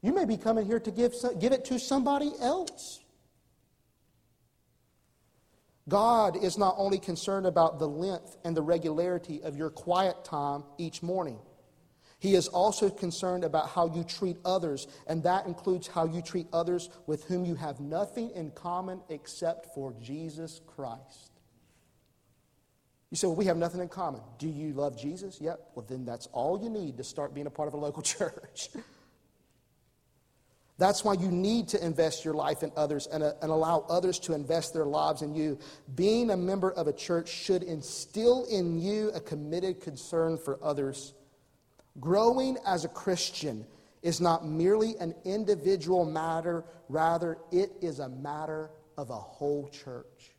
You 0.01 0.13
may 0.13 0.25
be 0.25 0.37
coming 0.37 0.65
here 0.65 0.79
to 0.79 0.91
give, 0.91 1.13
give 1.39 1.51
it 1.51 1.65
to 1.65 1.77
somebody 1.77 2.31
else. 2.39 3.01
God 5.87 6.41
is 6.41 6.57
not 6.57 6.75
only 6.77 6.99
concerned 6.99 7.45
about 7.45 7.79
the 7.79 7.87
length 7.87 8.37
and 8.45 8.55
the 8.55 8.61
regularity 8.61 9.41
of 9.43 9.57
your 9.57 9.69
quiet 9.69 10.23
time 10.23 10.63
each 10.77 11.03
morning. 11.03 11.39
He 12.19 12.35
is 12.35 12.49
also 12.49 12.89
concerned 12.89 13.45
about 13.45 13.69
how 13.69 13.87
you 13.87 14.03
treat 14.03 14.37
others, 14.43 14.87
and 15.07 15.23
that 15.23 15.47
includes 15.47 15.87
how 15.87 16.05
you 16.05 16.21
treat 16.21 16.47
others 16.51 16.89
with 17.07 17.23
whom 17.23 17.45
you 17.45 17.55
have 17.55 17.79
nothing 17.79 18.29
in 18.31 18.51
common 18.51 19.01
except 19.07 19.73
for 19.73 19.93
Jesus 20.01 20.59
Christ. 20.67 21.31
You 23.09 23.17
say, 23.17 23.27
Well, 23.27 23.37
we 23.37 23.45
have 23.45 23.57
nothing 23.57 23.79
in 23.79 23.87
common. 23.87 24.21
Do 24.37 24.49
you 24.49 24.73
love 24.73 24.99
Jesus? 24.99 25.39
Yep. 25.39 25.71
Well, 25.73 25.85
then 25.87 26.03
that's 26.03 26.27
all 26.27 26.61
you 26.61 26.69
need 26.69 26.97
to 26.97 27.03
start 27.05 27.33
being 27.33 27.47
a 27.47 27.51
part 27.51 27.69
of 27.69 27.73
a 27.73 27.77
local 27.77 28.01
church. 28.03 28.69
That's 30.77 31.03
why 31.03 31.13
you 31.13 31.29
need 31.29 31.67
to 31.69 31.85
invest 31.85 32.23
your 32.23 32.33
life 32.33 32.63
in 32.63 32.71
others 32.77 33.07
and, 33.07 33.21
uh, 33.21 33.33
and, 33.41 33.51
allow 33.51 33.85
others 33.89 34.17
to 34.19 34.33
invest 34.33 34.73
their 34.73 34.85
lives 34.85 35.21
in 35.21 35.35
you. 35.35 35.59
Being 35.95 36.29
a 36.31 36.37
member 36.37 36.71
of 36.71 36.87
a 36.87 36.93
church 36.93 37.27
should 37.27 37.63
instill 37.63 38.45
in 38.45 38.79
you 38.79 39.09
a 39.09 39.19
committed 39.19 39.81
concern 39.81 40.37
for 40.37 40.57
others 40.63 41.15
Growing 41.99 42.57
as 42.65 42.85
a 42.85 42.89
Christian 42.89 43.65
is 44.01 44.21
not 44.21 44.47
merely 44.47 44.95
an 44.99 45.13
individual 45.25 46.05
matter, 46.05 46.63
rather, 46.87 47.37
it 47.51 47.71
is 47.81 47.99
a 47.99 48.09
matter 48.09 48.69
of 48.97 49.09
a 49.09 49.15
whole 49.15 49.67
church. 49.69 50.35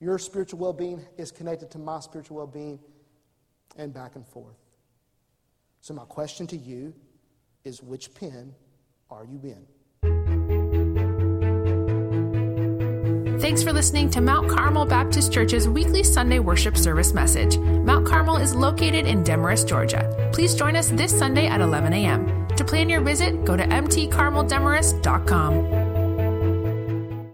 Your 0.00 0.18
spiritual 0.18 0.58
well 0.58 0.72
being 0.72 1.04
is 1.16 1.30
connected 1.30 1.70
to 1.72 1.78
my 1.78 2.00
spiritual 2.00 2.38
well 2.38 2.46
being, 2.46 2.78
and 3.76 3.92
back 3.92 4.16
and 4.16 4.26
forth. 4.26 4.56
So, 5.80 5.94
my 5.94 6.04
question 6.04 6.46
to 6.48 6.56
you 6.56 6.92
is 7.64 7.82
which 7.82 8.14
pen 8.14 8.54
are 9.10 9.24
you 9.24 9.40
in? 9.42 9.66
Thanks 13.38 13.62
for 13.62 13.72
listening 13.72 14.10
to 14.10 14.20
Mount 14.20 14.50
Carmel 14.50 14.86
Baptist 14.86 15.32
Church's 15.32 15.68
weekly 15.68 16.02
Sunday 16.02 16.40
worship 16.40 16.76
service 16.76 17.12
message. 17.12 17.56
Mount 17.58 17.95
Carmel 18.16 18.38
is 18.38 18.54
located 18.54 19.04
in 19.04 19.22
Demorest, 19.22 19.68
Georgia. 19.68 20.30
Please 20.32 20.54
join 20.54 20.74
us 20.74 20.88
this 20.88 21.10
Sunday 21.10 21.48
at 21.48 21.60
11 21.60 21.92
a.m. 21.92 22.48
To 22.56 22.64
plan 22.64 22.88
your 22.88 23.02
visit, 23.02 23.44
go 23.44 23.58
to 23.58 23.64
mtcarmeldemorest.com. 23.64 25.75